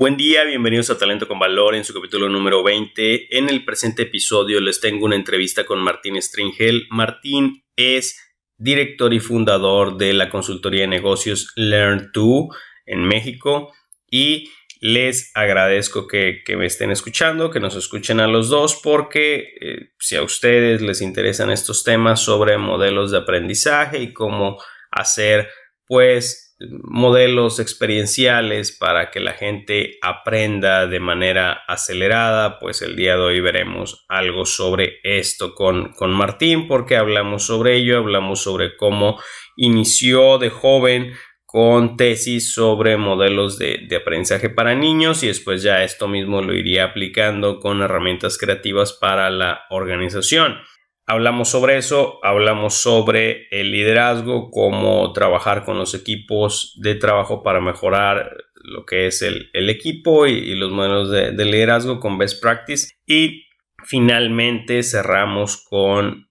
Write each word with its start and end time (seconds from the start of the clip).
Buen 0.00 0.16
día, 0.16 0.44
bienvenidos 0.44 0.88
a 0.88 0.96
Talento 0.96 1.28
con 1.28 1.38
Valor 1.38 1.74
en 1.74 1.84
su 1.84 1.92
capítulo 1.92 2.30
número 2.30 2.62
20. 2.62 3.36
En 3.36 3.50
el 3.50 3.66
presente 3.66 4.04
episodio 4.04 4.58
les 4.58 4.80
tengo 4.80 5.04
una 5.04 5.14
entrevista 5.14 5.66
con 5.66 5.78
Martín 5.78 6.16
Stringel. 6.22 6.86
Martín 6.88 7.66
es 7.76 8.18
director 8.56 9.12
y 9.12 9.20
fundador 9.20 9.98
de 9.98 10.14
la 10.14 10.30
consultoría 10.30 10.80
de 10.80 10.86
negocios 10.86 11.52
Learn2 11.54 12.48
en 12.86 13.02
México 13.02 13.74
y 14.10 14.50
les 14.80 15.32
agradezco 15.34 16.06
que, 16.06 16.42
me 16.56 16.64
estén 16.64 16.90
escuchando, 16.90 17.50
que 17.50 17.60
nos 17.60 17.76
escuchen 17.76 18.20
a 18.20 18.26
los 18.26 18.48
dos, 18.48 18.80
porque 18.82 19.52
eh, 19.60 19.90
si 19.98 20.16
a 20.16 20.22
ustedes 20.22 20.80
les 20.80 21.02
interesan 21.02 21.50
estos 21.50 21.84
temas 21.84 22.20
sobre 22.20 22.56
modelos 22.56 23.10
de 23.10 23.18
aprendizaje 23.18 23.98
y 23.98 24.14
cómo 24.14 24.56
hacer 24.90 25.50
pues 25.84 26.49
modelos 26.82 27.58
experienciales 27.58 28.72
para 28.72 29.10
que 29.10 29.20
la 29.20 29.32
gente 29.32 29.98
aprenda 30.02 30.86
de 30.86 31.00
manera 31.00 31.64
acelerada, 31.66 32.58
pues 32.58 32.82
el 32.82 32.96
día 32.96 33.16
de 33.16 33.22
hoy 33.22 33.40
veremos 33.40 34.04
algo 34.08 34.44
sobre 34.44 35.00
esto 35.02 35.54
con, 35.54 35.92
con 35.92 36.10
Martín, 36.10 36.68
porque 36.68 36.96
hablamos 36.96 37.44
sobre 37.46 37.76
ello, 37.76 37.98
hablamos 37.98 38.42
sobre 38.42 38.76
cómo 38.76 39.18
inició 39.56 40.38
de 40.38 40.50
joven 40.50 41.14
con 41.46 41.96
tesis 41.96 42.52
sobre 42.52 42.96
modelos 42.96 43.58
de, 43.58 43.86
de, 43.88 43.96
aprendizaje 43.96 44.50
para 44.50 44.76
niños 44.76 45.24
y 45.24 45.26
después 45.26 45.62
ya 45.64 45.82
esto 45.82 46.06
mismo 46.06 46.42
lo 46.42 46.54
iría 46.54 46.84
aplicando 46.84 47.58
con 47.58 47.82
herramientas 47.82 48.38
creativas 48.38 48.92
para 48.92 49.30
la 49.30 49.62
organización. 49.70 50.58
Hablamos 51.10 51.48
sobre 51.48 51.76
eso, 51.76 52.20
hablamos 52.22 52.74
sobre 52.74 53.48
el 53.50 53.72
liderazgo, 53.72 54.48
cómo 54.52 55.12
trabajar 55.12 55.64
con 55.64 55.76
los 55.76 55.92
equipos 55.92 56.72
de 56.80 56.94
trabajo 56.94 57.42
para 57.42 57.60
mejorar 57.60 58.36
lo 58.54 58.86
que 58.86 59.08
es 59.08 59.20
el, 59.22 59.50
equipo 59.52 60.28
y, 60.28 60.54
los 60.54 60.70
modelos 60.70 61.10
de, 61.10 61.32
liderazgo 61.44 61.98
con 61.98 62.16
best 62.16 62.40
practice. 62.40 62.94
Y 63.06 63.48
finalmente 63.82 64.84
cerramos 64.84 65.56
con 65.56 66.28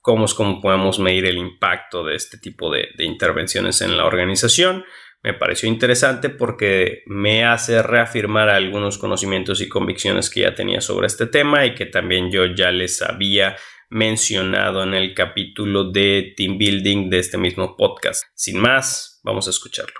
cómo 0.00 0.24
es 0.24 0.34
cómo 0.34 0.60
podemos 0.60 0.98
medir 0.98 1.26
el 1.26 1.38
impacto 1.38 2.02
de 2.02 2.16
este 2.16 2.36
tipo 2.38 2.68
de, 2.72 2.88
de 2.98 3.04
intervenciones 3.04 3.80
en 3.80 3.96
la 3.96 4.06
organización. 4.06 4.84
Me 5.22 5.34
pareció 5.34 5.68
interesante 5.68 6.30
porque 6.30 7.04
me 7.06 7.44
hace 7.44 7.80
reafirmar 7.80 8.48
algunos 8.48 8.98
conocimientos 8.98 9.60
y 9.60 9.68
convicciones 9.68 10.30
que 10.30 10.40
ya 10.40 10.54
tenía 10.56 10.80
sobre 10.80 11.06
este 11.06 11.26
tema 11.26 11.64
y 11.64 11.76
que 11.76 11.86
también 11.86 12.32
yo 12.32 12.44
ya 12.46 12.72
les 12.72 13.02
había 13.02 13.56
mencionado 13.88 14.82
en 14.82 14.94
el 14.94 15.14
capítulo 15.14 15.90
de 15.90 16.34
Team 16.36 16.58
Building 16.58 17.08
de 17.08 17.18
este 17.20 17.38
mismo 17.38 17.76
podcast. 17.76 18.24
Sin 18.34 18.58
más, 18.58 19.20
vamos 19.22 19.46
a 19.46 19.50
escucharlo. 19.50 19.94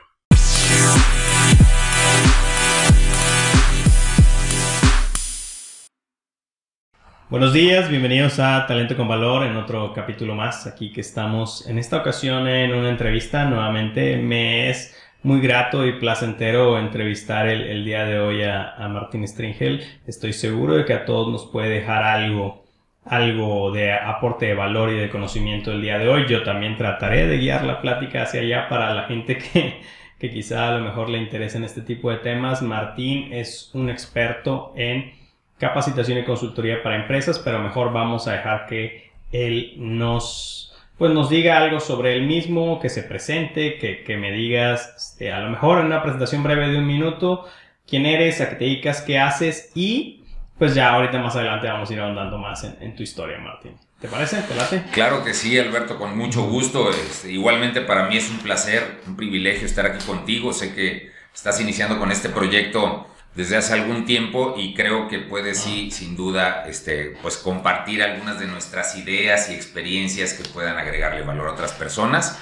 Buenos 7.28 7.52
días, 7.52 7.90
bienvenidos 7.90 8.38
a 8.38 8.66
Talento 8.68 8.96
con 8.96 9.08
Valor 9.08 9.44
en 9.44 9.56
otro 9.56 9.92
capítulo 9.92 10.34
más. 10.36 10.66
Aquí 10.66 10.92
que 10.92 11.00
estamos 11.00 11.66
en 11.68 11.78
esta 11.78 11.96
ocasión 11.96 12.46
en 12.46 12.72
una 12.72 12.88
entrevista. 12.88 13.44
Nuevamente 13.44 14.16
me 14.16 14.70
es 14.70 14.96
muy 15.24 15.40
grato 15.40 15.84
y 15.84 15.98
placentero 15.98 16.78
entrevistar 16.78 17.48
el, 17.48 17.84
día 17.84 18.04
de 18.04 18.20
hoy 18.20 18.42
a, 18.44 18.74
a 18.74 18.88
Martín 18.88 19.26
Stringel. 19.26 19.82
Estoy 20.06 20.32
seguro 20.32 20.76
de 20.76 20.84
que 20.84 20.92
a 20.92 21.04
todos 21.04 21.32
nos 21.32 21.46
puede 21.46 21.68
dejar 21.68 22.04
algo 22.04 22.65
algo 23.06 23.70
de 23.70 23.92
aporte 23.92 24.46
de 24.46 24.54
valor 24.54 24.90
y 24.90 24.98
de 24.98 25.08
conocimiento 25.08 25.72
el 25.72 25.82
día 25.82 25.98
de 25.98 26.08
hoy. 26.08 26.26
Yo 26.28 26.42
también 26.42 26.76
trataré 26.76 27.26
de 27.26 27.38
guiar 27.38 27.64
la 27.64 27.80
plática 27.80 28.22
hacia 28.22 28.40
allá 28.40 28.68
para 28.68 28.92
la 28.94 29.04
gente 29.04 29.38
que, 29.52 29.80
que 30.18 30.30
quizá 30.30 30.68
a 30.68 30.78
lo 30.78 30.84
mejor 30.84 31.08
le 31.08 31.18
interesen 31.18 31.64
este 31.64 31.82
tipo 31.82 32.10
de 32.10 32.18
temas. 32.18 32.62
Martín 32.62 33.32
es 33.32 33.70
un 33.74 33.88
experto 33.90 34.72
en 34.76 35.12
capacitación 35.58 36.18
y 36.18 36.24
consultoría 36.24 36.82
para 36.82 36.96
empresas, 36.96 37.38
pero 37.38 37.60
mejor 37.60 37.92
vamos 37.92 38.28
a 38.28 38.32
dejar 38.32 38.66
que 38.66 39.10
él 39.32 39.74
nos 39.78 40.62
pues 40.98 41.12
nos 41.12 41.28
diga 41.28 41.58
algo 41.58 41.78
sobre 41.78 42.16
él 42.16 42.26
mismo, 42.26 42.80
que 42.80 42.88
se 42.88 43.02
presente, 43.02 43.76
que, 43.76 44.02
que 44.02 44.16
me 44.16 44.32
digas, 44.32 44.94
este, 44.96 45.30
a 45.30 45.40
lo 45.40 45.50
mejor 45.50 45.80
en 45.80 45.86
una 45.86 46.02
presentación 46.02 46.42
breve 46.42 46.68
de 46.68 46.78
un 46.78 46.86
minuto, 46.86 47.44
quién 47.86 48.06
eres, 48.06 48.40
a 48.40 48.48
qué 48.48 48.56
te 48.56 48.64
dedicas, 48.64 49.02
qué 49.02 49.18
haces 49.18 49.72
y 49.74 50.24
pues 50.58 50.74
ya 50.74 50.90
ahorita 50.90 51.18
más 51.18 51.36
adelante 51.36 51.66
vamos 51.68 51.90
a 51.90 51.92
ir 51.92 52.00
ahondando 52.00 52.38
más 52.38 52.64
en, 52.64 52.96
tu 52.96 53.02
historia, 53.02 53.38
Martín. 53.38 53.76
¿Te 54.00 54.08
parece? 54.08 54.42
¿Te 54.42 54.54
late? 54.54 54.84
Claro 54.92 55.24
que 55.24 55.34
sí, 55.34 55.58
Alberto, 55.58 55.98
con 55.98 56.16
mucho 56.16 56.42
gusto. 56.42 56.90
Este, 56.90 57.32
igualmente 57.32 57.80
para 57.82 58.08
mí 58.08 58.16
es 58.16 58.30
un 58.30 58.38
placer, 58.38 59.00
un 59.06 59.16
privilegio 59.16 59.66
estar 59.66 59.86
aquí 59.86 60.04
contigo. 60.04 60.52
Sé 60.52 60.74
que 60.74 61.10
estás 61.34 61.60
iniciando 61.60 61.98
con 61.98 62.10
este 62.10 62.28
proyecto 62.28 63.06
desde 63.34 63.58
hace 63.58 63.74
algún 63.74 64.06
tiempo 64.06 64.54
y 64.56 64.72
creo 64.72 65.08
que 65.08 65.18
puedes 65.18 65.58
sí, 65.58 65.90
sin 65.90 66.16
duda, 66.16 66.64
este, 66.66 67.16
pues 67.20 67.36
compartir 67.36 68.02
algunas 68.02 68.40
de 68.40 68.46
nuestras 68.46 68.96
ideas 68.96 69.50
y 69.50 69.54
experiencias 69.54 70.32
que 70.32 70.48
puedan 70.48 70.78
agregarle 70.78 71.22
valor 71.22 71.48
a 71.48 71.52
otras 71.52 71.72
personas. 71.72 72.38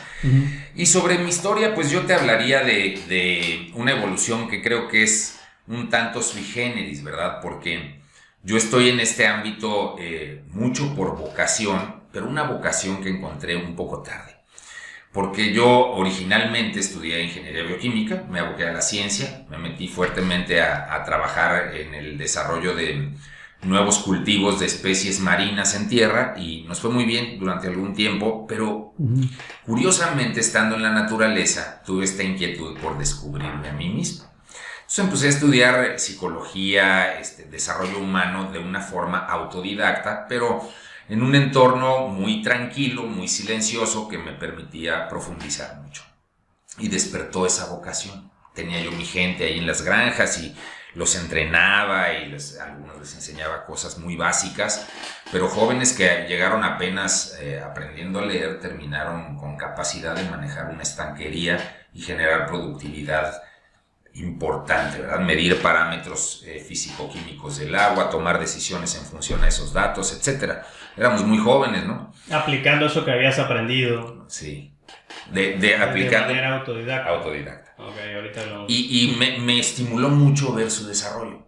Y 0.75 0.87
sobre 0.87 1.19
mi 1.19 1.29
historia, 1.29 1.75
pues 1.75 1.91
yo 1.91 2.03
te 2.07 2.15
hablaría 2.15 2.61
de, 2.61 2.99
de 3.09 3.71
una 3.75 3.91
evolución 3.91 4.49
que 4.49 4.63
creo 4.63 4.89
que 4.89 5.03
es 5.03 5.39
un 5.67 5.91
tanto 5.91 6.23
sui 6.23 6.43
generis, 6.43 7.03
¿verdad? 7.03 7.41
Porque 7.43 7.94
yo 8.44 8.59
estoy 8.59 8.91
en 8.91 9.00
este 9.00 9.27
ámbito 9.27 9.97
eh, 9.99 10.44
mucho 10.50 10.94
por 10.94 11.16
vocación, 11.16 12.03
pero 12.12 12.28
una 12.28 12.43
vocación 12.43 13.03
que 13.03 13.09
encontré 13.09 13.56
un 13.56 13.75
poco 13.75 14.03
tarde. 14.03 14.37
Porque 15.12 15.55
yo 15.55 15.93
originalmente 15.93 16.81
estudié 16.81 17.22
ingeniería 17.22 17.62
bioquímica, 17.62 18.25
me 18.28 18.41
aboqué 18.41 18.66
a 18.66 18.72
la 18.72 18.83
ciencia, 18.83 19.47
me 19.49 19.56
metí 19.56 19.88
fuertemente 19.88 20.60
a, 20.60 21.03
trabajar 21.04 21.75
en 21.75 21.94
el 21.94 22.19
desarrollo 22.19 22.75
de 22.75 23.12
nuevos 23.62 24.00
cultivos 24.00 24.60
de 24.60 24.66
especies 24.66 25.21
marinas 25.21 25.75
en 25.75 25.88
tierra 25.88 26.34
y 26.37 26.65
nos 26.65 26.81
fue 26.81 26.91
muy 26.91 27.04
bien 27.04 27.38
durante 27.38 27.69
algún 27.69 27.94
tiempo, 27.94 28.47
pero 28.47 28.93
curiosamente 29.65 30.41
estando 30.41 30.77
en 30.77 30.83
la 30.83 30.91
naturaleza 30.91 31.83
tuve 31.87 32.04
esta 32.04 32.22
inquietud 32.25 32.77
por 32.78 32.99
descubrirme 32.99 33.69
a 33.69 33.72
mí 33.72 33.88
mismo. 33.88 34.34
Entonces 34.97 35.06
empecé 35.06 35.27
a 35.27 35.31
estudiar 35.31 35.99
psicología, 35.99 37.19
este, 37.19 37.47
desarrollo 37.47 37.99
humano 37.99 38.53
de 38.53 38.60
una 38.60 38.81
forma 38.81 39.27
autodidacta, 39.27 40.27
pero 40.28 40.71
en 41.09 41.25
un 41.25 41.34
entorno 41.34 42.06
muy 42.06 42.43
tranquilo, 42.43 43.03
muy 43.03 43.27
silencioso, 43.27 44.06
que 44.06 44.19
me 44.19 44.34
permitía 44.34 45.09
profundizar 45.09 45.81
mucho. 45.83 46.04
Y 46.78 46.87
despertó 46.87 47.44
esa 47.44 47.66
vocación. 47.71 48.31
Tenía 48.54 48.81
yo 48.83 48.93
mi 48.93 49.04
gente 49.04 49.43
ahí 49.43 49.59
en 49.59 49.66
las 49.66 49.83
granjas 49.83 50.38
y 50.38 50.54
los 50.94 51.16
entrenaba 51.16 52.12
y 52.12 52.27
les, 52.27 52.60
algunos 52.60 52.97
les 53.00 53.16
enseñaba 53.16 53.66
cosas 53.66 53.99
muy 53.99 54.15
básicas, 54.15 54.87
pero 55.33 55.49
jóvenes 55.49 55.93
que 55.93 56.27
llegaron 56.28 56.62
apenas 56.62 57.37
eh, 57.41 57.60
aprendiendo 57.60 58.21
a 58.21 58.27
leer 58.27 58.60
terminaron 58.60 59.37
con 59.38 59.56
capacidad 59.56 60.15
de 60.15 60.31
manejar 60.31 60.71
una 60.71 60.84
estanquería 60.84 61.84
y 61.93 62.00
generar 62.00 62.47
productividad 62.47 63.43
importante, 64.15 65.01
¿verdad? 65.01 65.21
Medir 65.21 65.61
parámetros 65.61 66.45
eh, 66.47 66.61
físico-químicos 66.61 67.59
del 67.59 67.75
agua, 67.75 68.11
tomar 68.11 68.39
decisiones 68.39 68.95
en 68.97 69.05
función 69.05 69.43
a 69.43 69.49
esos 69.49 69.73
datos, 69.73 70.13
etc. 70.13 70.59
Éramos 70.97 71.25
muy 71.25 71.39
jóvenes, 71.39 71.85
¿no? 71.85 72.13
Aplicando 72.31 72.87
eso 72.87 73.05
que 73.05 73.11
habías 73.11 73.39
aprendido. 73.39 74.25
Sí. 74.29 74.73
De, 75.31 75.57
de 75.59 75.77
aplicando. 75.77 76.29
De 76.29 76.35
manera 76.35 76.59
autodidacta. 76.59 77.11
Autodidacta. 77.11 77.75
Okay, 77.77 78.15
ahorita 78.15 78.47
lo... 78.47 78.67
Y, 78.69 79.13
y 79.13 79.17
me, 79.17 79.39
me, 79.39 79.59
estimuló 79.59 80.09
mucho 80.09 80.53
ver 80.53 80.71
su 80.71 80.87
desarrollo, 80.87 81.45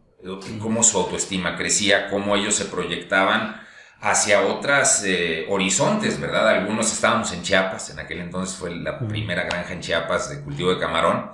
cómo 0.60 0.82
su 0.82 0.98
autoestima 0.98 1.56
crecía, 1.56 2.08
cómo 2.08 2.34
ellos 2.34 2.56
se 2.56 2.64
proyectaban 2.64 3.60
hacia 4.00 4.42
otros 4.42 5.04
eh, 5.04 5.46
horizontes, 5.48 6.20
¿verdad? 6.20 6.48
Algunos 6.48 6.92
estábamos 6.92 7.32
en 7.32 7.42
Chiapas, 7.42 7.90
en 7.90 8.00
aquel 8.00 8.20
entonces 8.20 8.56
fue 8.56 8.74
la 8.74 8.98
primera 8.98 9.44
granja 9.44 9.72
en 9.72 9.80
Chiapas 9.80 10.30
de 10.30 10.42
cultivo 10.42 10.74
de 10.74 10.80
camarón 10.80 11.30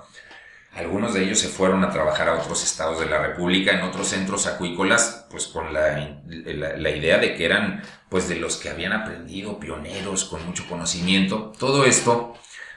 algunos 0.75 1.13
de 1.13 1.23
ellos 1.23 1.39
se 1.39 1.49
fueron 1.49 1.83
a 1.83 1.91
trabajar 1.91 2.29
a 2.29 2.33
otros 2.33 2.63
estados 2.63 2.99
de 2.99 3.05
la 3.05 3.19
República, 3.19 3.71
en 3.71 3.83
otros 3.83 4.07
centros 4.07 4.47
acuícolas, 4.47 5.27
pues 5.29 5.47
con 5.47 5.71
la, 5.71 6.17
la, 6.25 6.89
idea 6.89 7.19
de 7.19 7.35
que 7.35 7.45
eran 7.45 7.83
pues 8.09 8.27
de 8.27 8.37
los 8.37 8.57
que 8.57 8.69
habían 8.69 8.93
aprendido, 8.93 9.59
pioneros, 9.59 10.25
con 10.25 10.43
mucho 10.45 10.67
conocimiento. 10.67 11.51
Todo 11.59 11.85
esto 11.85 12.33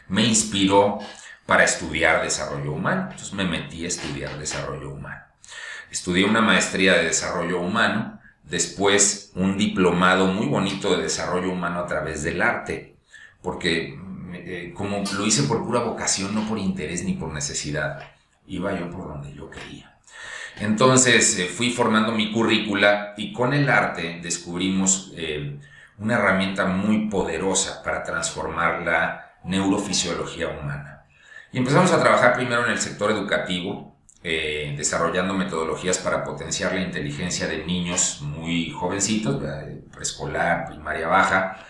me 0.09 0.25
inspiró 0.25 0.99
para 1.47 1.65
estudiar 1.65 2.23
desarrollo 2.23 2.73
humano. 2.73 3.03
Entonces 3.11 3.33
me 3.33 3.45
metí 3.45 3.85
a 3.85 3.89
estudiar 3.89 4.39
desarrollo 4.39 4.91
humano. 4.91 5.23
Estudié 5.91 6.25
una 6.25 6.43
maestría 6.43 6.95
de 6.95 7.05
desarrollo 7.05 7.61
humano, 7.61 8.21
después 8.43 9.33
un 9.35 9.57
diplomado 9.57 10.27
muy 10.27 10.47
bonito 10.47 10.95
de 10.95 11.03
desarrollo 11.03 11.51
humano 11.51 11.81
a 11.81 11.87
través 11.87 12.23
del 12.23 12.43
arte, 12.43 12.97
porque 13.41 13.99
eh, 14.45 14.73
como 14.75 15.03
lo 15.17 15.27
hice 15.27 15.45
por 15.45 15.65
pura 15.65 15.81
vocación, 15.81 16.35
no 16.35 16.49
por 16.49 16.59
interés 16.59 17.05
ni 17.05 17.15
por 17.15 17.33
necesidad, 17.33 18.03
iba 18.47 18.79
yo 18.79 18.91
por 18.91 19.09
donde 19.09 19.35
yo 19.35 19.51
quería. 19.51 19.97
Entonces 20.61 21.39
eh, 21.39 21.47
fui 21.47 21.71
formando 21.71 22.13
mi 22.13 22.33
currícula 22.33 23.15
y 23.17 23.33
con 23.33 23.53
el 23.53 23.69
arte 23.69 24.21
descubrimos 24.23 25.13
eh, 25.17 25.59
una 25.99 26.15
herramienta 26.15 26.67
muy 26.67 27.09
poderosa 27.09 27.83
para 27.83 28.03
transformar 28.03 28.83
la 28.83 29.35
neurofisiología 29.45 30.49
humana. 30.49 31.05
Y 31.53 31.59
empezamos 31.59 31.93
a 31.93 32.01
trabajar 32.01 32.35
primero 32.35 32.65
en 32.65 32.73
el 32.73 32.79
sector 32.79 33.11
educativo, 33.11 33.97
eh, 34.23 34.75
desarrollando 34.77 35.35
metodologías 35.35 35.99
para 35.99 36.25
potenciar 36.25 36.75
la 36.75 36.81
inteligencia 36.81 37.47
de 37.47 37.65
niños 37.65 38.21
muy 38.23 38.71
jovencitos, 38.71 39.43
preescolar, 39.93 40.67
primaria 40.67 41.07
baja, 41.07 41.66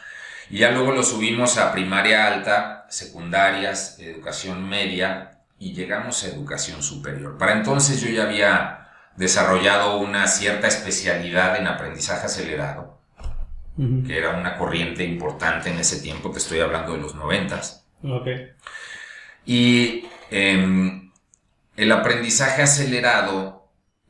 y 0.50 0.58
ya 0.58 0.70
luego 0.70 0.92
lo 0.92 1.02
subimos 1.02 1.58
a 1.58 1.72
primaria 1.72 2.26
alta, 2.26 2.86
secundarias, 2.88 3.98
educación 3.98 4.68
media 4.68 5.40
y 5.58 5.72
llegamos 5.72 6.22
a 6.22 6.28
educación 6.28 6.82
superior. 6.82 7.36
Para 7.38 7.52
entonces 7.52 8.00
yo 8.00 8.08
ya 8.08 8.24
había 8.24 8.88
desarrollado 9.16 9.98
una 9.98 10.26
cierta 10.26 10.68
especialidad 10.68 11.56
en 11.56 11.66
aprendizaje 11.66 12.26
acelerado, 12.26 13.00
que 14.06 14.16
era 14.16 14.36
una 14.36 14.56
corriente 14.56 15.04
importante 15.04 15.70
en 15.70 15.78
ese 15.78 16.00
tiempo, 16.00 16.30
te 16.30 16.38
estoy 16.38 16.60
hablando 16.60 16.92
de 16.92 16.98
los 16.98 17.14
noventas. 17.14 17.86
Okay. 18.02 18.52
Y 19.44 20.06
em, 20.30 21.10
el 21.76 21.92
aprendizaje 21.92 22.62
acelerado 22.62 23.55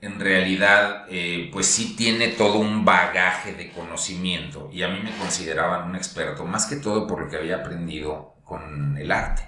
en 0.01 0.21
realidad 0.21 1.07
eh, 1.09 1.49
pues 1.53 1.67
sí 1.67 1.95
tiene 1.97 2.29
todo 2.29 2.59
un 2.59 2.85
bagaje 2.85 3.55
de 3.55 3.71
conocimiento 3.71 4.69
y 4.73 4.83
a 4.83 4.89
mí 4.89 5.01
me 5.03 5.11
consideraban 5.17 5.89
un 5.89 5.97
experto, 5.97 6.45
más 6.45 6.67
que 6.67 6.77
todo 6.77 7.07
por 7.07 7.23
lo 7.23 7.31
que 7.31 7.37
había 7.37 7.57
aprendido 7.57 8.35
con 8.45 8.97
el 8.99 9.11
arte. 9.11 9.43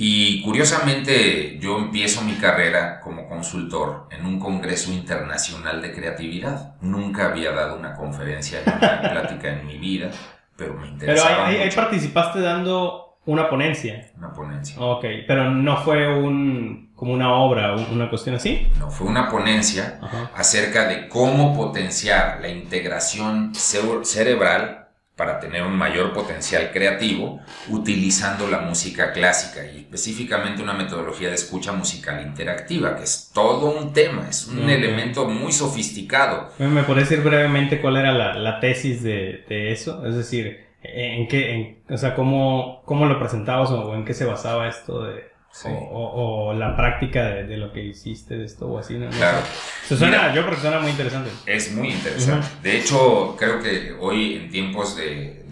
Y 0.00 0.42
curiosamente 0.42 1.58
yo 1.58 1.76
empiezo 1.76 2.22
mi 2.22 2.34
carrera 2.34 3.00
como 3.00 3.28
consultor 3.28 4.06
en 4.10 4.26
un 4.26 4.38
congreso 4.38 4.92
internacional 4.92 5.82
de 5.82 5.92
creatividad. 5.92 6.76
Nunca 6.80 7.26
había 7.26 7.50
dado 7.50 7.76
una 7.76 7.94
conferencia 7.94 8.60
ni 8.64 8.72
una 8.72 9.00
plática 9.10 9.48
en 9.48 9.66
mi 9.66 9.76
vida, 9.76 10.10
pero 10.56 10.74
me 10.74 10.86
interesaba. 10.86 11.48
Pero 11.48 11.62
ahí, 11.64 11.70
participaste 11.74 12.40
dando 12.40 13.07
una 13.28 13.50
ponencia. 13.50 14.10
Una 14.16 14.32
ponencia. 14.32 14.80
Ok, 14.80 15.04
pero 15.26 15.50
no 15.50 15.76
fue 15.82 16.08
un, 16.08 16.92
como 16.94 17.12
una 17.12 17.34
obra, 17.34 17.74
una 17.74 18.08
cuestión 18.08 18.36
así. 18.36 18.66
No, 18.78 18.90
fue 18.90 19.06
una 19.06 19.28
ponencia 19.28 20.00
acerca 20.34 20.88
de 20.88 21.08
cómo 21.08 21.54
potenciar 21.54 22.40
la 22.40 22.48
integración 22.48 23.52
cerebral 23.54 24.88
para 25.14 25.40
tener 25.40 25.62
un 25.62 25.76
mayor 25.76 26.14
potencial 26.14 26.70
creativo 26.72 27.40
utilizando 27.68 28.48
la 28.48 28.60
música 28.60 29.12
clásica 29.12 29.66
y 29.66 29.80
específicamente 29.80 30.62
una 30.62 30.72
metodología 30.72 31.28
de 31.28 31.34
escucha 31.34 31.72
musical 31.72 32.22
interactiva, 32.22 32.96
que 32.96 33.02
es 33.02 33.30
todo 33.34 33.78
un 33.78 33.92
tema, 33.92 34.26
es 34.30 34.46
un 34.46 34.70
elemento 34.70 35.28
muy 35.28 35.52
sofisticado. 35.52 36.52
¿Me 36.58 36.82
puedes 36.84 37.10
decir 37.10 37.22
brevemente 37.22 37.80
cuál 37.80 37.98
era 37.98 38.12
la, 38.12 38.60
tesis 38.60 39.02
de, 39.02 39.44
eso? 39.72 40.06
Es 40.06 40.14
decir, 40.14 40.67
¿en 40.82 41.28
qué, 41.28 41.82
o 41.88 41.96
sea, 41.96 42.14
cómo, 42.14 42.82
cómo 42.84 43.06
lo 43.06 43.18
presentabas 43.18 43.70
o 43.70 43.94
en 43.94 44.04
qué 44.04 44.14
se 44.14 44.24
basaba 44.24 44.68
esto 44.68 45.04
de, 45.04 45.28
o, 45.64 46.54
la 46.54 46.76
práctica 46.76 47.24
de, 47.24 47.56
lo 47.56 47.72
que 47.72 47.82
hiciste 47.82 48.36
de 48.36 48.44
esto 48.44 48.68
o 48.68 48.78
así, 48.78 48.94
¿no? 48.94 49.08
Claro. 49.10 49.38
suena, 49.86 50.32
yo 50.34 50.42
creo 50.42 50.54
que 50.54 50.60
suena 50.60 50.78
muy 50.78 50.90
interesante. 50.90 51.30
Es 51.46 51.72
muy 51.72 51.88
interesante. 51.88 52.46
De 52.62 52.78
hecho, 52.78 53.34
creo 53.36 53.60
que 53.60 53.92
hoy 53.98 54.36
en 54.36 54.50
tiempos 54.50 54.96
de, 54.96 55.44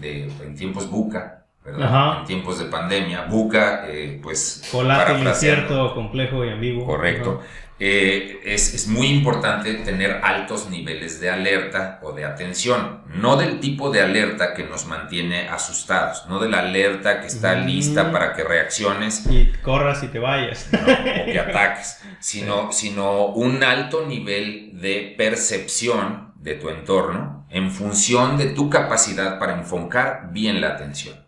en 0.43 0.55
tiempos 0.55 0.89
buca, 0.89 1.45
¿verdad? 1.67 2.19
En 2.19 2.25
tiempos 2.25 2.59
de 2.59 2.65
pandemia, 2.65 3.23
buca, 3.23 3.85
eh, 3.87 4.19
pues... 4.23 4.69
Volátil, 4.71 5.27
incierto, 5.27 5.93
complejo 5.93 6.45
y 6.45 6.49
ambiguo. 6.49 6.85
Correcto. 6.85 7.41
Eh, 7.79 8.41
es, 8.43 8.87
muy 8.87 9.07
importante 9.07 9.71
tener 9.75 10.21
altos 10.23 10.67
niveles 10.67 11.19
de 11.19 11.29
alerta 11.29 11.99
o 12.01 12.11
de 12.11 12.25
atención, 12.25 13.03
no 13.13 13.35
del 13.35 13.59
tipo 13.59 13.91
de 13.91 14.01
alerta 14.01 14.55
que 14.55 14.63
nos 14.63 14.87
mantiene 14.87 15.47
asustados, 15.47 16.25
no 16.27 16.39
de 16.39 16.49
la 16.49 16.61
alerta 16.61 17.21
que 17.21 17.27
está 17.27 17.53
lista 17.53 18.11
para 18.11 18.33
que 18.33 18.43
reacciones 18.43 19.27
y 19.29 19.51
corras 19.61 20.01
y 20.01 20.07
te 20.07 20.17
vayas 20.17 20.67
o 20.73 21.25
que 21.25 21.39
ataques, 21.39 22.01
sino, 22.19 22.71
sino 22.71 23.27
un 23.27 23.63
alto 23.63 24.07
nivel 24.07 24.81
de 24.81 25.13
percepción 25.15 26.33
de 26.37 26.55
tu 26.55 26.69
entorno 26.69 27.45
en 27.51 27.69
función 27.69 28.37
de 28.37 28.47
tu 28.47 28.71
capacidad 28.71 29.37
para 29.37 29.53
enfocar 29.53 30.29
bien 30.31 30.61
la 30.61 30.69
atención. 30.69 31.26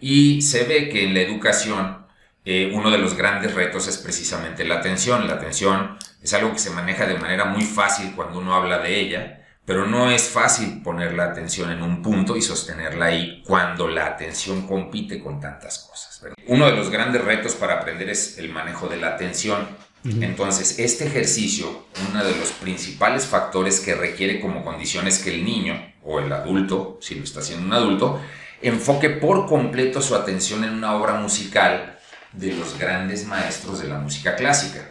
Y 0.00 0.42
se 0.42 0.64
ve 0.64 0.88
que 0.88 1.04
en 1.04 1.14
la 1.14 1.20
educación 1.20 2.06
eh, 2.44 2.72
uno 2.74 2.90
de 2.90 2.98
los 2.98 3.16
grandes 3.16 3.54
retos 3.54 3.86
es 3.86 3.98
precisamente 3.98 4.64
la 4.64 4.76
atención. 4.76 5.26
La 5.26 5.34
atención 5.34 5.98
es 6.22 6.32
algo 6.34 6.52
que 6.52 6.58
se 6.58 6.70
maneja 6.70 7.06
de 7.06 7.18
manera 7.18 7.44
muy 7.44 7.62
fácil 7.62 8.12
cuando 8.16 8.38
uno 8.38 8.54
habla 8.54 8.78
de 8.78 8.98
ella, 8.98 9.46
pero 9.64 9.86
no 9.86 10.10
es 10.10 10.28
fácil 10.28 10.82
poner 10.82 11.12
la 11.14 11.24
atención 11.24 11.70
en 11.70 11.82
un 11.82 12.02
punto 12.02 12.36
y 12.36 12.42
sostenerla 12.42 13.06
ahí 13.06 13.42
cuando 13.46 13.88
la 13.88 14.06
atención 14.06 14.66
compite 14.66 15.20
con 15.20 15.38
tantas 15.38 15.78
cosas. 15.78 16.22
Uno 16.46 16.66
de 16.66 16.76
los 16.76 16.90
grandes 16.90 17.24
retos 17.24 17.54
para 17.54 17.74
aprender 17.74 18.08
es 18.10 18.38
el 18.38 18.50
manejo 18.50 18.88
de 18.88 18.96
la 18.96 19.08
atención. 19.08 19.68
Entonces, 20.02 20.78
este 20.78 21.06
ejercicio, 21.06 21.84
uno 22.10 22.24
de 22.24 22.34
los 22.34 22.52
principales 22.52 23.26
factores 23.26 23.80
que 23.80 23.94
requiere 23.94 24.40
como 24.40 24.64
condiciones 24.64 25.18
que 25.18 25.34
el 25.34 25.44
niño 25.44 25.92
o 26.02 26.20
el 26.20 26.32
adulto, 26.32 26.98
si 27.02 27.16
lo 27.16 27.24
está 27.24 27.40
haciendo 27.40 27.66
un 27.66 27.74
adulto, 27.74 28.20
enfoque 28.62 29.10
por 29.10 29.46
completo 29.46 30.02
su 30.02 30.14
atención 30.14 30.64
en 30.64 30.70
una 30.70 30.94
obra 30.94 31.14
musical 31.14 31.98
de 32.32 32.52
los 32.52 32.78
grandes 32.78 33.26
maestros 33.26 33.80
de 33.80 33.88
la 33.88 33.98
música 33.98 34.36
clásica, 34.36 34.90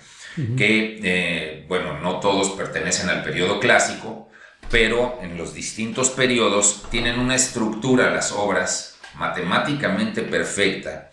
que, 0.58 1.00
eh, 1.04 1.66
bueno, 1.68 2.00
no 2.00 2.20
todos 2.20 2.52
pertenecen 2.52 3.10
al 3.10 3.24
periodo 3.24 3.60
clásico, 3.60 4.30
pero 4.70 5.20
en 5.22 5.38
los 5.38 5.54
distintos 5.54 6.12
periodos 6.12 6.84
tienen 6.90 7.20
una 7.20 7.36
estructura, 7.36 8.12
las 8.12 8.32
obras, 8.32 9.00
matemáticamente 9.16 10.22
perfecta, 10.22 11.12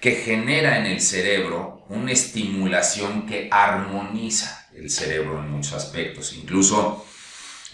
que 0.00 0.12
genera 0.12 0.78
en 0.78 0.86
el 0.86 1.00
cerebro 1.00 1.86
una 1.88 2.12
estimulación 2.12 3.26
que 3.26 3.48
armoniza 3.50 4.68
el 4.74 4.90
cerebro 4.90 5.38
en 5.38 5.50
muchos 5.50 5.72
aspectos. 5.72 6.34
Incluso 6.34 7.06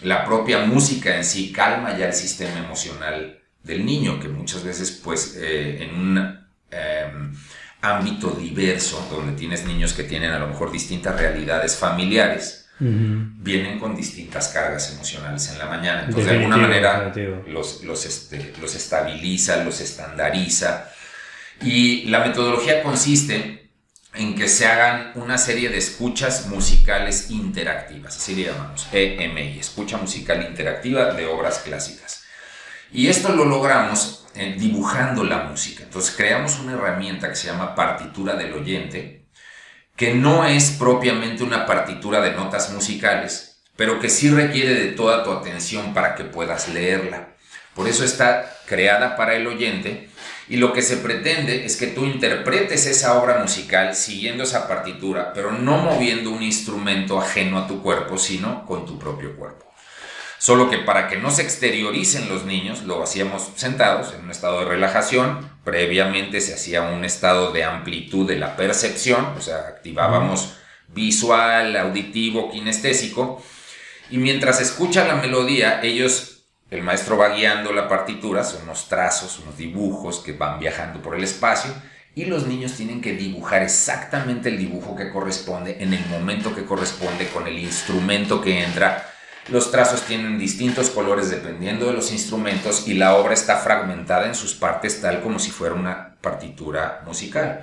la 0.01 0.23
propia 0.23 0.59
música 0.59 1.17
en 1.17 1.25
sí 1.25 1.51
calma 1.51 1.97
ya 1.97 2.07
el 2.07 2.13
sistema 2.13 2.59
emocional 2.59 3.42
del 3.63 3.85
niño, 3.85 4.19
que 4.19 4.27
muchas 4.27 4.63
veces 4.63 4.91
pues 5.03 5.37
eh, 5.37 5.83
en 5.83 5.95
un 5.95 6.17
em, 6.69 7.33
ámbito 7.81 8.31
diverso, 8.31 9.07
donde 9.09 9.33
tienes 9.33 9.65
niños 9.65 9.93
que 9.93 10.03
tienen 10.03 10.31
a 10.31 10.39
lo 10.39 10.47
mejor 10.47 10.71
distintas 10.71 11.19
realidades 11.19 11.75
familiares, 11.75 12.59
vienen 12.79 13.79
con 13.79 13.95
distintas 13.95 14.49
cargas 14.49 14.91
emocionales 14.91 15.49
en 15.49 15.59
la 15.59 15.67
mañana. 15.67 16.03
Entonces, 16.05 16.25
de 16.25 16.37
alguna 16.37 16.57
manera, 16.57 17.13
los, 17.47 17.83
los, 17.83 18.05
este, 18.05 18.53
los 18.59 18.75
estabiliza, 18.75 19.63
los 19.63 19.79
estandariza. 19.79 20.89
Y 21.61 22.05
la 22.05 22.19
metodología 22.19 22.83
consiste 22.83 23.69
en 24.15 24.35
que 24.35 24.47
se 24.47 24.67
hagan 24.67 25.11
una 25.15 25.37
serie 25.37 25.69
de 25.69 25.77
escuchas 25.77 26.47
musicales 26.47 27.31
interactivas, 27.31 28.17
así 28.17 28.35
le 28.35 28.43
llamamos, 28.43 28.87
EMI, 28.91 29.59
escucha 29.59 29.97
musical 29.97 30.45
interactiva 30.47 31.13
de 31.13 31.25
obras 31.25 31.59
clásicas. 31.59 32.12
Y 32.93 33.07
esto 33.07 33.29
lo 33.33 33.45
logramos 33.45 34.25
eh, 34.35 34.55
dibujando 34.57 35.23
la 35.23 35.45
música. 35.45 35.83
Entonces 35.83 36.15
creamos 36.15 36.59
una 36.59 36.73
herramienta 36.73 37.29
que 37.29 37.35
se 37.35 37.47
llama 37.47 37.73
partitura 37.73 38.35
del 38.35 38.53
oyente, 38.53 39.25
que 39.95 40.13
no 40.13 40.45
es 40.45 40.71
propiamente 40.71 41.43
una 41.43 41.65
partitura 41.65 42.21
de 42.21 42.33
notas 42.33 42.71
musicales, 42.71 43.63
pero 43.75 43.99
que 43.99 44.09
sí 44.09 44.29
requiere 44.29 44.75
de 44.75 44.91
toda 44.91 45.23
tu 45.23 45.31
atención 45.31 45.93
para 45.95 46.13
que 46.13 46.23
puedas 46.23 46.69
leerla. 46.69 47.29
Por 47.73 47.87
eso 47.87 48.05
está 48.05 48.55
creada 48.67 49.15
para 49.15 49.35
el 49.35 49.47
oyente 49.47 50.09
y 50.47 50.57
lo 50.57 50.71
que 50.71 50.83
se 50.83 50.97
pretende 50.97 51.65
es 51.65 51.77
que 51.77 51.87
tú 51.87 52.05
interpretes 52.05 52.85
esa 52.85 53.19
obra 53.19 53.39
musical 53.39 53.95
siguiendo 53.95 54.43
esa 54.43 54.67
partitura, 54.67 55.33
pero 55.33 55.51
no 55.51 55.77
moviendo 55.77 56.29
un 56.29 56.43
instrumento 56.43 57.19
ajeno 57.19 57.57
a 57.57 57.67
tu 57.67 57.81
cuerpo, 57.81 58.19
sino 58.19 58.65
con 58.67 58.85
tu 58.85 58.99
propio 58.99 59.35
cuerpo. 59.35 59.72
Solo 60.43 60.69
que 60.69 60.79
para 60.79 61.07
que 61.07 61.15
no 61.15 61.31
se 61.31 61.41
exterioricen 61.41 62.27
los 62.27 62.43
niños, 62.43 62.83
lo 62.83 63.01
hacíamos 63.01 63.51
sentados 63.55 64.13
en 64.13 64.25
un 64.25 64.31
estado 64.31 64.59
de 64.59 64.65
relajación. 64.65 65.49
Previamente 65.63 66.41
se 66.41 66.53
hacía 66.53 66.81
un 66.81 67.05
estado 67.05 67.53
de 67.53 67.63
amplitud 67.63 68.27
de 68.27 68.35
la 68.35 68.57
percepción, 68.57 69.23
o 69.37 69.41
sea, 69.41 69.59
activábamos 69.59 70.55
visual, 70.89 71.77
auditivo, 71.77 72.51
kinestésico. 72.51 73.41
Y 74.09 74.17
mientras 74.17 74.59
escucha 74.59 75.07
la 75.07 75.15
melodía, 75.15 75.79
ellos, 75.81 76.43
el 76.69 76.83
maestro 76.83 77.15
va 77.15 77.29
guiando 77.29 77.71
la 77.71 77.87
partitura, 77.87 78.43
son 78.43 78.63
unos 78.63 78.89
trazos, 78.89 79.39
unos 79.39 79.55
dibujos 79.55 80.19
que 80.19 80.33
van 80.33 80.59
viajando 80.59 81.01
por 81.01 81.15
el 81.15 81.23
espacio. 81.23 81.71
Y 82.15 82.25
los 82.25 82.47
niños 82.47 82.73
tienen 82.73 82.99
que 82.99 83.13
dibujar 83.13 83.63
exactamente 83.63 84.49
el 84.49 84.57
dibujo 84.57 84.93
que 84.93 85.09
corresponde 85.09 85.77
en 85.79 85.93
el 85.93 86.05
momento 86.07 86.53
que 86.53 86.65
corresponde 86.65 87.29
con 87.29 87.47
el 87.47 87.57
instrumento 87.59 88.41
que 88.41 88.61
entra 88.61 89.12
los 89.49 89.71
trazos 89.71 90.01
tienen 90.03 90.39
distintos 90.39 90.89
colores 90.89 91.29
dependiendo 91.29 91.87
de 91.87 91.93
los 91.93 92.11
instrumentos 92.11 92.87
y 92.87 92.93
la 92.93 93.15
obra 93.15 93.33
está 93.33 93.57
fragmentada 93.57 94.27
en 94.27 94.35
sus 94.35 94.53
partes 94.53 95.01
tal 95.01 95.21
como 95.21 95.39
si 95.39 95.51
fuera 95.51 95.75
una 95.75 96.15
partitura 96.21 97.01
musical. 97.05 97.61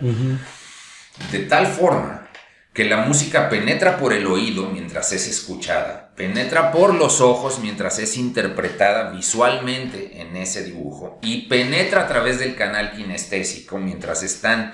De 1.32 1.38
tal 1.40 1.66
forma 1.66 2.28
que 2.72 2.84
la 2.84 2.98
música 2.98 3.48
penetra 3.48 3.98
por 3.98 4.12
el 4.12 4.26
oído 4.26 4.68
mientras 4.70 5.12
es 5.12 5.26
escuchada, 5.26 6.10
penetra 6.14 6.70
por 6.70 6.94
los 6.94 7.20
ojos 7.20 7.58
mientras 7.60 7.98
es 7.98 8.16
interpretada 8.16 9.10
visualmente 9.10 10.20
en 10.20 10.36
ese 10.36 10.62
dibujo 10.62 11.18
y 11.22 11.48
penetra 11.48 12.02
a 12.02 12.08
través 12.08 12.38
del 12.38 12.54
canal 12.54 12.92
kinestésico 12.92 13.78
mientras 13.78 14.22
están 14.22 14.72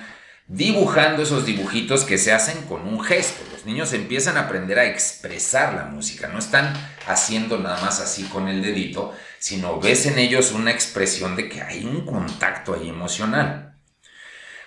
dibujando 0.48 1.22
esos 1.22 1.44
dibujitos 1.44 2.04
que 2.04 2.18
se 2.18 2.32
hacen 2.32 2.62
con 2.62 2.86
un 2.86 3.02
gesto. 3.02 3.42
Los 3.52 3.64
niños 3.66 3.92
empiezan 3.92 4.36
a 4.36 4.42
aprender 4.42 4.78
a 4.78 4.86
expresar 4.86 5.74
la 5.74 5.84
música, 5.84 6.28
no 6.28 6.38
están 6.38 6.72
haciendo 7.06 7.58
nada 7.58 7.80
más 7.80 8.00
así 8.00 8.24
con 8.24 8.48
el 8.48 8.62
dedito, 8.62 9.12
sino 9.38 9.80
ves 9.80 10.06
en 10.06 10.18
ellos 10.18 10.52
una 10.52 10.70
expresión 10.70 11.36
de 11.36 11.48
que 11.48 11.62
hay 11.62 11.84
un 11.84 12.06
contacto 12.06 12.74
ahí 12.74 12.88
emocional. 12.88 13.76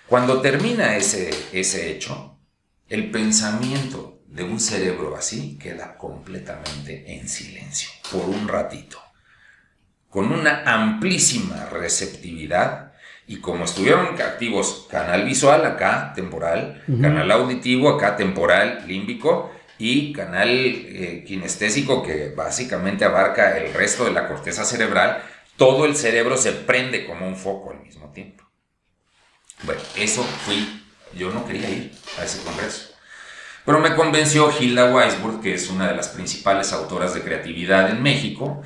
Cuando 0.08 0.42
termina 0.42 0.98
ese, 0.98 1.30
ese 1.54 1.92
hecho, 1.92 2.38
el 2.88 3.12
pensamiento 3.12 4.22
de 4.28 4.44
un 4.44 4.60
cerebro 4.60 5.16
así 5.16 5.58
queda 5.58 5.98
completamente 5.98 7.16
en 7.16 7.28
silencio 7.30 7.90
por 8.12 8.24
un 8.24 8.48
ratito, 8.48 9.00
con 10.10 10.32
una 10.32 10.64
amplísima 10.64 11.66
receptividad 11.66 12.89
y 13.30 13.42
como 13.42 13.66
estuvieron 13.66 14.20
activos 14.20 14.88
canal 14.90 15.24
visual 15.24 15.64
acá, 15.64 16.14
temporal, 16.16 16.84
canal 17.00 17.30
auditivo 17.30 17.90
acá, 17.90 18.16
temporal, 18.16 18.86
límbico, 18.88 19.52
y 19.78 20.12
canal 20.14 20.50
eh, 20.50 21.24
kinestésico 21.28 22.02
que 22.02 22.30
básicamente 22.36 23.06
abarca 23.06 23.56
el 23.60 23.72
resto 23.72 24.06
de 24.06 24.14
la 24.14 24.28
corteza 24.28 24.66
cerebral, 24.66 25.22
todo 25.58 25.86
el 25.86 25.96
cerebro 25.96 26.38
se 26.38 26.54
prende 26.54 27.06
como 27.06 27.28
un 27.28 27.36
foco 27.36 27.70
al 27.70 27.82
mismo 27.82 28.12
tiempo. 28.12 28.44
Bueno, 29.62 29.82
eso 29.96 30.24
fui, 30.24 30.82
yo 31.16 31.30
no 31.32 31.46
quería 31.46 31.70
ir 31.70 31.92
a 32.20 32.26
ese 32.26 32.42
congreso. 32.44 32.96
Pero 33.64 33.78
me 33.78 33.94
convenció 33.94 34.52
Hilda 34.60 34.92
Weisburg, 34.92 35.40
que 35.40 35.54
es 35.54 35.70
una 35.70 35.88
de 35.88 35.96
las 35.96 36.10
principales 36.10 36.74
autoras 36.74 37.14
de 37.14 37.22
creatividad 37.22 37.92
en 37.92 38.02
México, 38.02 38.64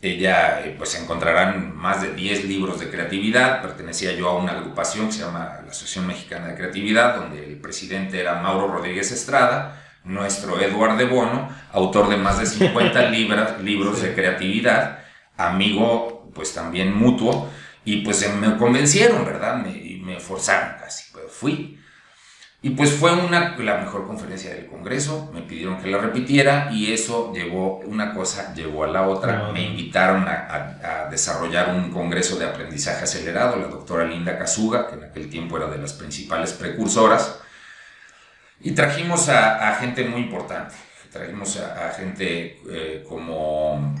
ella, 0.00 0.60
eh, 0.60 0.74
pues 0.76 0.94
encontrarán 1.00 1.74
más 1.74 2.02
de 2.02 2.14
10 2.14 2.44
libros 2.44 2.80
de 2.80 2.90
creatividad. 2.90 3.62
Pertenecía 3.62 4.12
yo 4.12 4.28
a 4.28 4.36
una 4.36 4.52
agrupación 4.52 5.06
que 5.06 5.12
se 5.12 5.20
llama 5.20 5.60
la 5.64 5.70
Asociación 5.70 6.06
Mexicana 6.06 6.48
de 6.48 6.54
Creatividad, 6.54 7.16
donde 7.16 7.44
el 7.44 7.60
presidente 7.60 8.20
era 8.20 8.40
Mauro 8.40 8.68
Rodríguez 8.68 9.10
Estrada, 9.10 9.82
nuestro 10.04 10.60
Eduardo 10.60 10.96
de 10.96 11.06
Bono, 11.06 11.48
autor 11.72 12.08
de 12.08 12.16
más 12.16 12.38
de 12.38 12.46
50 12.46 13.10
libros 13.62 14.02
de 14.02 14.14
creatividad, 14.14 15.00
amigo 15.36 16.30
pues 16.34 16.52
también 16.52 16.94
mutuo, 16.94 17.50
y 17.84 18.02
pues 18.02 18.30
me 18.34 18.56
convencieron, 18.58 19.24
¿verdad? 19.24 19.56
Me, 19.56 20.00
me 20.02 20.20
forzaron 20.20 20.78
casi, 20.78 21.10
pues 21.12 21.24
fui. 21.30 21.80
Y 22.66 22.70
pues 22.70 22.94
fue 22.94 23.12
una, 23.12 23.56
la 23.58 23.76
mejor 23.76 24.08
conferencia 24.08 24.52
del 24.52 24.66
Congreso, 24.66 25.30
me 25.32 25.42
pidieron 25.42 25.80
que 25.80 25.88
la 25.88 25.98
repitiera 25.98 26.68
y 26.72 26.92
eso 26.92 27.32
llevó, 27.32 27.78
una 27.86 28.12
cosa 28.12 28.52
llevó 28.54 28.82
a 28.82 28.88
la 28.88 29.06
otra. 29.06 29.52
Me 29.52 29.62
invitaron 29.62 30.26
a, 30.26 31.06
desarrollar 31.08 31.72
un 31.72 31.92
congreso 31.92 32.36
de 32.36 32.44
aprendizaje 32.44 33.04
acelerado, 33.04 33.54
la 33.54 33.68
doctora 33.68 34.04
Linda 34.04 34.36
Kazuga, 34.36 34.88
que 34.88 34.96
en 34.96 35.04
aquel 35.04 35.30
tiempo 35.30 35.56
era 35.56 35.68
de 35.68 35.78
las 35.78 35.92
principales 35.92 36.54
precursoras, 36.54 37.38
y 38.60 38.72
trajimos 38.72 39.28
a, 39.28 39.72
gente 39.76 40.02
muy 40.02 40.22
importante, 40.22 40.74
trajimos 41.12 41.56
a, 41.58 41.90
gente 41.90 42.60
eh, 42.68 43.04
como 43.08 43.94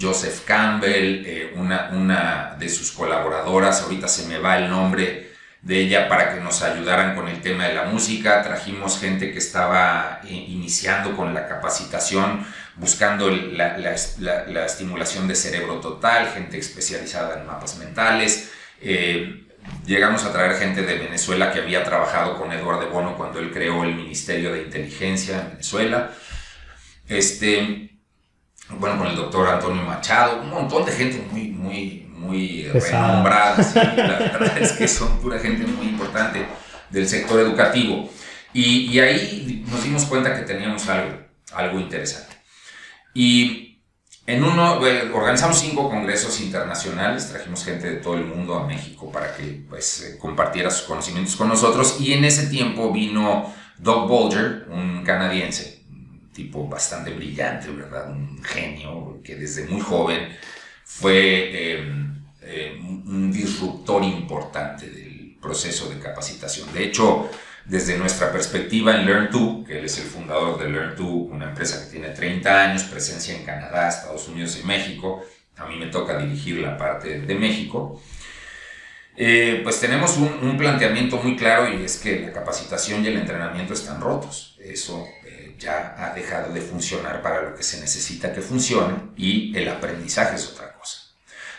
Joseph 0.00 0.44
Campbell, 0.44 1.22
eh, 1.24 1.54
una, 1.54 1.90
una 1.92 2.56
de 2.58 2.68
sus 2.68 2.90
colaboradoras, 2.90 3.82
ahorita 3.82 4.08
se 4.08 4.26
me 4.26 4.38
va 4.38 4.58
el 4.58 4.68
nombre, 4.68 5.25
de 5.66 5.80
ella 5.80 6.08
para 6.08 6.32
que 6.32 6.40
nos 6.40 6.62
ayudaran 6.62 7.16
con 7.16 7.26
el 7.26 7.40
tema 7.40 7.64
de 7.64 7.74
la 7.74 7.86
música. 7.86 8.40
Trajimos 8.40 9.00
gente 9.00 9.32
que 9.32 9.38
estaba 9.38 10.20
eh, 10.22 10.32
iniciando 10.32 11.16
con 11.16 11.34
la 11.34 11.48
capacitación, 11.48 12.46
buscando 12.76 13.28
la, 13.30 13.92
estimulación 14.64 15.26
de 15.26 15.34
cerebro 15.34 15.80
total, 15.80 16.28
gente 16.32 16.56
especializada 16.56 17.40
en 17.40 17.46
mapas 17.46 17.78
mentales. 17.78 18.52
Eh, 18.80 19.44
llegamos 19.84 20.22
a 20.24 20.32
traer 20.32 20.54
gente 20.54 20.82
de 20.82 20.98
Venezuela 20.98 21.50
que 21.52 21.58
había 21.58 21.82
trabajado 21.82 22.38
con 22.38 22.52
Eduardo 22.52 22.88
Bono 22.88 23.16
cuando 23.16 23.40
él 23.40 23.50
creó 23.50 23.82
el 23.82 23.96
Ministerio 23.96 24.52
de 24.52 24.62
Inteligencia 24.62 25.40
en 25.40 25.50
Venezuela. 25.50 26.12
Este, 27.08 27.90
bueno, 28.68 28.98
con 28.98 29.08
el 29.08 29.16
doctor 29.16 29.48
Antonio 29.48 29.82
Machado, 29.82 30.42
un 30.42 30.50
montón 30.50 30.86
de 30.86 30.92
gente 30.92 31.26
muy, 31.28 31.48
muy, 31.48 32.05
muy 32.16 32.68
renombradas, 32.72 33.74
la 33.74 33.84
verdad 33.94 34.58
es 34.58 34.72
que 34.72 34.88
son 34.88 35.18
pura 35.20 35.38
gente 35.38 35.66
muy 35.66 35.88
importante 35.88 36.46
del 36.90 37.08
sector 37.08 37.40
educativo. 37.40 38.10
Y, 38.52 38.98
ahí 39.00 39.64
nos 39.70 39.84
dimos 39.84 40.06
cuenta 40.06 40.34
que 40.34 40.42
teníamos 40.42 40.88
algo, 40.88 41.18
algo 41.52 41.78
interesante. 41.78 42.34
Y 43.12 43.82
en 44.26 44.42
uno, 44.42 44.80
organizamos 45.12 45.60
cinco 45.60 45.90
congresos 45.90 46.40
internacionales, 46.40 47.28
trajimos 47.28 47.64
gente 47.64 47.88
de 47.88 47.96
todo 47.96 48.14
el 48.14 48.24
mundo 48.24 48.56
a 48.56 48.66
México 48.66 49.12
para 49.12 49.36
que 49.36 49.64
pues, 49.68 50.02
eh, 50.02 50.18
compartiera 50.18 50.70
sus 50.70 50.86
conocimientos 50.86 51.36
con 51.36 51.48
nosotros. 51.48 51.98
Y 52.00 52.14
en 52.14 52.24
ese 52.24 52.46
tiempo 52.46 52.90
vino 52.92 53.54
Doug 53.78 54.08
Bolger, 54.08 54.66
un 54.70 55.04
canadiense, 55.04 55.84
un 55.90 56.30
tipo 56.32 56.66
bastante 56.66 57.12
brillante, 57.12 57.70
¿verdad? 57.70 58.10
Un 58.10 58.42
genio 58.42 59.20
que 59.22 59.36
desde 59.36 59.66
muy 59.66 59.80
joven 59.80 60.28
fue 60.84 61.72
em, 61.74 62.05
em, 62.46 63.02
un 63.06 63.32
disruptor 63.32 64.02
importante 64.04 64.88
del 64.88 65.36
proceso 65.40 65.88
de 65.88 65.98
capacitación. 65.98 66.72
De 66.72 66.84
hecho, 66.84 67.28
desde 67.64 67.98
nuestra 67.98 68.30
perspectiva 68.30 68.94
en 68.94 69.06
Learn2, 69.06 69.66
que 69.66 69.78
él 69.78 69.84
es 69.84 69.98
el 69.98 70.04
fundador 70.04 70.58
de 70.58 70.68
Learn2, 70.68 71.30
una 71.30 71.48
empresa 71.50 71.84
que 71.84 71.90
tiene 71.90 72.10
30 72.10 72.62
años, 72.62 72.84
presencia 72.84 73.36
en 73.36 73.44
Canadá, 73.44 73.88
Estados 73.88 74.28
Unidos 74.28 74.58
y 74.62 74.66
México, 74.66 75.24
a 75.56 75.66
mí 75.66 75.76
me 75.76 75.86
toca 75.86 76.18
dirigir 76.18 76.58
la 76.58 76.76
parte 76.76 77.20
de 77.20 77.34
México, 77.34 78.00
eh, 79.16 79.60
pues 79.64 79.80
tenemos 79.80 80.18
un, 80.18 80.28
un, 80.42 80.58
planteamiento 80.58 81.16
muy 81.16 81.36
claro 81.36 81.72
y 81.72 81.82
es 81.82 81.96
que 81.96 82.20
la 82.20 82.32
capacitación 82.32 83.02
y 83.02 83.08
el 83.08 83.16
entrenamiento 83.16 83.72
están 83.72 83.98
rotos. 83.98 84.58
Eso 84.60 85.06
eh, 85.24 85.54
ya 85.58 85.94
ha 85.98 86.14
dejado 86.14 86.52
de 86.52 86.60
funcionar 86.60 87.22
para 87.22 87.40
lo 87.40 87.54
que 87.54 87.62
se 87.62 87.80
necesita 87.80 88.34
que 88.34 88.42
funcione 88.42 88.94
y 89.16 89.56
el 89.56 89.68
aprendizaje 89.68 90.36
es 90.36 90.46
otra 90.52 90.74
cosa. 90.74 91.05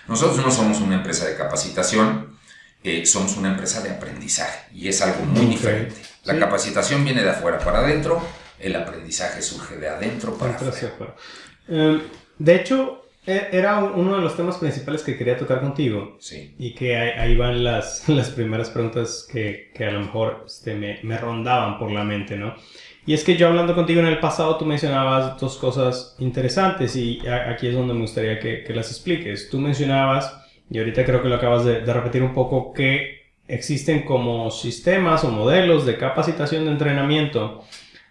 Nosotros 0.08 0.46
no 0.46 0.52
somos 0.52 0.80
una 0.80 0.96
empresa 0.96 1.26
de 1.28 1.36
capacitación, 1.36 2.38
eh, 2.84 3.06
somos 3.06 3.36
una 3.38 3.52
empresa 3.52 3.82
de 3.82 3.90
aprendizaje 3.90 4.70
y 4.74 4.88
es 4.88 5.02
algo 5.02 5.26
muy 5.26 5.46
diferente. 5.48 5.96
La 6.24 6.38
capacitación 6.38 7.04
viene 7.04 7.24
de 7.24 7.30
afuera 7.32 7.60
para 7.60 7.80
adentro, 7.80 8.22
el 8.60 8.76
aprendizaje 8.76 9.42
surge 9.42 9.78
de 9.78 9.90
adentro 9.90 10.38
para 10.38 10.56
afuera. 10.56 11.16
Em, 11.68 12.02
de 12.38 12.56
hecho, 12.56 13.08
e, 13.26 13.50
era 13.52 13.80
uno 13.80 14.16
de 14.16 14.22
los 14.22 14.38
temas 14.38 14.58
principales 14.58 15.02
que 15.04 15.18
quería 15.18 15.38
tocar 15.38 15.60
contigo. 15.60 16.18
Sí. 16.20 16.56
Y 16.58 16.74
que 16.74 16.96
ahí, 16.96 17.36
van 17.36 17.64
las, 17.64 18.08
las 18.10 18.30
primeras 18.30 18.70
preguntas 18.70 19.28
que, 19.30 19.72
que 19.76 19.86
a 19.86 19.92
lo 19.92 20.00
mejor 20.00 20.46
este, 20.48 20.76
me, 20.76 21.00
me, 21.04 21.18
rondaban 21.18 21.78
por 21.78 21.92
la 21.92 22.06
mente, 22.06 22.38
¿no? 22.38 22.56
Y 23.08 23.14
es 23.14 23.24
que 23.24 23.38
yo 23.38 23.48
hablando 23.48 23.74
contigo 23.74 24.02
en 24.02 24.08
el 24.08 24.20
pasado, 24.20 24.58
tú 24.58 24.66
mencionabas 24.66 25.40
dos 25.40 25.56
cosas 25.56 26.18
interesantes 26.20 26.94
y 26.98 27.26
aquí 27.26 27.68
es 27.68 27.74
donde 27.74 27.94
me 27.94 28.02
gustaría 28.02 28.38
que, 28.38 28.66
las 28.76 28.92
expliques. 28.92 29.50
Tú 29.50 29.60
mencionabas, 29.60 30.38
y 30.70 30.78
ahorita 30.78 31.06
creo 31.06 31.24
que 31.24 31.30
lo 31.30 31.36
acabas 31.36 31.64
de, 31.64 31.80
repetir 31.86 32.22
un 32.22 32.34
poco, 32.34 32.74
que 32.74 33.22
existen 33.48 34.04
como 34.04 34.52
sistemas 34.52 35.24
o 35.24 35.32
modelos 35.32 35.86
de 35.86 35.96
capacitación 35.96 36.66
de 36.66 36.72
entrenamiento 36.72 37.64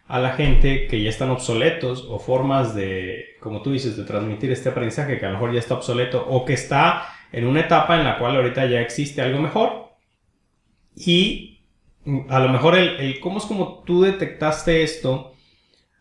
a 0.09 0.19
la 0.19 0.31
gente 0.31 0.87
que 0.87 1.03
ya 1.03 1.11
están 1.11 1.29
obsoletos 1.29 2.07
o 2.09 2.19
formas 2.19 2.75
de, 2.75 3.37
como 3.41 3.61
tú 3.61 3.73
dices, 3.73 3.99
de 3.99 4.05
transmitir 4.05 4.51
este 4.51 4.71
aprendizaje 4.71 5.19
que 5.19 5.27
a 5.27 5.29
lo 5.29 5.35
mejor 5.35 5.53
ya 5.53 5.59
está 5.59 5.75
obsoleto 5.75 6.27
o 6.27 6.47
que 6.47 6.55
está 6.55 7.07
en 7.33 7.47
una 7.47 7.61
etapa 7.61 7.99
en 7.99 8.05
la 8.05 8.19
cual 8.19 8.37
ahorita 8.37 8.65
ya 8.65 8.81
existe 8.81 9.21
algo 9.21 9.43
mejor. 9.43 9.91
Y 10.97 11.56
a 12.29 12.39
lo 12.39 12.49
mejor 12.49 12.77
el, 12.77 13.21
cómo 13.21 13.39
es 13.39 13.45
como 13.45 13.83
tú 13.85 14.03
detectaste 14.03 14.83
esto 14.83 15.35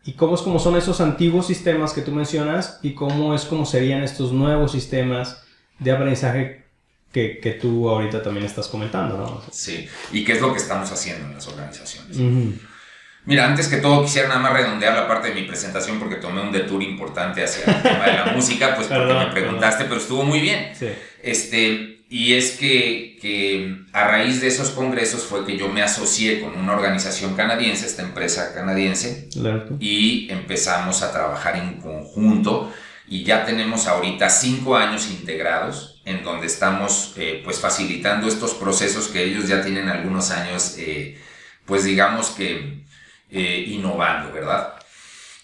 y 0.04 0.12
cómo 0.12 0.36
es 0.36 0.42
como 0.42 0.58
son 0.58 0.76
esos 0.76 1.00
antiguos 1.00 1.46
sistemas 1.48 1.92
que 1.92 2.02
tú 2.02 2.12
mencionas 2.12 2.78
y 2.82 2.94
cómo 2.94 3.34
es 3.34 3.44
como 3.44 3.66
serían 3.66 4.02
estos 4.02 4.32
nuevos 4.32 4.72
sistemas 4.72 5.44
de 5.78 5.90
aprendizaje 5.90 6.64
que, 7.12 7.38
que 7.38 7.52
tú 7.52 7.88
ahorita 7.88 8.22
también 8.22 8.46
estás 8.46 8.68
comentando, 8.68 9.16
¿no? 9.16 9.42
Sí, 9.50 9.88
y 10.12 10.24
qué 10.24 10.32
es 10.32 10.40
lo 10.40 10.52
que 10.52 10.58
estamos 10.58 10.90
haciendo 10.92 11.26
en 11.26 11.34
las 11.34 11.48
organizaciones. 11.48 12.18
Mira, 13.24 13.44
antes 13.46 13.66
que 13.66 13.78
todo 13.78 14.02
quisiera 14.04 14.28
nada 14.28 14.40
más 14.40 14.52
redondear 14.52 14.94
la 14.94 15.08
parte 15.08 15.28
de 15.28 15.34
mi 15.34 15.42
presentación 15.42 15.98
porque 15.98 16.16
tomé 16.16 16.40
un 16.40 16.52
detour 16.52 16.80
importante 16.80 17.42
hacia 17.42 17.64
el 17.64 17.82
tema 17.82 18.04
de 18.06 18.12
la 18.12 18.26
música, 18.36 18.76
pues 18.76 18.86
porque 18.86 19.12
me 19.12 19.26
preguntaste, 19.26 19.84
pero 19.84 19.96
estuvo 19.96 20.22
muy 20.22 20.40
bien. 20.40 20.70
Sí. 20.78 20.88
Este, 21.22 21.95
y 22.08 22.34
es 22.34 22.52
que, 22.52 23.18
que, 23.20 23.84
a 23.92 24.06
raíz 24.06 24.40
de 24.40 24.46
esos 24.46 24.70
congresos 24.70 25.24
fue 25.24 25.44
que 25.44 25.56
yo 25.56 25.68
me 25.68 25.82
asocié 25.82 26.40
con 26.40 26.56
una 26.56 26.72
organización 26.74 27.34
canadiense, 27.34 27.86
esta 27.86 28.02
empresa 28.02 28.54
canadiense, 28.54 29.28
y 29.80 30.30
empezamos 30.30 31.02
a 31.02 31.12
trabajar 31.12 31.56
en 31.56 31.80
conjunto 31.80 32.72
y 33.08 33.24
ya 33.24 33.44
tenemos 33.44 33.86
ahorita 33.86 34.28
cinco 34.30 34.76
años 34.76 35.10
integrados 35.10 36.00
en 36.04 36.22
donde 36.24 36.46
estamos 36.46 37.14
eh, 37.16 37.40
pues 37.44 37.60
facilitando 37.60 38.26
estos 38.26 38.54
procesos 38.54 39.08
que 39.08 39.22
ellos 39.22 39.48
ya 39.48 39.62
tienen 39.62 39.88
algunos 39.88 40.30
años 40.32 40.74
eh, 40.78 41.16
pues 41.64 41.84
digamos 41.84 42.30
que 42.30 42.84
eh, 43.30 43.64
innovando, 43.68 44.32
¿verdad? 44.32 44.74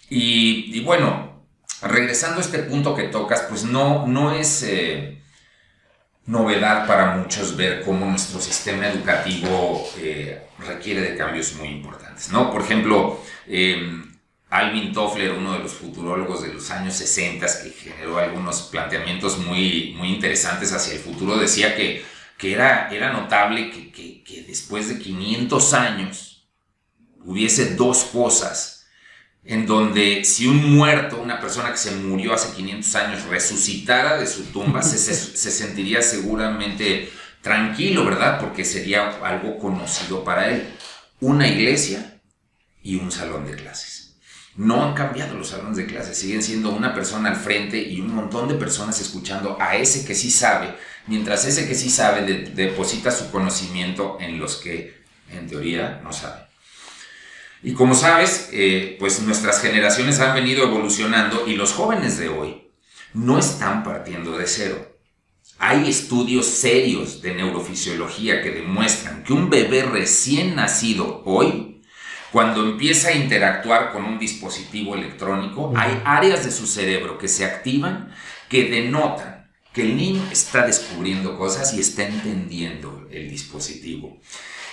Y, 0.09 0.71
y, 0.76 0.81
bueno, 0.81 1.45
regresando 1.83 2.38
a 2.38 2.40
este 2.40 2.61
punto 2.61 2.95
que 2.95 3.04
tocas, 3.04 3.42
pues 3.49 3.64
no, 3.64 4.07
no 4.07 4.33
es 4.33 4.62
novedad 6.26 6.86
para 6.86 7.16
muchos 7.16 7.56
ver 7.56 7.82
cómo 7.84 8.06
nuestro 8.06 8.40
sistema 8.40 8.88
educativo 8.88 9.88
eh, 9.98 10.42
requiere 10.58 11.00
de 11.00 11.16
cambios 11.16 11.54
muy 11.54 11.68
importantes, 11.68 12.30
¿no? 12.30 12.50
Por 12.52 12.62
ejemplo, 12.62 13.20
em, 13.46 14.12
Alvin 14.50 14.92
Toffler, 14.92 15.32
uno 15.32 15.54
de 15.54 15.60
los 15.60 15.72
futurólogos 15.72 16.42
de 16.42 16.52
los 16.52 16.70
años 16.70 16.94
60, 16.94 17.46
que 17.62 17.70
generó 17.70 18.18
algunos 18.18 18.62
planteamientos 18.62 19.38
muy, 19.38 19.94
muy 19.96 20.08
interesantes 20.08 20.72
hacia 20.72 20.94
el 20.94 21.00
futuro, 21.00 21.38
decía 21.38 21.74
que, 21.74 22.04
que 22.36 22.52
era, 22.52 22.88
era 22.92 23.12
notable 23.12 23.70
que, 23.70 23.90
que, 23.90 24.22
que 24.22 24.42
después 24.42 24.88
de 24.88 24.98
500 24.98 25.74
años 25.74 26.46
hubiese 27.24 27.74
dos 27.76 28.04
cosas 28.04 28.81
en 29.44 29.66
donde 29.66 30.25
si 30.25 30.46
un 30.46 30.76
muerto, 30.76 31.20
una 31.20 31.40
persona 31.40 31.72
que 31.72 31.78
se 31.78 31.90
murió 31.96 32.34
hace 32.34 32.54
500 32.54 32.94
años, 32.94 33.25
resucitara 33.25 34.16
de 34.16 34.26
su 34.26 34.44
tumba, 34.44 34.82
se, 34.82 34.99
se, 35.14 35.50
sentiría 35.50 36.02
seguramente 36.02 37.11
tranquilo, 37.40 38.04
¿verdad? 38.04 38.40
Porque 38.40 38.64
sería 38.64 39.08
algo 39.22 39.58
conocido 39.58 40.22
para 40.22 40.49
él. 40.50 40.68
Una 41.20 41.49
iglesia 41.49 42.20
y 42.82 42.96
un 42.96 43.11
salón 43.11 43.46
de 43.46 43.56
clases. 43.56 44.16
No 44.54 44.84
han 44.84 44.94
cambiado 44.94 45.34
los 45.34 45.49
salones 45.49 45.78
de 45.78 45.87
clases, 45.87 46.18
siguen 46.18 46.42
siendo 46.42 46.70
una 46.70 46.94
persona 46.94 47.30
al 47.30 47.37
frente 47.37 47.78
y 47.80 48.00
un 48.00 48.14
montón 48.14 48.49
de 48.49 48.54
personas 48.54 49.00
escuchando 49.00 49.56
a 49.58 49.76
ese 49.76 50.04
que 50.04 50.14
sí 50.14 50.30
sabe, 50.30 50.76
mientras 51.06 51.46
ese 51.46 51.66
que 51.66 51.75
sí 51.75 51.88
sabe 51.88 52.22
deposita 52.54 53.11
su 53.11 53.30
conocimiento 53.30 54.18
en 54.20 54.38
los 54.38 54.56
que 54.56 55.02
en 55.30 55.49
teoría 55.49 56.02
no 56.04 56.12
saben. 56.12 56.51
Y 57.62 57.75
como 57.75 57.95
sabes, 57.95 58.49
eh, 58.52 58.97
pues 58.99 59.21
nuestras 59.23 59.61
generaciones 59.61 60.19
han 60.19 60.35
venido 60.35 60.64
evolucionando 60.64 61.47
y 61.47 61.54
los 61.54 61.73
jóvenes 61.73 62.19
de 62.19 62.28
hoy 62.28 62.69
no 63.14 63.38
están 63.38 63.85
partiendo 63.85 64.37
de 64.37 64.47
cero. 64.49 64.99
Hay 65.59 65.88
estudios 65.88 66.47
serios 66.47 67.23
de 67.23 67.35
neurofisiología 67.35 68.42
que 68.42 68.50
demuestran 68.50 69.23
que 69.23 69.33
un 69.33 69.49
bebé 69.49 69.85
recién 69.85 70.57
nacido 70.57 71.23
hoy, 71.25 71.81
cuando 72.33 72.64
empieza 72.64 73.09
a 73.09 73.14
interactuar 73.14 73.92
con 73.92 74.04
un 74.04 74.19
dispositivo 74.19 74.97
electrónico, 74.97 75.73
hay 75.76 76.02
áreas 76.04 76.45
de 76.45 76.50
su 76.50 76.66
cerebro 76.66 77.16
que 77.16 77.28
se 77.28 77.45
activan 77.45 78.12
que 78.49 78.64
denotan 78.64 79.52
que 79.73 79.83
el 79.83 79.97
niño 79.97 80.23
está 80.33 80.66
descubriendo 80.66 81.38
cosas 81.38 81.75
y 81.75 81.81
está 81.81 82.07
entendiendo 82.07 83.07
el 83.11 83.31
dispositivo 83.31 84.19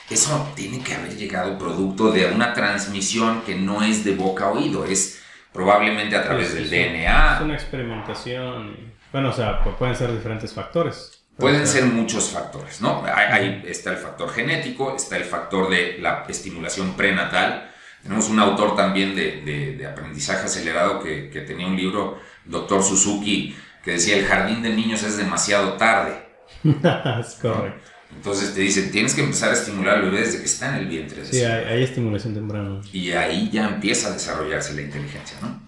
eso 0.10 0.52
tiene 0.56 0.84
que 0.84 0.94
haber 0.94 1.16
llegado 1.16 1.58
producto 1.58 2.12
de 2.12 2.26
una 2.26 2.54
transmisión 2.54 3.42
que 3.46 3.56
no 3.56 3.84
es 3.84 4.04
de 4.04 4.16
boca 4.16 4.46
a 4.46 4.52
oído, 4.52 4.86
es 4.86 5.22
probablemente 5.54 6.16
a 6.16 6.24
través 6.24 6.54
del 6.54 6.70
DNA. 6.70 7.36
Es 7.36 7.42
una 7.42 7.54
experimentación. 7.54 8.76
Bueno, 9.12 9.30
o 9.30 9.34
sea, 9.34 9.64
pueden 9.64 9.96
ser 9.96 10.12
diferentes 10.12 10.54
factores. 10.54 11.24
Pueden 11.38 11.66
ser 11.66 11.86
muchos 11.86 12.32
factores, 12.32 12.82
¿no? 12.82 13.04
Ahí 13.06 13.64
está 13.66 13.92
el 13.92 13.98
factor 13.98 14.30
genético, 14.30 14.96
está 14.96 15.16
el 15.16 15.24
factor 15.24 15.70
de 15.70 15.98
la 16.00 16.26
estimulación 16.28 16.96
prenatal. 16.96 17.72
Tenemos 18.04 18.30
un 18.30 18.40
autor 18.40 18.76
también 18.76 19.16
de, 19.16 19.76
de, 19.78 19.88
aprendizaje 19.88 20.46
acelerado 20.46 21.02
que, 21.02 21.30
que, 21.30 21.42
tenía 21.42 21.68
un 21.68 21.78
libro, 21.78 22.20
doctor 22.44 22.84
Suzuki, 22.84 23.56
que 23.84 23.92
decía, 23.92 24.18
el 24.18 24.26
jardín 24.26 24.62
de 24.62 24.70
niños 24.72 25.04
es 25.04 25.18
demasiado 25.18 25.74
tarde. 25.74 26.28
es 26.64 27.36
correcto. 27.36 27.99
Entonces 28.16 28.54
te 28.54 28.62
dicen, 28.62 28.92
tienes 28.92 29.14
que 29.14 29.22
empezar 29.22 29.52
a 29.52 29.54
estimular 29.54 29.98
al 29.98 30.04
bebé 30.04 30.22
desde 30.22 30.40
que 30.40 30.46
está 30.46 30.70
en 30.70 30.76
el 30.84 30.88
vientre. 30.88 31.26
Sí, 31.26 31.44
hay, 31.44 31.84
estimulación 31.84 32.34
temprana. 32.34 32.82
Y 32.92 33.12
ahí 33.12 33.50
ya 33.52 33.68
empieza 33.68 34.10
a 34.10 34.12
desarrollarse 34.12 34.74
la 34.74 34.82
inteligencia, 34.82 35.38
¿no? 35.42 35.62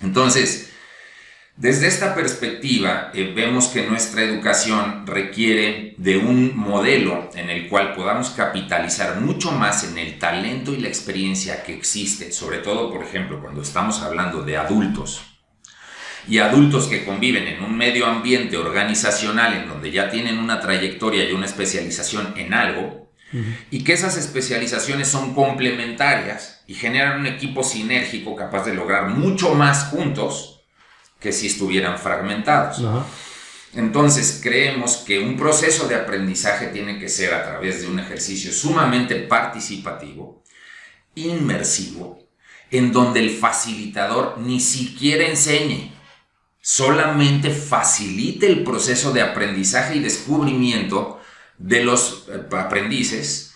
Entonces, 0.00 0.70
desde 1.56 1.86
esta 1.86 2.14
perspectiva, 2.14 3.10
eh, 3.14 3.32
vemos 3.36 3.68
que 3.68 3.86
nuestra 3.86 4.22
educación 4.22 5.06
requiere 5.06 5.94
de 5.98 6.16
un 6.16 6.56
modelo 6.56 7.30
en 7.34 7.50
el 7.50 7.68
cual 7.68 7.94
podamos 7.94 8.30
capitalizar 8.30 9.20
mucho 9.20 9.52
más 9.52 9.84
en 9.84 9.98
el 9.98 10.18
talento 10.18 10.72
y 10.72 10.78
la 10.78 10.88
experiencia 10.88 11.62
que 11.62 11.74
existe, 11.74 12.32
sobre 12.32 12.58
todo, 12.58 12.90
por 12.90 13.04
ejemplo, 13.04 13.40
cuando 13.40 13.62
estamos 13.62 14.00
hablando 14.00 14.42
de 14.42 14.56
adultos 14.56 15.31
y 16.28 16.38
adultos 16.38 16.86
que 16.86 17.04
conviven 17.04 17.46
en 17.48 17.62
un 17.62 17.76
medio 17.76 18.06
ambiente 18.06 18.56
organizacional 18.56 19.54
en 19.54 19.68
donde 19.68 19.90
ya 19.90 20.10
tienen 20.10 20.38
una 20.38 20.60
trayectoria 20.60 21.28
y 21.28 21.32
una 21.32 21.46
especialización 21.46 22.34
en 22.36 22.54
algo, 22.54 23.10
y 23.70 23.82
que 23.82 23.94
esas 23.94 24.18
especializaciones 24.18 25.08
son 25.08 25.34
complementarias 25.34 26.62
y 26.66 26.74
generan 26.74 27.20
un 27.20 27.26
equipo 27.26 27.64
sinérgico 27.64 28.36
capaz 28.36 28.64
de 28.66 28.74
lograr 28.74 29.08
mucho 29.08 29.54
más 29.54 29.84
juntos 29.84 30.60
que 31.18 31.32
si 31.32 31.46
estuvieran 31.46 31.98
fragmentados. 31.98 32.82
Entonces 33.74 34.40
creemos 34.42 34.98
que 34.98 35.18
un 35.18 35.38
proceso 35.38 35.88
de 35.88 35.94
aprendizaje 35.94 36.66
tiene 36.66 36.98
que 36.98 37.08
ser 37.08 37.32
a 37.32 37.42
través 37.42 37.80
de 37.80 37.88
un 37.88 37.98
ejercicio 37.98 38.52
sumamente 38.52 39.14
participativo, 39.16 40.42
inmersivo, 41.14 42.18
en 42.70 42.92
donde 42.92 43.20
el 43.20 43.30
facilitador 43.30 44.38
ni 44.38 44.60
siquiera 44.60 45.26
enseñe, 45.26 45.91
solamente 46.62 47.50
facilite 47.50 48.46
el 48.46 48.62
proceso 48.62 49.12
de 49.12 49.20
aprendizaje 49.20 49.96
y 49.96 50.00
descubrimiento 50.00 51.20
de 51.58 51.84
los 51.84 52.28
eh, 52.28 52.56
aprendices, 52.56 53.54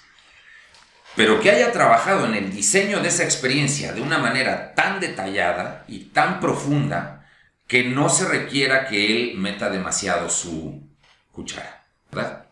pero 1.14 1.40
que 1.40 1.50
haya 1.50 1.72
trabajado 1.72 2.26
en 2.26 2.34
el 2.34 2.52
diseño 2.52 3.00
de 3.00 3.08
esa 3.08 3.22
experiencia 3.22 3.92
de 3.92 4.02
una 4.02 4.18
manera 4.18 4.74
tan 4.74 5.00
detallada 5.00 5.84
y 5.88 6.06
tan 6.06 6.40
profunda 6.40 7.26
que 7.68 7.84
no 7.84 8.08
se 8.08 8.26
requiera 8.26 8.86
que 8.88 9.06
él 9.06 9.38
meta 9.38 9.70
demasiado 9.70 10.28
su 10.28 10.82
cuchara, 11.32 11.84
¿verdad? 12.10 12.46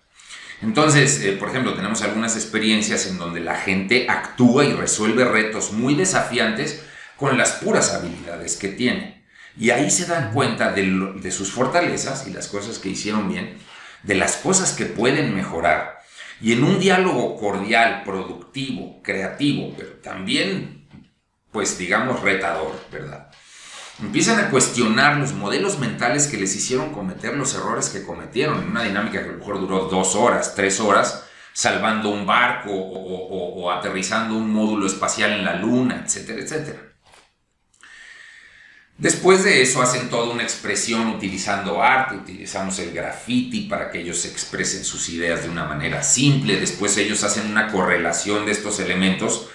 Entonces, 0.63 1.21
eh, 1.21 1.33
por 1.33 1.49
ejemplo, 1.49 1.75
tenemos 1.75 2.03
algunas 2.03 2.37
experiencias 2.37 3.07
en 3.07 3.19
donde 3.19 3.41
la 3.41 3.57
gente 3.57 4.07
actúa 4.09 4.65
y 4.65 4.73
resuelve 4.73 5.25
retos 5.25 5.73
muy 5.73 5.95
desafiantes 5.95 6.85
con 7.17 7.37
las 7.37 7.53
puras 7.53 7.93
habilidades 7.93 8.57
que 8.57 8.69
tiene. 8.69 9.24
Y 9.57 9.71
ahí 9.71 9.91
se 9.91 10.07
dan 10.07 10.33
cuenta 10.33 10.73
de, 10.73 11.31
sus 11.31 11.53
fortalezas 11.53 12.27
y 12.27 12.33
las 12.33 12.49
cosas 12.49 12.79
que 12.79 12.89
hicieron 12.89 13.29
bien, 13.29 13.59
de 14.03 14.15
las 14.15 14.37
cosas 14.37 14.73
que 14.73 14.87
pueden 14.87 15.35
mejorar. 15.35 16.01
Y 16.41 16.53
en 16.53 16.65
un 16.65 16.81
diálogo 16.81 17.37
cordial, 17.37 18.03
productivo, 18.05 19.01
creativo, 19.03 19.73
pero 19.77 19.93
también, 20.03 20.89
pues 21.53 21.79
digamos, 21.79 22.21
retador, 22.21 22.75
¿verdad? 22.91 23.31
Empiezan 24.03 24.41
a 24.41 24.51
cuestionar 24.51 25.19
los 25.19 25.33
modelos 25.35 25.79
mentales 25.79 26.27
que 26.27 26.37
les 26.37 26.57
hicieron 26.57 26.93
cometer 26.93 27.37
los 27.37 27.55
errores 27.55 27.91
que 27.91 28.03
cometieron 28.03 28.61
en 28.61 28.71
una 28.71 28.83
dinámica 28.83 29.23
que 29.23 29.29
a 29.29 29.33
lo 29.33 29.39
mejor 29.39 29.61
duró 29.61 29.85
dos 29.85 30.17
horas, 30.17 30.57
tres 30.57 30.81
horas, 30.81 31.25
salvando 31.53 32.11
un 32.11 32.27
barco 32.27 32.73
o, 32.73 33.63
o 33.63 33.71
aterrizando 33.71 34.37
un 34.37 34.53
módulo 34.53 34.89
espacial 34.89 35.31
en 35.31 35.45
la 35.45 35.55
luna, 35.55 36.03
etcétera, 36.05 36.43
etcétera. 36.43 36.94
Después 38.97 39.43
de 39.43 39.61
eso 39.61 39.83
hacen 39.83 40.09
toda 40.09 40.33
una 40.33 40.45
expresión 40.45 41.09
utilizando 41.09 41.83
arte, 41.83 42.15
utilizamos 42.15 42.79
el 42.79 42.93
graffiti 42.93 43.63
para 43.63 43.91
que 43.91 43.99
ellos 43.99 44.25
expresen 44.25 44.85
sus 44.85 45.09
ideas 45.09 45.43
de 45.43 45.49
una 45.49 45.65
manera 45.65 46.01
simple, 46.05 46.61
después 46.61 46.97
ellos 46.97 47.25
hacen 47.25 47.51
una 47.51 47.73
correlación 47.73 48.47
de 48.47 48.53
estos 48.53 48.79
elementos 48.79 49.49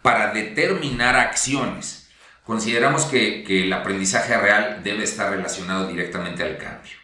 para 0.00 0.32
determinar 0.32 1.14
acciones. 1.16 2.08
Consideramos 2.42 3.04
que, 3.04 3.44
el 3.46 3.72
aprendizaje 3.72 4.34
real 4.38 4.80
debe 4.82 5.04
estar 5.04 5.30
relacionado 5.30 5.88
directamente 5.88 6.42
al 6.42 6.56
cambio. 6.56 6.96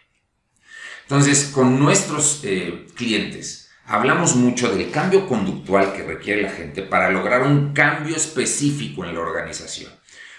Entonces, 1.02 1.50
con 1.52 1.78
nuestros 1.78 2.40
eh, 2.44 2.87
clientes 2.94 3.70
hablamos 3.85 4.35
mucho 4.35 4.74
del 4.74 4.90
cambio 4.90 5.28
conductual 5.28 5.92
que 5.92 6.05
requiere 6.05 6.40
la 6.40 6.52
gente 6.52 6.81
para 6.81 7.11
lograr 7.11 7.42
un 7.42 7.74
cambio 7.74 8.16
específico 8.16 9.05
en 9.05 9.12
la 9.12 9.20
organización 9.20 9.91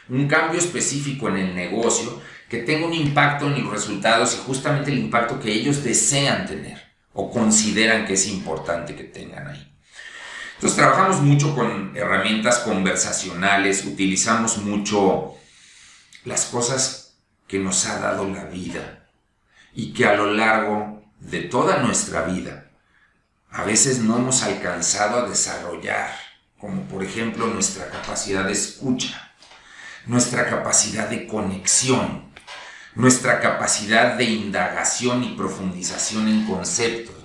un 0.10 0.28
cambio 0.28 0.60
específico 0.60 1.30
en 1.30 1.38
el 1.38 1.56
negocio 1.56 2.22
que 2.50 2.60
tenga 2.60 2.86
un 2.86 2.94
impacto 2.94 3.48
en 3.48 3.64
los 3.64 3.72
resultados 3.72 4.36
y 4.36 4.46
justamente 4.46 4.92
el 4.92 5.00
impacto 5.00 5.40
que 5.40 5.52
ellos 5.52 5.84
desean 5.84 6.46
tener 6.46 6.82
o 7.14 7.32
consideran 7.32 8.06
que 8.06 8.14
es 8.14 8.28
importante 8.28 8.96
que 8.96 9.06
tengan 9.06 9.48
ahí. 9.48 9.74
Entonces 10.56 10.78
trabajamos 10.78 11.22
mucho 11.22 11.56
con 11.56 11.96
herramientas 11.96 12.60
conversacionales, 12.60 13.86
utilizamos 13.86 14.58
mucho 14.58 15.34
las 16.26 16.46
cosas 16.46 17.18
que 17.48 17.60
nos 17.60 17.86
ha 17.86 18.00
dado 18.00 18.30
la 18.30 18.46
vida 18.46 19.10
y 19.74 19.94
que 19.94 20.06
a 20.06 20.16
lo 20.16 20.34
largo 20.34 21.04
de 21.20 21.42
toda 21.42 21.78
nuestra 21.78 22.24
vida 22.24 22.70
a 23.50 23.64
veces 23.64 24.00
no 24.00 24.18
hemos 24.18 24.44
alcanzado 24.44 25.20
a 25.20 25.30
desarrollar, 25.30 26.12
como 26.58 26.84
por 26.84 27.04
ejemplo 27.04 27.48
nuestra 27.48 27.90
capacidad 27.90 28.46
de 28.46 28.54
escucha 28.54 29.23
nuestra 30.06 30.50
capacidad 30.50 31.10
de 31.10 31.28
conexión, 31.28 32.32
nuestra 32.96 33.40
capacidad 33.40 34.16
de 34.16 34.26
indagación 34.26 35.24
y 35.24 35.36
profundización 35.36 36.28
en 36.28 36.46
conceptos. 36.46 37.16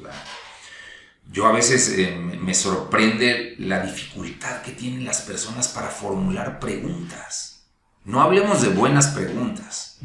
Yo 1.30 1.46
a 1.46 1.52
veces 1.52 1.94
eh, 1.98 2.16
me 2.16 2.54
sorprende 2.54 3.54
la 3.58 3.80
dificultad 3.80 4.62
que 4.62 4.72
tienen 4.72 5.04
las 5.04 5.20
personas 5.20 5.68
para 5.68 5.88
formular 5.88 6.58
preguntas. 6.58 7.66
No 8.04 8.22
hablemos 8.22 8.62
de 8.62 8.70
buenas 8.70 9.08
preguntas, 9.08 9.98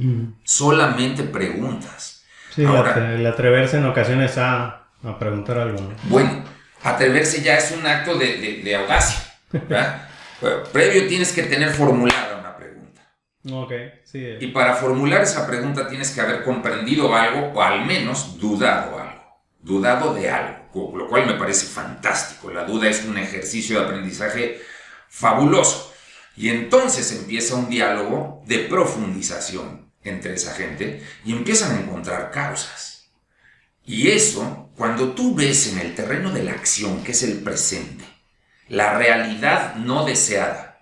solamente 0.43 1.23
preguntas. 1.23 2.25
Sí, 2.53 2.63
el 2.63 3.25
atreverse 3.25 3.77
en 3.77 3.85
ocasiones 3.85 4.37
a, 4.37 4.87
a 5.01 5.17
preguntar 5.17 5.57
algo. 5.57 5.93
Bueno, 6.03 6.43
atreverse 6.83 7.41
ya 7.41 7.55
es 7.55 7.71
un 7.71 7.87
acto 7.87 8.15
de, 8.15 8.37
de, 8.37 8.61
de 8.61 8.75
audacia. 8.75 9.23
Previo 10.73 11.07
tienes 11.07 11.31
que 11.31 11.43
tener 11.43 11.69
formulada 11.69 12.32
una 13.43 13.67
pregunta. 13.67 13.95
Ok, 13.95 14.01
sí. 14.03 14.25
Y 14.39 14.47
para 14.47 14.75
formular 14.75 15.21
esa 15.21 15.45
pregunta 15.47 15.87
tienes 15.87 16.11
que 16.11 16.21
haber 16.21 16.43
comprendido 16.43 17.15
algo 17.15 17.51
o 17.53 17.61
al 17.61 17.85
menos 17.85 18.39
dudado 18.39 18.99
algo. 18.99 19.23
Dudado 19.59 20.13
de 20.13 20.29
algo, 20.29 20.97
lo 20.97 21.07
cual 21.07 21.25
me 21.25 21.35
parece 21.35 21.65
fantástico. 21.65 22.51
La 22.51 22.65
duda 22.65 22.89
es 22.89 23.05
un 23.05 23.17
ejercicio 23.17 23.79
de 23.79 23.85
aprendizaje 23.85 24.61
fabuloso. 25.09 25.93
Y 26.35 26.49
entonces 26.49 27.11
empieza 27.11 27.55
un 27.55 27.69
diálogo 27.69 28.43
de 28.45 28.59
profundización 28.59 29.91
entre 30.03 30.33
esa 30.33 30.53
gente 30.53 31.03
y 31.23 31.31
empiezan 31.31 31.75
a 31.75 31.79
encontrar 31.79 32.31
causas. 32.31 33.11
Y 33.85 34.09
eso, 34.09 34.69
cuando 34.75 35.11
tú 35.11 35.35
ves 35.35 35.71
en 35.71 35.79
el 35.79 35.93
terreno 35.93 36.31
de 36.31 36.43
la 36.43 36.51
acción, 36.51 37.03
que 37.03 37.11
es 37.11 37.23
el 37.23 37.41
presente, 37.43 38.05
la 38.69 38.97
realidad 38.97 39.75
no 39.75 40.05
deseada, 40.05 40.72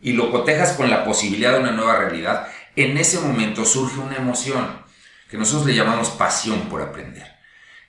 y 0.00 0.12
lo 0.12 0.30
cotejas 0.30 0.72
con 0.72 0.90
la 0.90 1.04
posibilidad 1.04 1.52
de 1.52 1.60
una 1.60 1.72
nueva 1.72 1.96
realidad, 1.96 2.48
en 2.76 2.96
ese 2.96 3.20
momento 3.20 3.64
surge 3.64 3.98
una 3.98 4.16
emoción 4.16 4.82
que 5.28 5.38
nosotros 5.38 5.66
le 5.66 5.74
llamamos 5.74 6.10
pasión 6.10 6.68
por 6.68 6.82
aprender, 6.82 7.26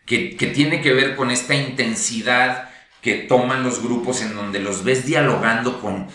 que, 0.06 0.36
que 0.36 0.48
tiene 0.48 0.82
que 0.82 0.94
ver 0.94 1.16
con 1.16 1.32
esta 1.32 1.56
intensidad 1.56 2.70
que 3.02 3.16
toman 3.16 3.64
los 3.64 3.82
grupos 3.82 4.22
en 4.22 4.36
donde 4.36 4.60
los 4.60 4.84
ves 4.84 5.06
dialogando 5.06 5.82
con 5.82 6.08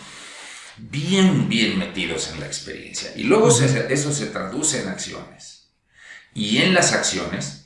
bien, 0.77 1.49
bien 1.49 1.77
metidos 1.77 2.31
en 2.31 2.39
la 2.39 2.45
experiencia. 2.45 3.11
Y 3.15 3.23
luego 3.23 3.49
eso 3.49 4.13
se 4.13 4.25
traduce 4.27 4.81
en 4.81 4.89
acciones. 4.89 5.67
Y 6.33 6.59
en 6.59 6.73
las 6.73 6.93
acciones, 6.93 7.65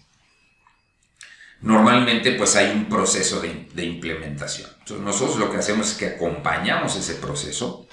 normalmente 1.61 2.31
pues 2.33 2.55
hay 2.55 2.71
un 2.71 2.85
proceso 2.85 3.41
de, 3.41 3.83
implementación. 3.83 4.69
Entonces 4.79 5.05
nosotros 5.05 5.37
lo 5.37 5.51
que 5.51 5.57
hacemos 5.57 5.91
es 5.91 5.97
que 5.97 6.07
acompañamos 6.07 6.95
ese 6.95 7.15
proceso, 7.15 7.87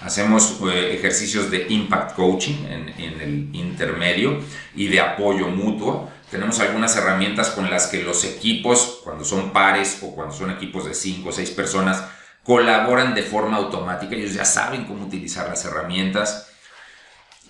hacemos 0.00 0.58
eh, 0.72 0.94
ejercicios 0.94 1.50
de 1.50 1.66
impact 1.68 2.16
coaching 2.16 2.64
en, 2.66 2.88
el 2.98 3.48
intermedio 3.52 4.38
y 4.74 4.88
de 4.88 5.00
apoyo 5.00 5.48
mutuo. 5.48 6.10
Tenemos 6.30 6.60
algunas 6.60 6.96
herramientas 6.96 7.50
con 7.50 7.70
las 7.70 7.88
que 7.88 8.02
los 8.02 8.24
equipos, 8.24 9.00
cuando 9.04 9.24
son 9.24 9.52
pares 9.52 9.98
o 10.02 10.14
cuando 10.14 10.34
son 10.34 10.50
equipos 10.50 10.86
de 10.86 10.94
5 10.94 11.28
o 11.28 11.32
6 11.32 11.50
personas, 11.50 12.04
colaboran 12.44 13.14
de 13.14 13.22
forma 13.22 13.56
automática, 13.58 14.14
ellos 14.14 14.34
ya 14.34 14.44
saben 14.44 14.84
cómo 14.84 15.04
utilizar 15.04 15.48
las 15.48 15.64
herramientas 15.64 16.50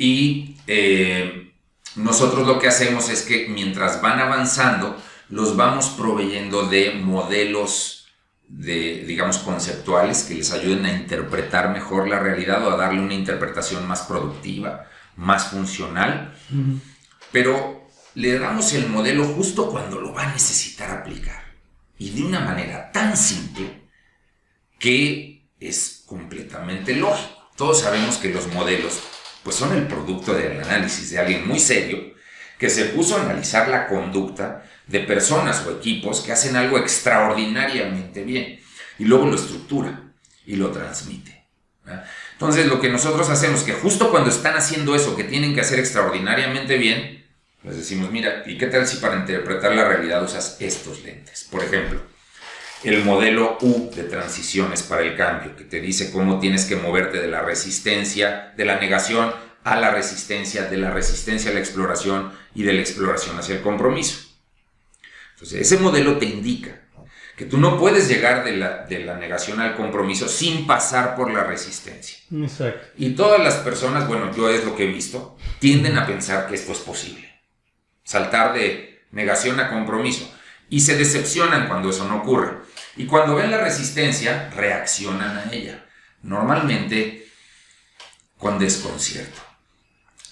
y 0.00 0.56
eh, 0.66 1.52
nosotros 1.94 2.46
lo 2.46 2.58
que 2.58 2.68
hacemos 2.68 3.10
es 3.10 3.22
que 3.22 3.48
mientras 3.48 4.00
van 4.00 4.18
avanzando, 4.18 4.96
los 5.28 5.56
vamos 5.56 5.90
proveyendo 5.90 6.66
de 6.66 6.92
modelos 6.92 7.99
de, 8.50 9.04
digamos, 9.06 9.38
conceptuales 9.38 10.24
que 10.24 10.34
les 10.34 10.50
ayuden 10.52 10.84
a 10.84 10.92
interpretar 10.92 11.72
mejor 11.72 12.08
la 12.08 12.18
realidad 12.18 12.66
o 12.66 12.72
a 12.72 12.76
darle 12.76 13.00
una 13.00 13.14
interpretación 13.14 13.86
más 13.86 14.02
productiva, 14.02 14.86
más 15.16 15.48
funcional, 15.48 16.34
pero 17.30 17.88
le 18.14 18.38
damos 18.38 18.72
el 18.74 18.88
modelo 18.88 19.24
justo 19.24 19.70
cuando 19.70 20.00
lo 20.00 20.12
va 20.12 20.24
a 20.24 20.32
necesitar 20.32 20.90
aplicar. 20.90 21.44
Y 21.96 22.10
de 22.10 22.24
una 22.24 22.40
manera 22.40 22.90
tan 22.90 23.16
simple 23.16 23.88
que 24.78 25.48
es 25.60 26.02
completamente 26.06 26.96
lógico. 26.96 27.50
Todos 27.56 27.80
sabemos 27.80 28.16
que 28.16 28.30
los 28.30 28.52
modelos 28.52 29.00
pues 29.44 29.56
son 29.56 29.76
el 29.76 29.86
producto 29.86 30.34
del 30.34 30.60
análisis 30.60 31.10
de 31.10 31.18
alguien 31.18 31.46
muy 31.46 31.60
serio 31.60 32.14
que 32.58 32.68
se 32.68 32.86
puso 32.86 33.16
a 33.16 33.22
analizar 33.22 33.68
la 33.68 33.86
conducta 33.86 34.64
de 34.90 35.00
personas 35.00 35.64
o 35.66 35.70
equipos 35.70 36.20
que 36.20 36.32
hacen 36.32 36.56
algo 36.56 36.76
extraordinariamente 36.78 38.24
bien 38.24 38.60
y 38.98 39.04
luego 39.04 39.26
lo 39.26 39.36
estructura 39.36 40.12
y 40.44 40.56
lo 40.56 40.70
transmite. 40.70 41.46
Entonces 42.32 42.66
lo 42.66 42.80
que 42.80 42.88
nosotros 42.88 43.30
hacemos 43.30 43.60
es 43.60 43.66
que 43.66 43.72
justo 43.72 44.10
cuando 44.10 44.30
están 44.30 44.56
haciendo 44.56 44.94
eso 44.94 45.16
que 45.16 45.24
tienen 45.24 45.54
que 45.54 45.60
hacer 45.60 45.78
extraordinariamente 45.78 46.76
bien, 46.76 47.24
les 47.62 47.76
decimos, 47.76 48.10
mira, 48.10 48.42
¿y 48.46 48.58
qué 48.58 48.66
tal 48.66 48.86
si 48.86 48.96
para 48.96 49.16
interpretar 49.16 49.74
la 49.74 49.86
realidad 49.86 50.24
usas 50.24 50.56
estos 50.60 51.04
lentes? 51.04 51.46
Por 51.50 51.62
ejemplo, 51.62 52.00
el 52.82 53.04
modelo 53.04 53.58
U 53.60 53.90
de 53.94 54.04
transiciones 54.04 54.82
para 54.82 55.02
el 55.02 55.16
cambio, 55.16 55.54
que 55.54 55.64
te 55.64 55.80
dice 55.80 56.10
cómo 56.10 56.40
tienes 56.40 56.64
que 56.64 56.76
moverte 56.76 57.20
de 57.20 57.28
la 57.28 57.42
resistencia, 57.42 58.54
de 58.56 58.64
la 58.64 58.80
negación 58.80 59.32
a 59.62 59.76
la 59.76 59.90
resistencia, 59.90 60.64
de 60.64 60.78
la 60.78 60.90
resistencia 60.90 61.50
a 61.50 61.54
la 61.54 61.60
exploración 61.60 62.32
y 62.54 62.62
de 62.62 62.72
la 62.72 62.80
exploración 62.80 63.38
hacia 63.38 63.56
el 63.56 63.60
compromiso. 63.60 64.29
Entonces, 65.40 65.62
ese 65.62 65.78
modelo 65.78 66.18
te 66.18 66.26
indica 66.26 66.82
que 67.34 67.46
tú 67.46 67.56
no 67.56 67.78
puedes 67.78 68.08
llegar 68.08 68.44
de 68.44 68.58
la, 68.58 68.84
de 68.84 68.98
la 68.98 69.16
negación 69.16 69.58
al 69.60 69.74
compromiso 69.74 70.28
sin 70.28 70.66
pasar 70.66 71.16
por 71.16 71.32
la 71.32 71.44
resistencia. 71.44 72.18
Exacto. 72.30 72.88
Y 72.98 73.12
todas 73.14 73.42
las 73.42 73.54
personas, 73.54 74.06
bueno, 74.06 74.30
yo 74.36 74.50
es 74.50 74.62
lo 74.66 74.76
que 74.76 74.84
he 74.84 74.92
visto, 74.92 75.38
tienden 75.58 75.96
a 75.96 76.06
pensar 76.06 76.46
que 76.46 76.56
esto 76.56 76.72
es 76.72 76.80
posible. 76.80 77.40
Saltar 78.04 78.52
de 78.52 79.06
negación 79.12 79.58
a 79.58 79.70
compromiso. 79.70 80.30
Y 80.68 80.80
se 80.80 80.98
decepcionan 80.98 81.68
cuando 81.68 81.88
eso 81.88 82.06
no 82.06 82.18
ocurre. 82.18 82.58
Y 82.96 83.06
cuando 83.06 83.36
ven 83.36 83.50
la 83.50 83.62
resistencia, 83.62 84.50
reaccionan 84.54 85.38
a 85.38 85.52
ella. 85.52 85.86
Normalmente 86.20 87.26
con 88.36 88.58
desconcierto 88.58 89.40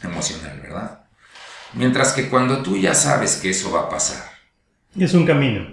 emocional, 0.03 0.61
¿verdad? 0.61 1.07
Mientras 1.73 2.13
que 2.13 2.29
cuando 2.29 2.63
tú 2.63 2.77
ya 2.77 2.95
sabes 2.95 3.37
que 3.37 3.49
eso 3.49 3.71
va 3.71 3.85
a 3.85 3.89
pasar. 3.89 4.38
Es 4.99 5.15
un 5.15 5.25
camino. 5.25 5.65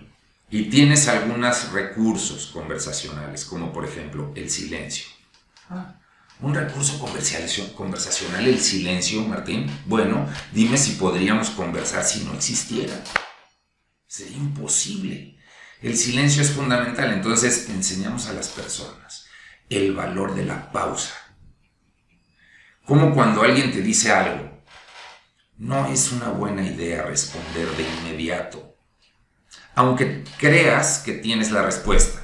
Y 0.52 0.66
tienes 0.70 1.08
algunos 1.08 1.72
recursos 1.72 2.48
conversacionales, 2.48 3.46
como 3.46 3.74
por 3.74 3.84
ejemplo 3.84 4.32
el 4.36 4.52
silencio. 4.52 5.08
Ah, 5.70 6.00
un 6.42 6.54
recurso 6.54 7.00
conversacional, 7.00 8.46
el 8.46 8.60
silencio, 8.60 9.22
Martín. 9.22 9.66
Bueno, 9.86 10.30
dime 10.52 10.78
si 10.78 10.94
podríamos 10.94 11.50
conversar 11.50 12.04
si 12.04 12.24
no 12.24 12.34
existiera. 12.34 12.94
Sería 14.06 14.38
imposible. 14.38 15.40
El 15.82 15.98
silencio 15.98 16.44
es 16.44 16.52
fundamental, 16.52 17.12
entonces 17.12 17.70
enseñamos 17.70 18.28
a 18.28 18.34
las 18.34 18.50
personas 18.50 19.26
el 19.70 19.94
valor 19.94 20.36
de 20.36 20.46
la 20.46 20.72
pausa. 20.72 21.16
Como 22.86 23.16
cuando 23.16 23.42
alguien 23.42 23.72
te 23.72 23.82
dice 23.82 24.12
algo, 24.12 24.62
no 25.58 25.88
es 25.88 26.12
una 26.12 26.30
buena 26.30 26.64
idea 26.64 27.04
responder 27.04 27.68
de 27.70 27.84
inmediato, 27.84 28.75
aunque 29.76 30.24
creas 30.38 31.00
que 31.00 31.14
tienes 31.14 31.52
la 31.52 31.62
respuesta, 31.62 32.22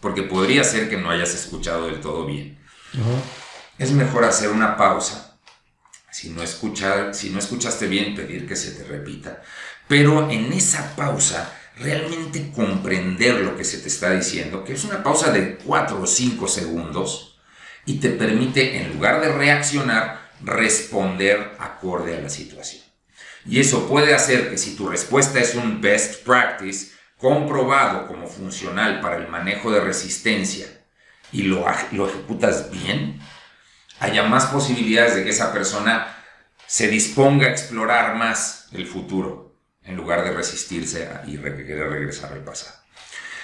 porque 0.00 0.22
podría 0.22 0.64
ser 0.64 0.88
que 0.88 0.96
no 0.96 1.10
hayas 1.10 1.34
escuchado 1.34 1.86
del 1.86 2.00
todo 2.00 2.24
bien. 2.24 2.58
Es 3.78 3.90
mejor 3.90 4.24
hacer 4.24 4.50
una 4.50 4.76
pausa, 4.76 5.38
si 6.10 6.30
no, 6.30 6.42
escuchar, 6.42 7.14
si 7.14 7.30
no 7.30 7.40
escuchaste 7.40 7.88
bien, 7.88 8.14
pedir 8.14 8.46
que 8.46 8.54
se 8.54 8.70
te 8.70 8.84
repita, 8.84 9.42
pero 9.88 10.30
en 10.30 10.52
esa 10.52 10.94
pausa 10.94 11.52
realmente 11.76 12.52
comprender 12.52 13.40
lo 13.40 13.56
que 13.56 13.64
se 13.64 13.78
te 13.78 13.88
está 13.88 14.12
diciendo, 14.12 14.62
que 14.62 14.74
es 14.74 14.84
una 14.84 15.02
pausa 15.02 15.32
de 15.32 15.56
4 15.56 16.00
o 16.00 16.06
5 16.06 16.46
segundos 16.46 17.38
y 17.84 17.98
te 17.98 18.10
permite, 18.10 18.80
en 18.80 18.92
lugar 18.94 19.20
de 19.20 19.32
reaccionar, 19.32 20.30
responder 20.40 21.56
acorde 21.58 22.16
a 22.16 22.20
la 22.20 22.30
situación. 22.30 22.82
Y 23.46 23.60
eso 23.60 23.88
puede 23.88 24.14
hacer 24.14 24.50
que 24.50 24.58
si 24.58 24.76
tu 24.76 24.88
respuesta 24.88 25.38
es 25.38 25.54
un 25.54 25.80
best 25.80 26.24
practice, 26.24 26.92
comprobado 27.18 28.06
como 28.06 28.26
funcional 28.26 29.00
para 29.00 29.16
el 29.16 29.28
manejo 29.28 29.70
de 29.70 29.80
resistencia, 29.80 30.66
y 31.32 31.42
lo, 31.42 31.66
lo 31.92 32.08
ejecutas 32.08 32.70
bien, 32.70 33.20
haya 34.00 34.22
más 34.24 34.46
posibilidades 34.46 35.16
de 35.16 35.24
que 35.24 35.30
esa 35.30 35.52
persona 35.52 36.16
se 36.66 36.88
disponga 36.88 37.46
a 37.46 37.50
explorar 37.50 38.16
más 38.16 38.68
el 38.72 38.86
futuro 38.86 39.56
en 39.82 39.96
lugar 39.96 40.24
de 40.24 40.32
resistirse 40.32 41.08
y 41.26 41.36
regresar 41.36 42.32
al 42.32 42.42
pasado. 42.42 42.84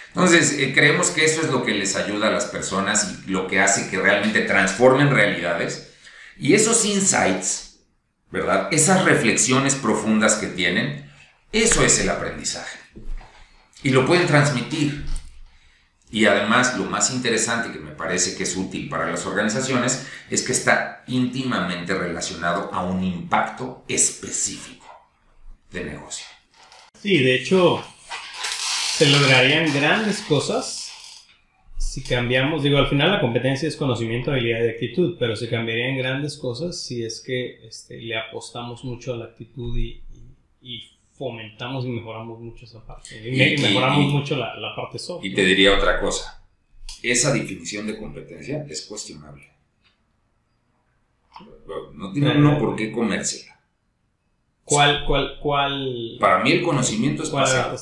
Entonces, 0.09 0.53
eh, 0.59 0.73
creemos 0.75 1.11
que 1.11 1.25
eso 1.25 1.41
es 1.43 1.51
lo 1.51 1.65
que 1.65 1.73
les 1.73 1.95
ayuda 1.95 2.29
a 2.29 2.33
las 2.33 2.47
personas 2.47 3.15
y 3.27 3.31
lo 3.31 3.47
que 3.47 3.61
hace 3.61 3.89
que 3.89 3.99
realmente 3.99 4.41
transformen 4.41 5.11
realidades. 5.11 5.93
Y 6.37 6.55
esos 6.55 6.85
insights, 6.85 7.70
¿verdad? 8.31 8.69
Esas 8.71 9.05
reflexiones 9.05 9.75
profundas 9.75 10.35
que 10.35 10.47
tienen, 10.47 11.11
eso 11.53 11.85
es 11.85 11.99
el 12.01 12.11
aprendizaje. 12.11 12.79
Y 13.83 13.91
lo 13.91 14.07
pueden 14.07 14.27
transmitir. 14.27 15.07
Y 16.13 16.27
además, 16.27 16.77
lo 16.77 16.85
más 16.85 17.11
interesante 17.11 17.73
que 17.73 17.79
me 17.79 17.93
parece 17.93 18.37
que 18.37 18.43
es 18.43 18.57
útil 18.57 18.89
para 18.89 19.09
las 19.09 19.27
organizaciones 19.27 20.07
es 20.29 20.43
que 20.43 20.53
está 20.53 21.05
íntimamente 21.07 21.95
relacionado 21.95 22.71
a 22.73 22.83
un 22.83 23.05
impacto 23.05 23.85
específico 23.89 24.87
de 25.71 25.85
negocio. 25.85 26.27
Sí, 27.01 27.19
de 27.19 27.37
hecho, 27.37 27.85
se 28.97 29.07
lograrían 29.07 29.73
grandes 29.73 30.21
cosas 30.21 30.80
si 31.91 32.05
cambiamos, 32.05 32.63
digo, 32.63 32.79
al 32.79 32.87
final 32.87 33.11
la 33.11 33.21
competencia 33.21 33.67
es 33.67 33.75
conocimiento, 33.75 34.31
habilidad 34.31 34.65
y 34.65 34.69
actitud, 34.69 35.17
pero 35.19 35.35
se 35.35 35.49
cambiarían 35.49 35.97
grandes 35.97 36.37
cosas 36.37 36.81
si 36.81 37.03
es 37.03 37.21
que 37.21 37.67
este, 37.67 38.01
le 38.01 38.17
apostamos 38.17 38.85
mucho 38.85 39.13
a 39.13 39.17
la 39.17 39.25
actitud 39.25 39.77
y, 39.77 40.01
fomentamos 41.19 41.85
y 41.85 41.89
mejoramos 41.89 42.39
mucho 42.39 42.65
esa 42.65 42.87
parte. 42.87 43.17
Y, 43.29 43.61
mejoramos 43.61 44.13
mucho 44.13 44.37
la, 44.37 44.55
la 44.55 44.77
parte 44.77 45.01
soft. 45.01 45.25
Y 45.25 45.35
te 45.35 45.45
diría 45.45 45.77
otra 45.77 45.99
cosa. 46.01 46.41
Esa 47.03 47.33
definición 47.33 47.89
de 47.89 47.99
competencia 47.99 48.65
es 48.71 48.87
cuestionable. 48.87 49.51
No 51.95 52.13
tiene 52.13 52.39
uno 52.39 52.57
por 52.57 52.77
qué 52.77 52.93
comérsela. 52.93 53.61
¿Cuál, 54.63 55.05
cuál, 55.07 55.41
cuál? 55.43 56.19
Para 56.21 56.39
mí 56.45 56.53
el 56.53 56.63
conocimiento 56.63 57.25
es 57.25 57.31
pasado. 57.31 57.77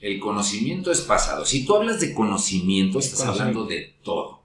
El 0.00 0.18
conocimiento 0.18 0.90
es 0.90 1.02
pasado. 1.02 1.44
Si 1.44 1.64
tú 1.64 1.76
hablas 1.76 2.00
de 2.00 2.12
conocimiento, 2.12 2.98
estás 2.98 3.24
hablando 3.24 3.64
de 3.64 3.94
todo. 4.02 4.42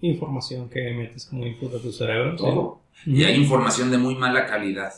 Información 0.00 0.68
que 0.68 0.92
metes 0.92 1.26
como 1.26 1.46
input 1.46 1.74
a 1.74 1.78
tu 1.78 1.92
cerebro. 1.92 2.36
Todo. 2.36 2.80
Y 3.04 3.24
hay 3.24 3.36
información 3.36 3.90
de 3.90 3.98
muy 3.98 4.14
mala 4.14 4.46
calidad. 4.46 4.92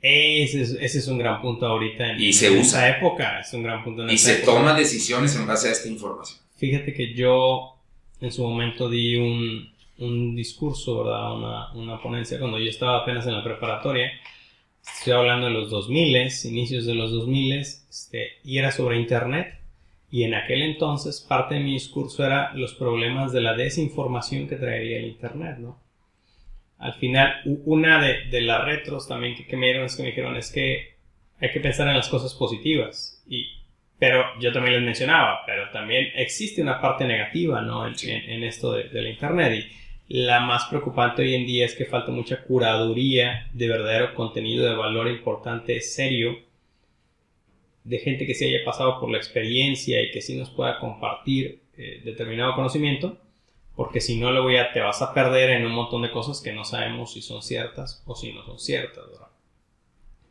Ese 0.00 0.84
es, 0.84 1.06
un 1.06 1.18
gran 1.18 1.40
punto 1.40 1.64
ahorita 1.64 2.10
en, 2.10 2.20
y 2.20 2.32
se 2.32 2.50
usa. 2.50 2.88
esa 2.88 2.98
época. 2.98 3.38
Es 3.38 3.52
un 3.54 3.62
gran 3.62 3.84
punto 3.84 4.04
y 4.08 4.18
se 4.18 4.36
toma 4.36 4.74
decisiones 4.74 5.36
en 5.36 5.46
base 5.46 5.68
a 5.68 5.72
esta 5.72 5.88
información. 5.88 6.40
Fíjate 6.56 6.92
que 6.92 7.14
yo 7.14 7.76
en 8.20 8.32
su 8.32 8.42
momento 8.42 8.90
di 8.90 9.16
un, 9.16 9.72
un 9.98 10.34
discurso, 10.34 11.04
¿verdad? 11.04 11.34
Una, 11.36 11.72
una, 11.74 12.02
ponencia 12.02 12.40
cuando 12.40 12.58
yo 12.58 12.68
estaba 12.68 13.02
apenas 13.02 13.26
en 13.26 13.34
la 13.34 13.44
preparatoria. 13.44 14.10
Estoy 14.82 15.12
hablando 15.12 15.46
de 15.46 15.52
los 15.52 15.70
2000, 15.70 16.28
inicios 16.44 16.86
de 16.86 16.94
los 16.94 17.12
2000, 17.12 17.52
este, 17.52 18.32
y 18.44 18.58
era 18.58 18.72
sobre 18.72 18.98
Internet. 18.98 19.58
Y 20.10 20.24
en 20.24 20.34
aquel 20.34 20.62
entonces 20.62 21.24
parte 21.26 21.54
de 21.54 21.60
mi 21.60 21.72
discurso 21.72 22.24
era 22.24 22.52
los 22.54 22.74
problemas 22.74 23.32
de 23.32 23.40
la 23.40 23.54
desinformación 23.54 24.48
que 24.48 24.56
traería 24.56 24.98
el 24.98 25.06
Internet, 25.06 25.58
¿no? 25.58 25.80
Al 26.78 26.94
final, 26.94 27.40
una 27.64 28.04
de, 28.04 28.24
de 28.28 28.40
las 28.40 28.64
retros 28.64 29.06
también 29.06 29.36
que, 29.36 29.46
que, 29.46 29.56
me 29.56 29.66
dieron 29.66 29.86
es 29.86 29.96
que 29.96 30.02
me 30.02 30.08
dijeron 30.08 30.36
es 30.36 30.50
que 30.50 30.96
hay 31.40 31.50
que 31.52 31.60
pensar 31.60 31.86
en 31.88 31.96
las 31.96 32.08
cosas 32.08 32.34
positivas. 32.34 33.22
Y, 33.26 33.46
pero 33.98 34.24
yo 34.40 34.52
también 34.52 34.74
les 34.74 34.84
mencionaba, 34.84 35.42
pero 35.46 35.70
también 35.70 36.08
existe 36.16 36.60
una 36.60 36.80
parte 36.80 37.04
negativa, 37.04 37.62
¿no? 37.62 37.86
En, 37.86 37.94
en, 38.04 38.42
esto 38.42 38.72
de, 38.72 38.88
de 38.88 39.00
la 39.00 39.10
Internet. 39.10 39.54
Y, 39.54 39.81
la 40.12 40.40
más 40.40 40.66
preocupante 40.66 41.22
hoy 41.22 41.34
en 41.34 41.46
día 41.46 41.64
es 41.64 41.74
que 41.74 41.86
falta 41.86 42.12
mucha 42.12 42.44
curaduría 42.44 43.48
de 43.54 43.66
verdadero 43.66 44.14
contenido 44.14 44.66
de 44.66 44.74
valor 44.74 45.08
importante, 45.08 45.80
serio, 45.80 46.38
de 47.82 47.98
gente 47.98 48.26
que 48.26 48.34
se 48.34 48.46
haya 48.46 48.62
pasado 48.62 49.00
por 49.00 49.10
la 49.10 49.16
experiencia 49.16 50.02
y 50.02 50.10
que 50.10 50.20
sí 50.20 50.36
nos 50.36 50.50
pueda 50.50 50.78
compartir 50.78 51.62
eh, 51.78 52.02
determinado 52.04 52.54
conocimiento, 52.54 53.16
porque 53.74 54.02
si 54.02 54.20
no, 54.20 54.30
luego 54.32 54.50
ya 54.50 54.70
te 54.74 54.80
vas 54.80 55.00
a 55.00 55.14
perder 55.14 55.48
en 55.48 55.64
un 55.64 55.72
montón 55.72 56.02
de 56.02 56.10
cosas 56.10 56.42
que 56.42 56.52
no 56.52 56.66
sabemos 56.66 57.14
si 57.14 57.22
son 57.22 57.42
ciertas 57.42 58.02
o 58.04 58.14
si 58.14 58.34
no 58.34 58.44
son 58.44 58.58
ciertas. 58.58 59.06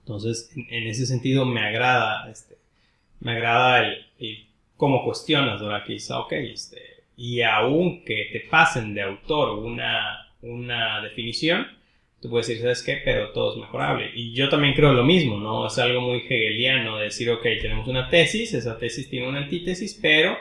Entonces, 0.02 0.52
en, 0.56 0.86
ese 0.86 1.08
sentido, 1.08 1.44
me 1.44 1.62
agrada, 1.62 2.30
este, 2.30 2.56
me 3.20 3.32
agrada 3.32 3.84
cómo 4.78 5.04
cuestionas, 5.04 5.60
¿verdad? 5.60 5.84
Que 5.84 5.94
dices, 5.94 6.12
ok, 6.12 6.34
este, 6.34 6.91
y 7.22 7.44
aunque 7.44 8.30
te 8.32 8.40
pasen 8.40 8.96
de 8.96 9.04
autor 9.04 9.60
una, 9.60 10.34
una 10.42 11.02
definición, 11.04 11.68
tú 12.20 12.32
puedes 12.32 12.48
decir, 12.48 12.64
¿sabes 12.64 12.82
qué? 12.82 13.00
Pero 13.06 13.30
todo 13.30 13.54
es 13.54 13.60
mejorable. 13.60 14.10
Y 14.16 14.34
yo 14.34 14.50
también 14.50 14.74
creo 14.74 14.92
lo 14.94 15.04
mismo, 15.04 15.38
¿no? 15.38 15.68
Es 15.68 15.78
algo 15.78 16.02
muy 16.02 16.18
hegeliano 16.18 16.98
decir, 16.98 17.30
ok, 17.30 17.44
tenemos 17.62 17.88
una 17.88 18.10
tesis, 18.10 18.56
esa 18.56 18.76
tesis 18.76 19.08
tiene 19.08 19.28
una 19.28 19.38
antítesis, 19.38 20.00
pero 20.02 20.36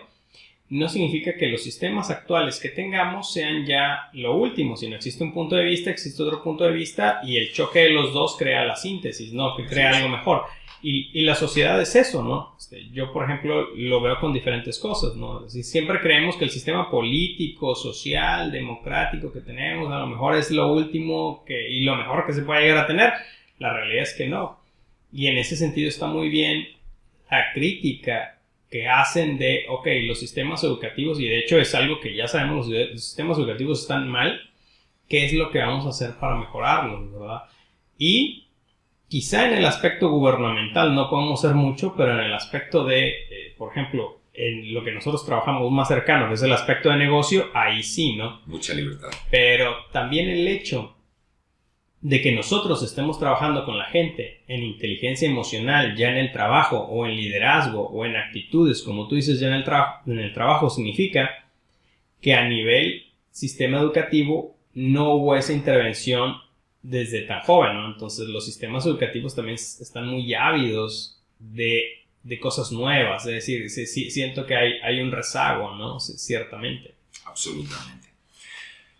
no 0.71 0.89
significa 0.89 1.35
que 1.35 1.49
los 1.49 1.63
sistemas 1.63 2.11
actuales 2.11 2.59
que 2.59 2.71
tengamos 2.71 3.31
sean 3.31 3.67
ya 3.67 4.09
lo 4.15 4.37
último, 4.37 4.75
sino 4.75 4.97
existe 4.97 5.23
un 5.23 5.35
punto 5.35 5.57
de 5.57 5.65
vista, 5.65 5.91
existe 5.91 6.23
otro 6.23 6.43
punto 6.43 6.65
de 6.65 6.73
vista 6.73 7.21
y 7.23 7.37
el 7.37 7.53
choque 7.53 7.81
de 7.81 7.91
los 7.91 8.15
dos 8.15 8.37
crea 8.39 8.65
la 8.65 8.77
síntesis, 8.77 9.35
¿no? 9.35 9.55
Que 9.55 9.67
crea 9.67 9.91
algo 9.91 10.09
mejor. 10.09 10.45
Y, 10.83 11.23
la 11.23 11.35
sociedad 11.35 11.81
es 11.81 11.95
eso, 11.95 12.23
¿no? 12.23 12.55
Este, 12.59 12.89
yo, 12.91 13.13
por 13.13 13.25
ejemplo, 13.25 13.69
lo 13.75 14.01
veo 14.01 14.19
con 14.19 14.33
diferentes 14.33 14.79
cosas, 14.79 15.15
¿no? 15.15 15.49
siempre 15.49 16.01
creemos 16.01 16.37
que 16.37 16.45
el 16.45 16.51
sistema 16.51 16.91
político, 16.91 17.75
social, 17.75 18.51
democrático 18.51 19.31
que 19.33 19.41
tenemos, 19.41 19.93
a 19.93 19.99
lo 19.99 20.07
mejor 20.07 20.37
es 20.37 20.51
lo 20.51 20.73
último 20.73 21.45
que, 21.47 21.71
y 21.71 21.85
lo 21.85 21.97
mejor 21.97 22.27
que 22.27 22.33
se 22.33 22.43
puede 22.43 22.63
llegar 22.63 22.85
a 22.85 22.87
tener. 22.87 23.13
La 23.59 23.75
realidad 23.75 24.05
es 24.05 24.15
que 24.15 24.27
no. 24.27 24.59
Y 25.13 25.27
en 25.27 25.37
ese 25.37 25.57
sentido 25.57 25.89
está 25.89 26.07
muy 26.07 26.31
bien 26.31 26.67
la 27.31 27.53
crítica 27.53 28.39
que 28.71 28.89
hacen 28.89 29.37
de, 29.37 29.67
ok, 29.69 29.87
los 30.05 30.19
sistemas 30.19 30.63
educativos, 30.65 31.21
y 31.21 31.29
de 31.29 31.41
hecho 31.41 31.59
es 31.59 31.75
algo 31.75 32.01
que 32.01 32.15
ya 32.15 32.29
sabemos, 32.29 32.69
los 32.69 33.05
sistemas 33.05 33.37
educativos 33.37 33.83
están 33.83 34.09
mal, 34.09 34.41
¿qué 35.09 35.27
es 35.27 35.33
lo 35.33 35.51
que 35.51 35.59
vamos 35.59 35.85
a 35.87 35.91
hacer 35.91 36.19
para 36.19 36.37
mejorarlos, 36.37 37.13
verdad? 37.13 37.43
Y 37.99 38.47
Quizá 39.11 39.49
en 39.49 39.59
el 39.59 39.67
aspecto 39.67 40.09
gubernamental 40.09 40.95
no 40.95 41.11
podemos 41.11 41.45
hacer 41.45 41.57
mucho, 41.57 41.95
pero 41.97 42.13
en 42.13 42.27
el 42.27 42.33
aspecto 42.33 42.85
de, 42.85 43.09
eh, 43.09 43.55
por 43.59 43.73
ejemplo, 43.73 44.21
en 44.33 44.73
lo 44.73 44.85
que 44.85 44.93
nosotros 44.93 45.27
trabajamos 45.27 45.69
más 45.73 45.89
cercano, 45.89 46.29
que 46.29 46.35
es 46.35 46.43
el 46.45 46.53
aspecto 46.53 46.91
de 46.91 46.97
negocio, 46.97 47.47
ahí 47.53 47.83
sí, 47.83 48.15
¿no? 48.15 48.41
Mucha 48.47 48.73
libertad. 48.73 49.09
Pero 49.29 49.75
también 49.91 50.29
el 50.29 50.47
hecho 50.47 50.95
de 52.01 52.23
que 52.23 52.31
nosotros 52.31 52.85
estemos 52.85 53.19
trabajando 53.19 53.65
con 53.65 53.79
la 53.79 53.87
gente 53.87 54.45
en 54.47 54.63
inteligencia 54.63 55.29
emocional, 55.29 55.97
ya 55.97 56.11
en 56.11 56.17
el 56.17 56.31
trabajo, 56.31 56.79
o 56.79 57.05
en 57.05 57.17
liderazgo, 57.17 57.89
o 57.89 58.07
en 58.07 58.15
actitudes, 58.15 58.81
como 58.81 59.09
tú 59.09 59.17
dices, 59.17 59.41
ya 59.41 59.49
en 59.49 59.55
el, 59.55 59.65
en 60.07 60.21
el 60.21 60.33
trabajo, 60.33 60.71
significa 60.71 61.49
que 62.21 62.35
a 62.35 62.49
nivel 62.49 63.07
sistema 63.33 63.81
educativo 63.81 64.57
no 64.73 65.15
hubo 65.15 65.35
esa 65.35 65.53
intervención 65.53 66.37
desde 66.83 67.23
tan 67.23 67.41
joven, 67.43 67.75
¿no? 67.75 67.93
Entonces 67.93 68.29
los 68.29 68.45
sistemas 68.45 68.87
educativos 68.87 69.35
también 69.35 69.57
están 69.57 70.07
muy 70.07 70.33
ávidos 70.35 71.21
de, 71.39 71.83
de 72.23 72.41
cosas 72.41 72.73
nuevas, 72.73 73.27
es 73.27 73.47
decir, 73.47 73.71
sí, 73.71 74.11
siento 74.11 74.47
que 74.47 74.55
hay, 74.55 74.73
hay, 74.83 75.01
un 75.01 75.13
rezago, 75.13 75.75
¿no? 75.77 76.01
ciertamente. 76.01 76.95
Absolutamente. 77.25 78.09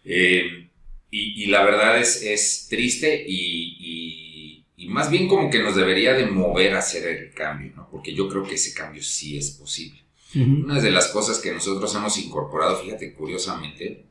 Eh, 0.05 0.69
y, 1.11 1.45
y, 1.45 1.47
la 1.47 1.65
verdad 1.65 1.99
es, 1.99 2.23
es 2.23 2.67
triste 2.69 3.25
y, 3.27 4.65
y, 4.77 4.87
más 4.89 5.11
bien 5.11 5.29
como 5.29 5.51
que 5.51 5.61
nos 5.61 5.77
debería 5.77 6.15
de 6.15 6.27
mover 6.27 6.75
a 6.75 6.79
hacer 6.79 7.07
el 7.07 7.33
cambio, 7.33 7.73
¿no? 7.77 7.89
Porque 7.91 8.15
yo 8.15 8.29
creo 8.29 8.45
que 8.45 8.55
ese 8.55 8.75
cambio 8.75 9.03
sí 9.03 9.37
es 9.37 9.51
posible. 9.53 10.01
Una 10.35 10.81
de 10.81 10.91
las 10.91 11.09
cosas 11.09 11.39
que 11.39 11.53
nosotros 11.53 11.95
hemos 11.95 12.17
incorporado, 12.19 12.81
fíjate, 12.83 13.13
curiosamente, 13.13 14.07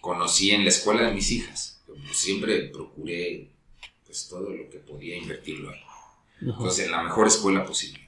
conocí 0.00 0.52
en 0.52 0.64
la 0.64 0.68
escuela 0.68 1.06
de 1.06 1.14
mis 1.14 1.30
hijas 1.32 1.75
siempre 2.12 2.68
procuré 2.68 3.48
pues 4.04 4.28
todo 4.28 4.50
lo 4.50 4.70
que 4.70 4.78
podía 4.78 5.16
invertirlo 5.16 5.70
ahí. 5.70 5.80
Entonces, 6.40 6.86
en 6.86 6.92
la 6.92 7.02
mejor 7.02 7.26
escuela 7.26 7.64
posible. 7.64 8.06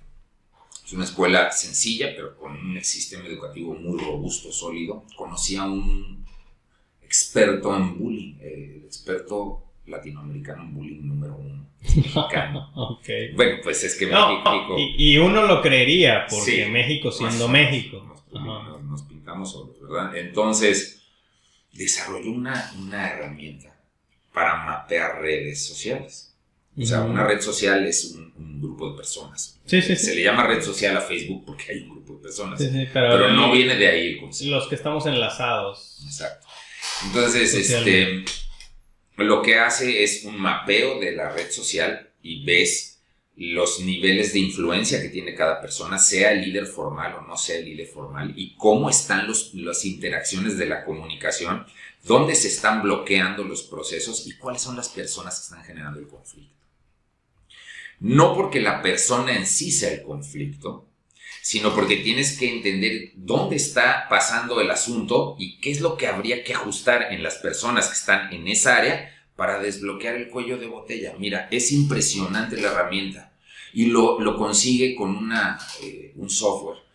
Es 0.85 0.93
una 0.93 1.05
escuela 1.05 1.51
sencilla, 1.51 2.13
pero 2.15 2.37
con 2.37 2.53
un 2.53 2.83
sistema 2.85 3.27
educativo 3.27 3.75
muy 3.75 3.99
robusto, 4.01 4.51
sólido. 4.53 5.05
Conocí 5.17 5.57
a 5.57 5.65
un 5.65 6.25
experto 7.03 7.77
en 7.77 7.99
bullying, 7.99 8.35
el 8.41 8.85
experto 8.85 9.65
latinoamericano 9.87 10.63
en 10.63 10.75
bullying 10.75 11.09
número 11.09 11.37
uno, 11.37 11.67
mexicano. 11.83 13.01
Bueno, 13.35 13.59
pues 13.63 13.85
es 13.85 13.97
que 13.97 14.07
México... 14.07 14.77
Y, 14.79 15.19
uno 15.19 15.47
lo 15.47 15.63
creería, 15.63 16.27
porque 16.29 16.67
México 16.67 17.11
siendo 17.11 17.49
México. 17.49 18.05
Nos, 18.33 18.85
nos, 18.85 19.03
pintamos 19.03 19.53
solos, 19.53 19.81
¿verdad? 19.81 20.17
Entonces, 20.17 21.03
desarrolló 21.73 22.31
una, 22.31 22.73
una 22.79 23.11
herramienta 23.11 23.78
para 24.33 24.65
mapear 24.65 25.21
redes 25.21 25.67
sociales. 25.67 26.35
O 26.81 26.85
sea, 26.85 27.01
una 27.01 27.27
red 27.27 27.41
social 27.41 27.85
es 27.87 28.15
un, 28.15 28.29
grupo 28.61 28.91
de 28.91 28.97
personas. 28.97 29.59
Sí, 29.65 29.81
sí, 29.83 29.95
Se 29.97 30.15
le 30.15 30.23
llama 30.23 30.47
red 30.47 30.63
social 30.63 30.97
a 30.97 31.01
Facebook 31.01 31.45
porque 31.47 31.71
hay 31.71 31.83
un 31.83 31.91
grupo 31.91 32.15
de 32.15 32.23
personas. 32.23 32.61
pero, 32.93 33.33
no 33.33 33.53
viene 33.53 33.77
de 33.77 33.89
ahí 33.89 34.07
el 34.15 34.21
concepto. 34.21 34.55
Los 34.55 34.69
que 34.69 34.75
estamos 34.75 35.07
enlazados. 35.07 36.03
Exacto. 36.05 36.47
Entonces, 37.07 37.55
este, 37.55 38.25
lo 39.17 39.43
que 39.43 39.57
hace 39.57 40.03
es 40.03 40.25
un 40.25 40.39
mapeo 40.41 40.99
de 41.01 41.13
la 41.13 41.31
red 41.31 41.51
social 41.51 42.11
y 42.23 42.45
ves 42.45 43.01
los 43.37 43.81
niveles 43.81 44.33
de 44.33 44.41
influencia 44.41 45.01
que 45.01 45.11
tiene 45.11 45.35
cada 45.35 45.61
persona, 45.61 45.99
sea 45.99 46.33
el 46.33 46.43
líder 46.43 46.67
formal 46.67 47.15
o 47.15 47.23
no 47.23 47.37
sea 47.37 47.57
el 47.57 47.67
líder 47.67 47.87
formal, 47.87 48.33
y 48.37 48.57
cómo 48.57 48.91
están 48.91 49.29
los, 49.29 49.55
las 49.55 49.85
interacciones 49.85 50.59
de 50.59 50.67
la 50.67 50.85
comunicación 50.85 51.65
dónde 52.09 52.35
se 52.35 52.49
están 52.49 52.83
bloqueando 52.83 53.45
los 53.45 53.63
procesos 53.63 54.27
y 54.27 54.37
cuáles 54.37 54.63
son 54.63 54.75
las 54.75 54.89
personas 54.89 55.39
que 55.39 55.45
están 55.45 55.65
generando 55.65 56.01
el 56.01 56.09
conflicto. 56.09 56.57
No 58.01 58.35
porque 58.35 58.61
la 58.61 58.83
persona 58.83 59.37
en 59.37 59.47
sí 59.47 59.71
sea 59.71 59.93
el 59.93 60.03
conflicto, 60.03 60.89
sino 61.43 61.75
porque 61.75 61.97
tienes 61.97 62.39
que 62.39 62.51
entender 62.51 63.13
dónde 63.15 63.57
está 63.57 64.07
pasando 64.09 64.61
el 64.61 64.71
asunto 64.71 65.37
y 65.39 65.61
qué 65.61 65.71
es 65.71 65.81
lo 65.81 65.97
que 65.97 66.07
habría 66.07 66.43
que 66.43 66.55
ajustar 66.55 67.13
en 67.13 67.23
las 67.23 67.37
personas 67.37 67.89
que 67.89 67.95
están 67.95 68.33
en 68.33 68.49
esa 68.49 68.77
área 68.77 69.15
para 69.37 69.61
desbloquear 69.61 70.17
el 70.17 70.31
cuello 70.31 70.59
de 70.59 70.67
botella. 70.67 71.15
Mira, 71.19 71.49
es 71.51 71.73
impresionante 71.73 72.57
la 72.57 72.69
herramienta 72.69 73.33
y 73.73 73.87
lo, 73.87 74.19
consigue 74.37 74.97
con 74.97 75.31
eh, 75.83 76.13
un 76.17 76.31
software 76.31 76.88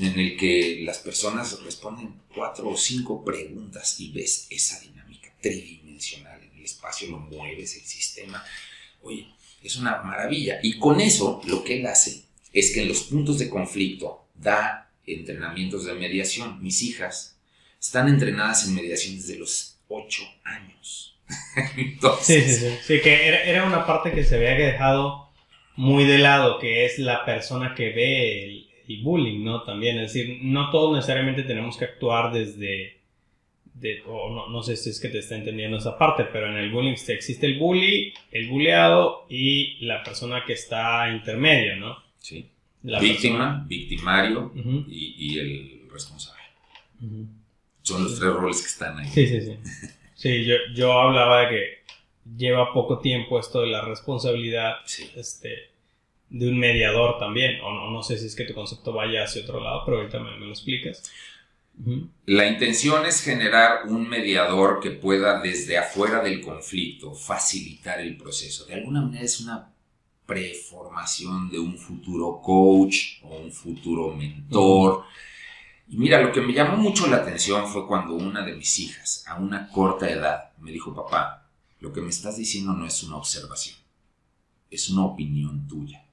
en 0.00 0.18
el 0.18 0.36
que 0.36 0.82
las 0.84 0.98
personas 0.98 1.62
responden 1.62 2.14
cuatro 2.34 2.68
o 2.68 2.76
cinco 2.76 3.24
preguntas 3.24 4.00
y 4.00 4.10
ves 4.10 4.46
esa 4.50 4.80
dinámica 4.80 5.32
tridimensional 5.40 6.42
en 6.42 6.58
el 6.58 6.64
espacio, 6.64 7.10
lo 7.10 7.18
mueves, 7.18 7.76
el 7.76 7.82
sistema. 7.82 8.44
Oye, 9.02 9.28
es 9.62 9.76
una 9.76 10.02
maravilla. 10.02 10.58
Y 10.62 10.78
con 10.78 11.00
eso, 11.00 11.40
lo 11.46 11.62
que 11.62 11.78
él 11.80 11.86
hace 11.86 12.22
es 12.52 12.72
que 12.72 12.82
en 12.82 12.88
los 12.88 13.02
puntos 13.04 13.38
de 13.38 13.48
conflicto 13.48 14.26
da 14.34 14.90
entrenamientos 15.06 15.84
de 15.86 15.94
mediación. 15.94 16.62
Mis 16.62 16.82
hijas 16.82 17.38
están 17.80 18.08
entrenadas 18.08 18.66
en 18.66 18.74
mediación 18.74 19.16
desde 19.16 19.38
los 19.38 19.78
8 19.88 20.22
años. 20.44 21.16
Entonces, 21.76 22.44
sí, 22.44 22.52
sí, 22.52 22.70
sí. 22.70 22.78
Sí, 22.86 23.00
que 23.00 23.28
era, 23.28 23.42
era, 23.44 23.64
una 23.64 23.86
parte 23.86 24.12
que 24.12 24.24
se 24.24 24.36
había 24.36 24.54
dejado 24.54 25.30
muy 25.76 26.04
de 26.04 26.18
lado, 26.18 26.58
que 26.58 26.84
es 26.84 26.98
la 26.98 27.24
persona 27.24 27.74
que 27.74 27.90
ve 27.90 28.44
el, 28.44 28.68
el 28.88 29.02
bullying, 29.02 29.44
¿no? 29.44 29.62
También, 29.62 29.98
es 29.98 30.12
decir, 30.12 30.40
no 30.42 30.70
todos 30.70 30.94
necesariamente 30.94 31.42
tenemos 31.42 31.76
que 31.76 31.84
actuar 31.86 32.32
desde, 32.32 32.98
de, 33.74 34.02
o 34.06 34.30
no, 34.30 34.48
no, 34.48 34.62
sé 34.62 34.76
si 34.76 34.90
es 34.90 35.00
que 35.00 35.08
te 35.08 35.18
está 35.18 35.36
entendiendo 35.36 35.78
esa 35.78 35.98
parte, 35.98 36.24
pero 36.24 36.48
en 36.48 36.56
el 36.56 36.70
bullying 36.70 36.96
existe 37.08 37.46
el 37.46 37.58
bully, 37.58 38.12
el 38.30 38.48
bulleado 38.48 39.26
y 39.28 39.84
la 39.84 40.02
persona 40.02 40.44
que 40.46 40.54
está 40.54 41.10
intermedio, 41.10 41.76
¿no? 41.76 41.96
Sí. 42.18 42.48
La 42.82 43.00
Víctima, 43.00 43.64
victimario 43.66 44.52
uh 44.54 44.58
-huh. 44.58 44.84
y, 44.88 45.14
y, 45.18 45.38
el 45.38 45.90
responsable. 45.90 46.42
Uh 47.00 47.06
-huh. 47.06 47.26
Son 47.80 48.04
los 48.04 48.18
tres 48.18 48.32
roles 48.32 48.60
que 48.60 48.66
están 48.66 48.98
ahí. 48.98 49.08
Sí, 49.08 49.26
sí, 49.26 49.40
sí. 49.40 49.56
Sí, 50.14 50.44
yo, 50.44 50.54
yo 50.74 50.92
hablaba 50.92 51.40
de 51.40 51.48
que 51.48 51.84
lleva 52.36 52.72
poco 52.72 52.98
tiempo 53.00 53.38
esto 53.38 53.60
de 53.60 53.66
la 53.66 53.82
responsabilidad 53.82 54.76
sí. 54.86 55.10
este, 55.16 55.70
de 56.34 56.48
un 56.48 56.58
mediador 56.58 57.16
también. 57.18 57.60
O 57.60 57.72
no, 57.72 57.90
no, 57.90 58.02
sé 58.02 58.18
si 58.18 58.26
es 58.26 58.34
que 58.34 58.44
tu 58.44 58.54
concepto 58.54 58.92
vaya 58.92 59.22
hacia 59.22 59.42
otro 59.42 59.62
lado, 59.62 59.82
pero 59.84 59.98
ahorita 59.98 60.18
me, 60.18 60.36
me 60.36 60.46
lo 60.46 60.50
explicas. 60.50 61.10
La 62.26 62.46
intención 62.46 63.06
es 63.06 63.22
generar 63.22 63.86
un 63.86 64.08
mediador 64.08 64.80
que 64.80 64.90
pueda 64.90 65.40
desde 65.40 65.78
afuera 65.78 66.20
del 66.22 66.40
conflicto 66.40 67.14
facilitar 67.14 68.00
el 68.00 68.16
proceso. 68.16 68.64
De 68.66 68.74
alguna 68.74 69.02
manera 69.02 69.24
es 69.24 69.40
una 69.40 69.72
preformación 70.26 71.50
de 71.50 71.58
un 71.58 71.76
futuro 71.78 72.40
coach 72.42 73.22
o 73.22 73.36
un 73.36 73.52
futuro 73.52 74.12
mentor. 74.12 75.04
Y 75.88 75.96
mira, 75.96 76.20
lo 76.20 76.32
que 76.32 76.40
me 76.40 76.52
llamó 76.52 76.76
mucho 76.76 77.06
la 77.06 77.18
atención 77.18 77.66
fue 77.68 77.86
cuando 77.86 78.14
una 78.14 78.44
de 78.44 78.56
mis 78.56 78.78
hijas, 78.80 79.24
a 79.28 79.36
una 79.36 79.68
corta 79.68 80.10
edad, 80.10 80.52
me 80.58 80.72
dijo, 80.72 80.94
papá, 80.94 81.48
lo 81.80 81.92
que 81.92 82.00
me 82.00 82.10
estás 82.10 82.38
diciendo 82.38 82.72
no 82.72 82.86
es 82.86 83.02
una 83.02 83.16
observación, 83.16 83.76
es 84.70 84.88
una 84.90 85.04
opinión 85.04 85.68
tuya 85.68 86.03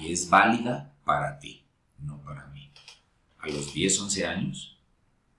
y 0.00 0.12
es 0.12 0.28
válida 0.28 0.92
para 1.04 1.38
ti, 1.38 1.62
no 1.98 2.20
para 2.22 2.46
mí. 2.48 2.70
A 3.38 3.48
los 3.48 3.72
10, 3.72 4.00
11 4.00 4.26
años, 4.26 4.78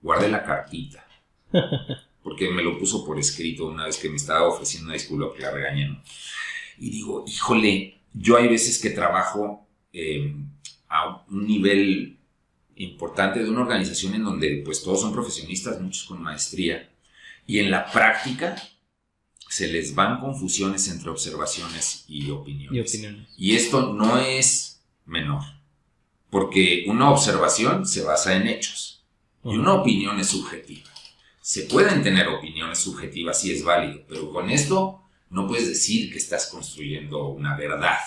guardé 0.01 0.29
la 0.29 0.43
cartita, 0.43 1.05
porque 2.23 2.49
me 2.49 2.63
lo 2.63 2.77
puso 2.77 3.05
por 3.05 3.19
escrito 3.19 3.67
una 3.67 3.85
vez 3.85 3.97
que 3.97 4.09
me 4.09 4.15
estaba 4.15 4.47
ofreciendo 4.47 4.87
una 4.87 4.93
disculpa 4.93 5.35
que 5.35 5.43
la 5.43 5.51
regañé. 5.51 5.87
¿no? 5.87 6.01
Y 6.77 6.89
digo, 6.89 7.25
híjole, 7.27 7.99
yo 8.13 8.37
hay 8.37 8.47
veces 8.47 8.79
que 8.81 8.91
trabajo 8.91 9.67
eh, 9.91 10.33
a 10.89 11.25
un 11.29 11.47
nivel 11.47 12.17
importante 12.75 13.43
de 13.43 13.49
una 13.49 13.61
organización 13.61 14.15
en 14.15 14.23
donde 14.23 14.61
pues 14.63 14.83
todos 14.83 15.01
son 15.01 15.13
profesionistas, 15.13 15.81
muchos 15.81 16.03
con 16.03 16.21
maestría, 16.21 16.89
y 17.47 17.59
en 17.59 17.71
la 17.71 17.85
práctica 17.91 18.55
se 19.55 19.69
les 19.69 19.95
van 19.95 20.19
confusiones 20.19 20.89
entre 20.89 21.09
observaciones 21.09 22.03
y 22.09 22.29
opiniones. 22.29 22.75
Y, 22.75 22.97
opiniones. 22.97 23.29
y 23.37 23.55
esto 23.55 23.93
no 23.93 24.17
es 24.17 24.81
menor, 25.05 25.43
porque 26.29 26.83
una 26.87 27.09
observación 27.09 27.85
se 27.85 28.01
basa 28.01 28.35
en 28.35 28.47
hechos 28.47 29.05
uh 29.43 29.51
-huh. 29.51 29.55
y 29.55 29.57
una 29.57 29.75
opinión 29.75 30.19
es 30.19 30.27
subjetiva. 30.27 30.89
Se 31.39 31.61
pueden 31.61 32.03
tener 32.03 32.27
opiniones 32.27 32.79
subjetivas 32.79 33.39
si 33.39 33.53
es 33.53 33.63
válido, 33.63 34.03
pero 34.09 34.29
con 34.29 34.49
esto 34.49 35.01
no 35.29 35.47
puedes 35.47 35.69
decir 35.69 36.11
que 36.11 36.17
estás 36.17 36.47
construyendo 36.47 37.29
una 37.29 37.55
verdad, 37.55 37.99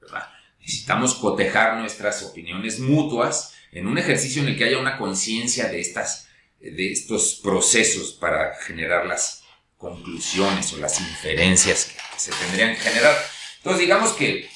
¿verdad? 0.00 0.28
Necesitamos 0.60 1.16
cotejar 1.16 1.76
nuestras 1.80 2.22
opiniones 2.22 2.78
mutuas 2.78 3.52
en 3.72 3.88
un 3.88 3.98
ejercicio 3.98 4.42
en 4.42 4.50
el 4.50 4.56
que 4.56 4.66
haya 4.66 4.78
una 4.78 4.96
conciencia 4.96 5.68
de, 5.68 5.80
estas, 5.80 6.28
de 6.60 6.92
estos 6.92 7.40
procesos 7.42 8.12
para 8.12 8.54
generar 8.64 9.04
las 9.06 9.37
conclusiones 9.78 10.72
o 10.72 10.78
las 10.78 11.00
inferencias 11.00 11.86
que, 11.86 11.98
se 12.18 12.32
tendrían 12.32 12.74
que 12.74 12.80
generar. 12.80 13.16
Entonces, 13.58 13.80
digamos 13.80 14.12
que 14.12 14.48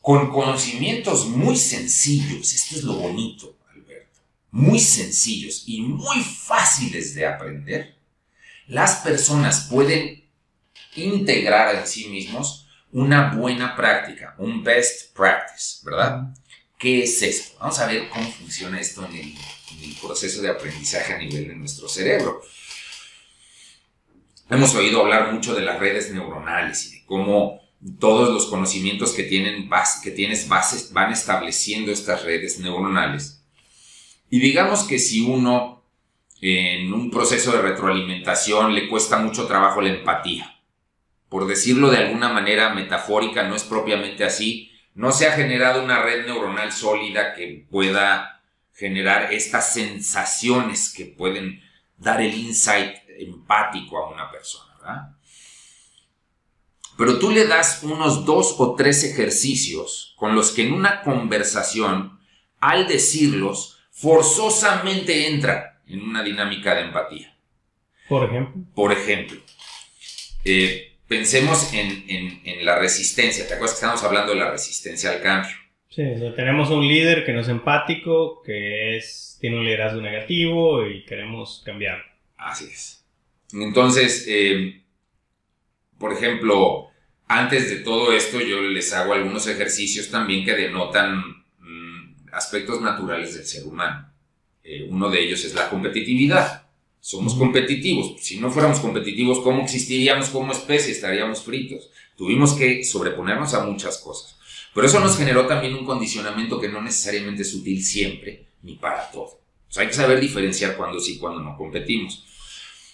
con 0.00 0.30
conocimientos 0.30 1.26
muy 1.26 1.56
sencillos, 1.56 2.54
esto 2.54 2.76
es 2.76 2.84
lo 2.84 2.94
bonito, 2.94 3.56
Alberto, 3.72 4.20
muy 4.50 4.78
sencillos 4.78 5.64
y 5.66 5.80
muy 5.80 6.22
fáciles 6.22 7.14
de 7.14 7.26
aprender, 7.26 7.96
las 8.66 8.96
personas 8.96 9.68
pueden 9.70 10.24
integrar 10.94 11.74
en 11.74 11.86
sí 11.86 12.08
mismos 12.08 12.68
una 12.92 13.34
buena 13.34 13.76
práctica, 13.76 14.34
un 14.38 14.62
best 14.62 15.14
practice, 15.14 15.78
¿verdad? 15.84 16.34
¿Qué 16.78 17.04
es 17.04 17.22
esto? 17.22 17.58
Vamos 17.60 17.78
a 17.78 17.86
ver 17.86 18.08
cómo 18.08 18.30
funciona 18.32 18.80
esto 18.80 19.04
en 19.04 19.16
el, 19.16 19.34
proceso 20.00 20.40
de 20.42 20.48
aprendizaje 20.48 21.12
a 21.12 21.18
nivel 21.18 21.48
de 21.48 21.54
nuestro 21.54 21.88
cerebro. 21.88 22.42
Hemos 24.50 24.74
oído 24.74 25.02
hablar 25.02 25.32
mucho 25.32 25.54
de 25.54 25.62
las 25.62 25.78
redes 25.78 26.12
neuronales 26.12 26.86
y 26.86 26.98
de 26.98 27.06
cómo 27.06 27.60
todos 28.00 28.30
los 28.30 28.46
conocimientos 28.46 29.12
que, 29.12 29.22
tienen 29.22 29.70
que 30.02 30.10
tienes 30.10 30.48
bases 30.48 30.92
van 30.92 31.12
estableciendo 31.12 31.92
estas 31.92 32.24
redes 32.24 32.58
neuronales. 32.58 33.44
Y 34.28 34.40
digamos 34.40 34.82
que 34.82 34.98
si 34.98 35.20
uno 35.20 35.84
en 36.40 36.92
un 36.92 37.12
proceso 37.12 37.52
de 37.52 37.62
retroalimentación 37.62 38.74
le 38.74 38.88
cuesta 38.88 39.18
mucho 39.18 39.46
trabajo 39.46 39.80
la 39.80 39.90
empatía, 39.90 40.58
por 41.28 41.46
decirlo 41.46 41.88
de 41.88 41.98
alguna 41.98 42.28
manera 42.28 42.74
metafórica, 42.74 43.44
no 43.44 43.54
es 43.54 43.62
propiamente 43.62 44.24
así, 44.24 44.72
no 44.94 45.12
se 45.12 45.28
ha 45.28 45.32
generado 45.32 45.84
una 45.84 46.02
red 46.02 46.26
neuronal 46.26 46.72
sólida 46.72 47.34
que 47.34 47.66
pueda 47.70 48.42
generar 48.74 49.32
estas 49.32 49.72
sensaciones 49.72 50.92
que 50.92 51.04
pueden 51.04 51.62
dar 51.98 52.20
el 52.20 52.34
insight 52.34 52.96
empático 53.20 53.98
a 53.98 54.10
una 54.10 54.30
persona, 54.30 54.74
¿verdad? 54.78 55.16
Pero 56.96 57.18
tú 57.18 57.30
le 57.30 57.46
das 57.46 57.82
unos 57.82 58.26
dos 58.26 58.56
o 58.58 58.74
tres 58.74 59.04
ejercicios 59.04 60.14
con 60.16 60.34
los 60.34 60.50
que 60.50 60.66
en 60.66 60.74
una 60.74 61.00
conversación, 61.00 62.20
al 62.58 62.86
decirlos, 62.86 63.78
forzosamente 63.90 65.28
entra 65.28 65.80
en 65.86 66.02
una 66.02 66.22
dinámica 66.22 66.74
de 66.74 66.82
empatía. 66.82 67.34
Por 68.08 68.28
ejemplo. 68.28 68.62
Por 68.74 68.92
ejemplo. 68.92 69.40
Eh, 70.44 70.96
pensemos 71.06 71.72
en, 71.72 72.04
en, 72.08 72.42
en, 72.44 72.64
la 72.64 72.78
resistencia. 72.78 73.46
¿Te 73.46 73.54
acuerdas 73.54 73.78
que 73.78 73.84
estamos 73.84 74.04
hablando 74.04 74.32
de 74.32 74.38
la 74.38 74.50
resistencia 74.50 75.10
al 75.10 75.22
cambio? 75.22 75.56
Sí, 75.88 76.02
o 76.02 76.18
sea, 76.18 76.34
tenemos 76.34 76.70
un 76.70 76.86
líder 76.86 77.24
que 77.24 77.32
no 77.32 77.40
es 77.40 77.48
empático, 77.48 78.42
que 78.42 78.96
es, 78.96 79.38
tiene 79.40 79.58
un 79.58 79.64
liderazgo 79.64 80.00
negativo 80.00 80.86
y 80.86 81.04
queremos 81.04 81.62
cambiar. 81.64 82.02
Así 82.36 82.66
es. 82.66 82.99
Entonces, 83.52 84.24
eh, 84.28 84.82
por 85.98 86.12
ejemplo, 86.12 86.88
antes 87.26 87.68
de 87.70 87.76
todo 87.76 88.12
esto 88.12 88.40
yo 88.40 88.60
les 88.62 88.92
hago 88.92 89.12
algunos 89.12 89.46
ejercicios 89.46 90.10
también 90.10 90.44
que 90.44 90.54
denotan 90.54 91.22
mmm, 91.58 92.14
aspectos 92.32 92.80
naturales 92.80 93.34
del 93.34 93.44
ser 93.44 93.66
humano. 93.66 94.12
Eh, 94.62 94.86
uno 94.88 95.10
de 95.10 95.22
ellos 95.22 95.44
es 95.44 95.54
la 95.54 95.68
competitividad 95.68 96.70
somos 97.00 97.34
competitivos. 97.34 98.14
Si 98.20 98.38
no 98.38 98.50
fuéramos 98.50 98.78
competitivos, 98.80 99.40
¿cómo 99.40 99.62
existiríamos 99.62 100.28
como 100.28 100.52
especie? 100.52 100.92
Estaríamos 100.92 101.42
fritos. 101.42 101.90
Tuvimos 102.16 102.52
que 102.52 102.84
sobreponernos 102.84 103.54
a 103.54 103.64
muchas 103.64 103.98
cosas. 103.98 104.38
Pero 104.74 104.86
eso 104.86 105.00
nos 105.00 105.16
generó 105.16 105.46
también 105.46 105.74
un 105.74 105.86
condicionamiento 105.86 106.60
que 106.60 106.68
no 106.68 106.80
necesariamente 106.82 107.42
es 107.42 107.54
útil 107.54 107.82
siempre, 107.82 108.46
ni 108.62 108.74
para 108.74 109.10
todo. 109.10 109.24
O 109.24 109.72
sea, 109.72 109.82
hay 109.82 109.88
que 109.88 109.94
saber 109.94 110.20
diferenciar 110.20 110.76
cuando 110.76 111.00
sí 111.00 111.14
y 111.14 111.18
cuando 111.18 111.40
no 111.40 111.56
competimos. 111.56 112.24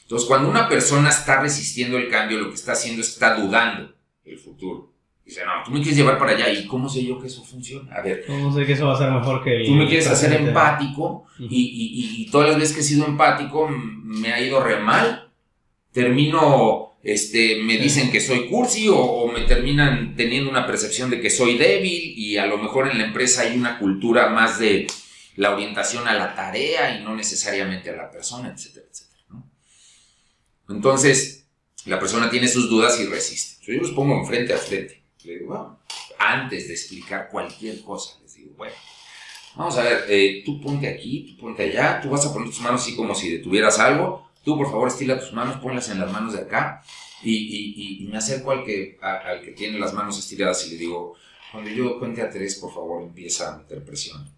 Entonces, 0.06 0.28
cuando 0.28 0.48
una 0.48 0.68
persona 0.68 1.08
está 1.08 1.40
resistiendo 1.40 1.98
el 1.98 2.08
cambio, 2.08 2.38
lo 2.38 2.50
que 2.50 2.54
está 2.54 2.72
haciendo 2.72 3.00
es 3.00 3.08
que 3.08 3.14
está 3.14 3.34
dudando 3.34 3.92
el 4.24 4.38
futuro. 4.38 4.92
Dice, 5.24 5.44
no, 5.44 5.64
tú 5.64 5.72
me 5.72 5.78
quieres 5.78 5.96
llevar 5.96 6.16
para 6.16 6.30
allá. 6.30 6.48
¿Y 6.48 6.64
cómo 6.68 6.88
sé 6.88 7.04
yo 7.04 7.18
que 7.18 7.26
eso 7.26 7.42
funciona? 7.42 7.92
A 7.92 8.02
ver. 8.02 8.24
¿Cómo 8.24 8.54
sé 8.54 8.64
que 8.64 8.74
eso 8.74 8.86
va 8.86 8.94
a 8.94 8.98
ser 8.98 9.10
mejor 9.10 9.42
que 9.42 9.56
el... 9.56 9.66
Tú 9.66 9.72
me 9.72 9.88
quieres 9.88 10.06
hacer 10.06 10.32
empático 10.32 11.26
y, 11.40 11.46
y, 11.46 12.22
y, 12.22 12.30
todas 12.30 12.50
las 12.50 12.56
veces 12.60 12.76
que 12.76 12.82
he 12.82 12.84
sido 12.84 13.04
empático 13.04 13.68
me 13.68 14.32
ha 14.32 14.40
ido 14.40 14.62
re 14.62 14.78
mal. 14.78 15.32
Termino, 15.90 16.98
este, 17.02 17.60
me 17.64 17.76
dicen 17.76 18.12
que 18.12 18.20
soy 18.20 18.46
cursi 18.48 18.88
o, 18.88 18.96
o, 18.96 19.32
me 19.32 19.40
terminan 19.40 20.14
teniendo 20.14 20.48
una 20.48 20.68
percepción 20.68 21.10
de 21.10 21.20
que 21.20 21.30
soy 21.30 21.58
débil 21.58 22.14
y 22.16 22.36
a 22.36 22.46
lo 22.46 22.58
mejor 22.58 22.88
en 22.88 22.98
la 22.98 23.06
empresa 23.06 23.42
hay 23.42 23.58
una 23.58 23.80
cultura 23.80 24.28
más 24.28 24.60
de 24.60 24.86
la 25.34 25.52
orientación 25.52 26.06
a 26.06 26.14
la 26.14 26.36
tarea 26.36 26.96
y 26.96 27.02
no 27.02 27.16
necesariamente 27.16 27.90
a 27.90 27.96
la 27.96 28.08
persona, 28.08 28.52
etcétera, 28.54 28.86
etcétera. 28.88 29.05
Entonces, 30.68 31.46
la 31.84 32.00
persona 32.00 32.28
tiene 32.30 32.48
sus 32.48 32.68
dudas 32.68 32.98
y 33.00 33.06
resiste. 33.06 33.64
Yo 33.72 33.80
los 33.80 33.92
pongo 33.92 34.24
frente 34.26 34.52
a 34.52 34.58
frente. 34.58 35.02
Le 35.24 35.38
digo, 35.38 35.46
bueno, 35.48 35.78
antes 36.18 36.68
de 36.68 36.74
explicar 36.74 37.28
cualquier 37.30 37.82
cosa, 37.82 38.18
les 38.22 38.34
digo, 38.34 38.52
bueno, 38.56 38.74
vamos 39.56 39.76
a 39.76 39.82
ver, 39.82 40.04
eh, 40.08 40.42
tú 40.44 40.60
ponte 40.60 40.88
aquí, 40.88 41.34
tú 41.34 41.42
ponte 41.42 41.64
allá, 41.64 42.00
tú 42.00 42.10
vas 42.10 42.24
a 42.26 42.32
poner 42.32 42.48
tus 42.48 42.60
manos 42.60 42.82
así 42.82 42.94
como 42.94 43.14
si 43.14 43.30
detuvieras 43.30 43.78
algo, 43.78 44.30
tú 44.44 44.56
por 44.56 44.70
favor 44.70 44.88
estila 44.88 45.18
tus 45.18 45.32
manos, 45.32 45.56
ponlas 45.56 45.88
en 45.88 45.98
las 45.98 46.12
manos 46.12 46.32
de 46.32 46.40
acá, 46.40 46.82
Y, 47.22 48.06
me 48.10 48.18
acerco 48.18 48.52
al 48.52 48.64
que, 48.64 48.98
al 49.02 49.42
que 49.42 49.52
tiene 49.52 49.78
las 49.78 49.92
manos 49.92 50.18
estiradas 50.18 50.64
y 50.66 50.70
le 50.70 50.76
digo, 50.76 51.14
cuando 51.50 51.70
yo 51.70 51.98
cuente 51.98 52.22
a 52.22 52.30
tres, 52.30 52.56
por 52.56 52.72
favor, 52.72 53.02
empieza 53.02 53.52
a 53.52 53.58
meter 53.58 53.84
presión 53.84 54.28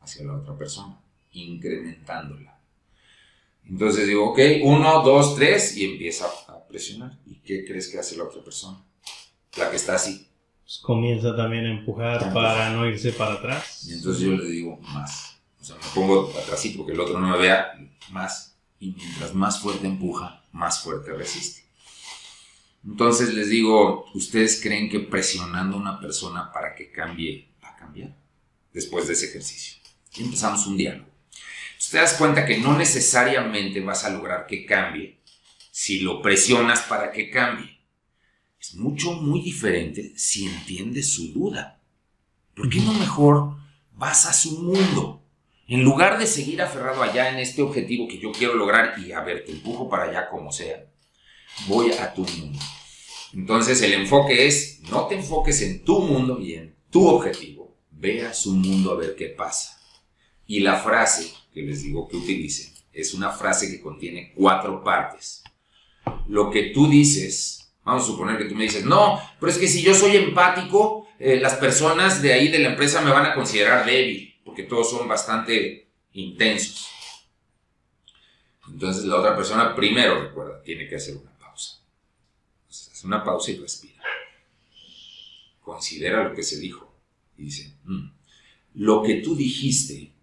hacia 0.00 0.24
la 0.24 0.34
otra 0.34 0.56
persona, 0.56 1.00
incrementándola. 1.32 2.55
Entonces 3.68 4.06
digo, 4.06 4.30
ok, 4.30 4.38
uno, 4.62 5.02
dos, 5.02 5.34
tres, 5.34 5.76
y 5.76 5.84
empieza 5.84 6.26
a 6.48 6.66
presionar. 6.66 7.18
¿Y 7.26 7.40
qué 7.40 7.64
crees 7.64 7.88
que 7.88 7.98
hace 7.98 8.16
la 8.16 8.24
otra 8.24 8.42
persona? 8.42 8.78
La 9.56 9.70
que 9.70 9.76
está 9.76 9.96
así. 9.96 10.28
Pues 10.62 10.78
comienza 10.78 11.34
también 11.36 11.66
a 11.66 11.70
empujar 11.70 12.32
para 12.32 12.70
no 12.70 12.86
irse 12.86 13.12
para 13.12 13.34
atrás. 13.34 13.86
Y 13.88 13.94
entonces 13.94 14.22
yo 14.22 14.32
le 14.32 14.48
digo, 14.48 14.78
más. 14.78 15.38
O 15.60 15.64
sea, 15.64 15.76
me 15.76 15.88
pongo 15.94 16.32
atrásito 16.42 16.78
porque 16.78 16.92
el 16.92 17.00
otro 17.00 17.18
no 17.18 17.28
me 17.28 17.38
vea, 17.38 17.72
más. 18.10 18.56
Y 18.78 18.92
mientras 18.92 19.34
más 19.34 19.60
fuerte 19.60 19.86
empuja, 19.86 20.44
más 20.52 20.80
fuerte 20.80 21.12
resiste. 21.12 21.64
Entonces 22.84 23.34
les 23.34 23.48
digo, 23.48 24.06
¿ustedes 24.14 24.60
creen 24.62 24.88
que 24.88 25.00
presionando 25.00 25.76
a 25.76 25.80
una 25.80 26.00
persona 26.00 26.52
para 26.52 26.74
que 26.74 26.92
cambie 26.92 27.48
va 27.62 27.70
a 27.70 27.76
cambiar? 27.76 28.16
Después 28.72 29.08
de 29.08 29.14
ese 29.14 29.26
ejercicio. 29.26 29.82
Y 30.16 30.22
empezamos 30.22 30.66
un 30.66 30.76
diálogo. 30.76 31.15
Usted 31.86 32.00
das 32.00 32.14
cuenta 32.14 32.44
que 32.44 32.58
no 32.58 32.76
necesariamente 32.76 33.78
vas 33.78 34.04
a 34.04 34.10
lograr 34.10 34.48
que 34.48 34.66
cambie 34.66 35.20
si 35.70 36.00
lo 36.00 36.20
presionas 36.20 36.80
para 36.80 37.12
que 37.12 37.30
cambie. 37.30 37.78
Es 38.60 38.74
mucho, 38.74 39.12
muy 39.12 39.40
diferente 39.40 40.12
si 40.16 40.46
entiendes 40.46 41.12
su 41.12 41.32
duda. 41.32 41.80
¿Por 42.56 42.68
qué 42.68 42.80
no 42.80 42.92
mejor 42.92 43.56
vas 43.92 44.26
a 44.26 44.32
su 44.32 44.62
mundo? 44.62 45.22
En 45.68 45.84
lugar 45.84 46.18
de 46.18 46.26
seguir 46.26 46.60
aferrado 46.60 47.04
allá 47.04 47.30
en 47.30 47.38
este 47.38 47.62
objetivo 47.62 48.08
que 48.08 48.18
yo 48.18 48.32
quiero 48.32 48.54
lograr 48.54 48.98
y 48.98 49.12
a 49.12 49.20
ver, 49.20 49.44
te 49.44 49.52
empujo 49.52 49.88
para 49.88 50.10
allá 50.10 50.28
como 50.28 50.50
sea, 50.50 50.90
voy 51.68 51.92
a 51.92 52.12
tu 52.12 52.22
mundo. 52.22 52.58
Entonces 53.32 53.80
el 53.82 53.92
enfoque 53.92 54.48
es, 54.48 54.80
no 54.90 55.06
te 55.06 55.14
enfoques 55.14 55.62
en 55.62 55.84
tu 55.84 56.00
mundo 56.00 56.40
y 56.40 56.54
en 56.54 56.74
tu 56.90 57.06
objetivo, 57.06 57.78
ve 57.92 58.26
a 58.26 58.34
su 58.34 58.56
mundo 58.56 58.90
a 58.90 58.96
ver 58.96 59.14
qué 59.14 59.26
pasa. 59.26 59.80
Y 60.48 60.58
la 60.60 60.80
frase 60.80 61.32
que 61.56 61.62
les 61.62 61.82
digo 61.82 62.06
que 62.06 62.18
utilicen 62.18 62.70
es 62.92 63.14
una 63.14 63.30
frase 63.30 63.70
que 63.70 63.80
contiene 63.80 64.34
cuatro 64.36 64.84
partes. 64.84 65.42
Lo 66.28 66.50
que 66.50 66.64
tú 66.64 66.86
dices, 66.86 67.72
vamos 67.82 68.02
a 68.02 68.06
suponer 68.06 68.36
que 68.36 68.44
tú 68.44 68.54
me 68.54 68.64
dices, 68.64 68.84
no, 68.84 69.18
pero 69.40 69.50
es 69.50 69.56
que 69.56 69.66
si 69.66 69.80
yo 69.80 69.94
soy 69.94 70.16
empático, 70.16 71.08
eh, 71.18 71.40
las 71.40 71.54
personas 71.54 72.20
de 72.20 72.34
ahí 72.34 72.48
de 72.48 72.58
la 72.58 72.68
empresa 72.68 73.00
me 73.00 73.10
van 73.10 73.24
a 73.24 73.34
considerar 73.34 73.86
débil, 73.86 74.38
porque 74.44 74.64
todos 74.64 74.90
son 74.90 75.08
bastante 75.08 75.88
intensos. 76.12 76.90
Entonces 78.68 79.04
la 79.04 79.16
otra 79.16 79.34
persona 79.34 79.74
primero, 79.74 80.20
recuerda, 80.20 80.62
tiene 80.62 80.86
que 80.86 80.96
hacer 80.96 81.16
una 81.16 81.38
pausa. 81.38 81.80
hace 82.68 83.06
una 83.06 83.24
pausa 83.24 83.52
y 83.52 83.56
respira. 83.56 84.02
Considera 85.62 86.22
lo 86.22 86.34
que 86.34 86.42
se 86.42 86.58
dijo. 86.58 86.94
Y 87.38 87.44
dice, 87.44 87.72
mm, 87.84 88.10
lo 88.74 89.02
que 89.02 89.14
tú 89.16 89.34
dijiste 89.34 90.15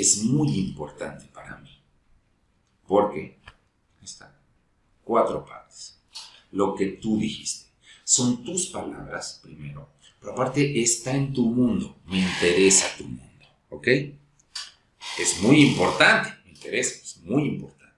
es 0.00 0.22
muy 0.24 0.58
importante 0.58 1.26
para 1.32 1.56
mí. 1.58 1.70
Porque 2.86 3.38
están 4.02 4.32
cuatro 5.02 5.44
partes. 5.44 5.98
Lo 6.52 6.74
que 6.74 6.86
tú 6.86 7.18
dijiste. 7.18 7.66
Son 8.04 8.44
tus 8.44 8.66
palabras 8.66 9.40
primero, 9.42 9.88
pero 10.20 10.32
aparte 10.32 10.80
está 10.80 11.12
en 11.12 11.32
tu 11.32 11.46
mundo. 11.46 11.96
Me 12.06 12.20
interesa 12.20 12.86
tu 12.96 13.04
mundo. 13.04 13.46
¿Ok? 13.68 13.88
Es 15.18 15.40
muy 15.40 15.64
importante. 15.66 16.32
Me 16.44 16.50
interesa. 16.50 17.02
Es 17.02 17.16
muy 17.22 17.48
importante. 17.48 17.96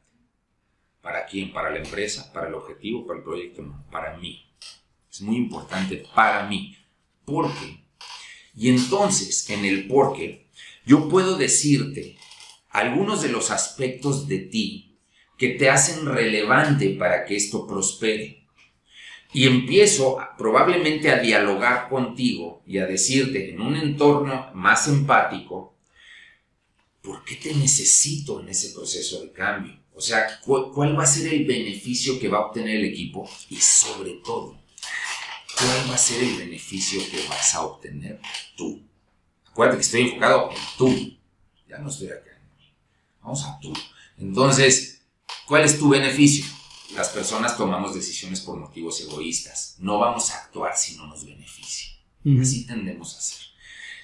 ¿Para 1.03 1.27
quién? 1.27 1.53
¿Para 1.53 1.71
la 1.71 1.79
empresa? 1.79 2.33
¿Para 2.33 2.49
el 2.49 2.55
objetivo? 2.55 3.07
¿Para 3.07 3.19
el 3.19 3.25
proyecto? 3.25 3.63
No, 3.63 3.85
para 3.91 4.17
mí. 4.17 4.47
Es 5.11 5.21
muy 5.21 5.37
importante 5.37 6.07
para 6.15 6.49
mí. 6.49 6.77
¿Por 7.25 7.53
qué? 7.59 7.85
Y 8.55 8.71
entonces, 8.71 9.49
en 9.51 9.65
el 9.65 9.87
por 9.87 10.17
qué, 10.17 10.48
yo 10.89 11.07
puedo 11.11 11.37
decirte 11.37 12.17
algunos 12.71 13.21
de 13.21 13.29
los 13.29 13.51
aspectos 13.51 14.27
de 14.27 14.39
ti 14.39 14.97
que 15.37 15.51
te 15.51 15.69
hacen 15.69 16.07
relevante 16.07 16.89
para 16.99 17.27
que 17.27 17.37
esto 17.37 17.67
prospere. 17.67 18.47
Y 19.35 19.47
empiezo 19.47 20.17
probablemente 20.39 21.11
a 21.11 21.19
dialogar 21.19 21.91
contigo 21.91 22.63
y 22.67 22.79
a 22.79 22.87
decirte 22.87 23.51
en 23.51 23.61
un 23.61 23.77
entorno 23.77 24.51
más 24.55 24.89
empático, 24.89 25.77
¿por 27.03 27.23
qué 27.23 27.35
te 27.35 27.55
necesito 27.55 28.41
en 28.41 28.49
ese 28.49 28.71
proceso 28.71 29.21
de 29.21 29.31
cambio? 29.31 29.79
O 29.95 30.01
sea, 30.01 30.41
¿cuál 30.41 30.99
va 30.99 31.03
a 31.03 31.07
ser 31.07 31.35
el 31.35 31.45
beneficio 31.45 32.19
que 32.19 32.29
va 32.29 32.39
a 32.39 32.47
obtener 32.47 32.77
el 32.77 32.87
equipo? 32.87 33.29
Y 33.51 33.57
sobre 33.57 34.13
todo, 34.25 34.59
¿cuál 35.55 35.91
va 35.91 35.97
a 35.97 35.99
ser 35.99 36.25
el 36.25 36.37
beneficio 36.37 36.99
que 37.11 37.29
vas 37.29 37.55
a 37.55 37.67
obtener 37.67 38.19
tú? 38.57 38.89
Acuérdate 39.59 39.79
que 39.79 39.87
estoy 39.87 40.03
enfocado 40.03 40.51
en 40.53 40.57
tú. 40.79 41.19
Ya 41.69 41.79
no 41.79 41.89
estoy 41.89 42.11
acá. 42.11 42.31
Vamos 43.21 43.45
a 43.45 43.59
tú. 43.61 43.73
Entonces, 44.17 45.03
¿cuál 45.49 45.65
es 45.65 45.77
tu 45.77 45.89
beneficio? 45.89 46.45
Las 46.95 47.09
personas 47.09 47.57
tomamos 47.57 47.93
decisiones 47.93 48.41
por 48.41 48.57
motivos 48.57 49.01
egoístas. 49.01 49.75
No 49.81 49.99
vamos 49.99 50.31
a 50.31 50.45
actuar 50.45 50.77
si 50.77 50.97
no 50.97 51.09
nos 51.09 51.27
beneficia. 51.27 51.93
Así 52.41 52.69
tendemos 52.69 53.17
a 53.17 53.19
hacer. 53.19 53.39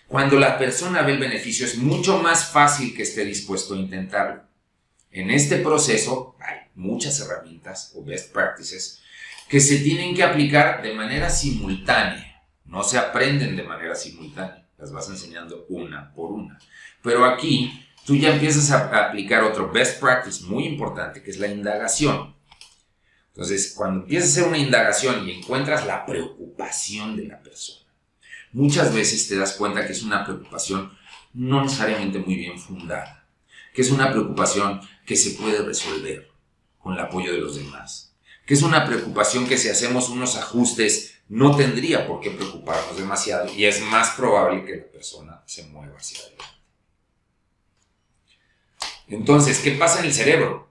Cuando 0.09 0.41
la 0.41 0.59
persona 0.59 1.03
ve 1.03 1.13
el 1.13 1.21
beneficio 1.21 1.65
es 1.67 1.79
mucho 1.79 2.19
más 2.19 2.47
fácil 2.47 2.93
que 2.93 3.05
esté 3.05 3.25
dispuesto 3.25 3.75
a 3.75 3.79
intentarlo. 3.79 4.43
En 5.13 5.31
este 5.31 5.59
proceso 5.59 6.35
hay 6.41 6.69
muchas 6.75 7.21
herramientas 7.21 7.93
o 7.95 8.03
best 8.03 8.33
practices 8.33 9.03
que 9.49 9.61
se 9.61 9.79
tienen 9.79 10.17
que 10.17 10.25
aplicar 10.25 10.83
de 10.83 10.95
manera 10.95 11.31
simultánea. 11.31 12.45
No 12.65 12.83
se 12.83 12.99
aprenden 12.99 13.55
de 13.55 13.63
manera 13.63 13.95
simultánea 13.95 14.64
las 14.79 14.93
vas 14.93 15.09
enseñando 15.09 15.67
una 15.69 16.13
por 16.13 16.33
una. 16.33 16.59
Pero 17.03 17.25
aquí 17.25 17.87
tú 18.05 18.17
ya 18.17 18.35
empiezas 18.35 18.71
a 18.71 19.07
aplicar 19.07 19.45
otro 19.45 19.71
best 19.71 20.01
practice 20.01 20.45
muy 20.45 20.67
importante, 20.67 21.23
que 21.23 21.31
es 21.31 21.39
la 21.39 21.49
indagación. 21.49 22.35
Entonces, 23.29 23.75
cuando 23.77 24.03
empiezas 24.03 24.29
a 24.29 24.33
hacer 24.33 24.49
una 24.49 24.59
indagación 24.59 25.29
y 25.29 25.33
encuentras 25.33 25.87
la 25.87 26.07
preocupación 26.07 27.17
de 27.17 27.27
la 27.27 27.43
persona, 27.43 27.91
muchas 28.53 28.95
veces 28.95 29.27
te 29.29 29.37
das 29.37 29.55
cuenta 29.55 29.87
que 29.87 29.93
es 29.93 30.03
una 30.03 30.25
preocupación 30.25 30.93
no 31.33 31.63
necesariamente 31.63 32.21
muy 32.21 32.37
bien 32.37 32.59
fundada, 32.59 33.27
que 33.75 33.83
es 33.83 33.91
una 33.91 34.13
preocupación 34.13 34.81
que 35.05 35.17
se 35.17 35.33
puede 35.33 35.63
resolver 35.63 36.31
con 36.79 36.95
el 36.95 37.01
apoyo 37.01 37.33
de 37.33 37.39
los 37.39 37.57
demás, 37.57 38.15
que 38.47 38.55
es 38.55 38.63
una 38.63 38.87
preocupación 38.87 39.47
que 39.49 39.59
si 39.59 39.69
hacemos 39.69 40.11
unos 40.11 40.37
ajustes 40.37 41.14
no 41.29 41.57
tendría 41.57 42.07
por 42.07 42.21
qué 42.21 42.31
preocuparnos 42.31 42.97
demasiado 42.97 43.53
y 43.53 43.65
es 43.65 43.81
más 43.81 44.11
probable 44.11 44.65
que 44.65 44.77
la 44.77 44.93
persona 44.93 45.43
se 45.47 45.65
mueva 45.65 45.97
hacia 45.97 46.21
adelante. 46.21 46.45
Entonces, 49.09 49.59
¿qué 49.59 49.73
pasa 49.73 50.01
en 50.01 50.07
el 50.07 50.15
cerebro? 50.15 50.71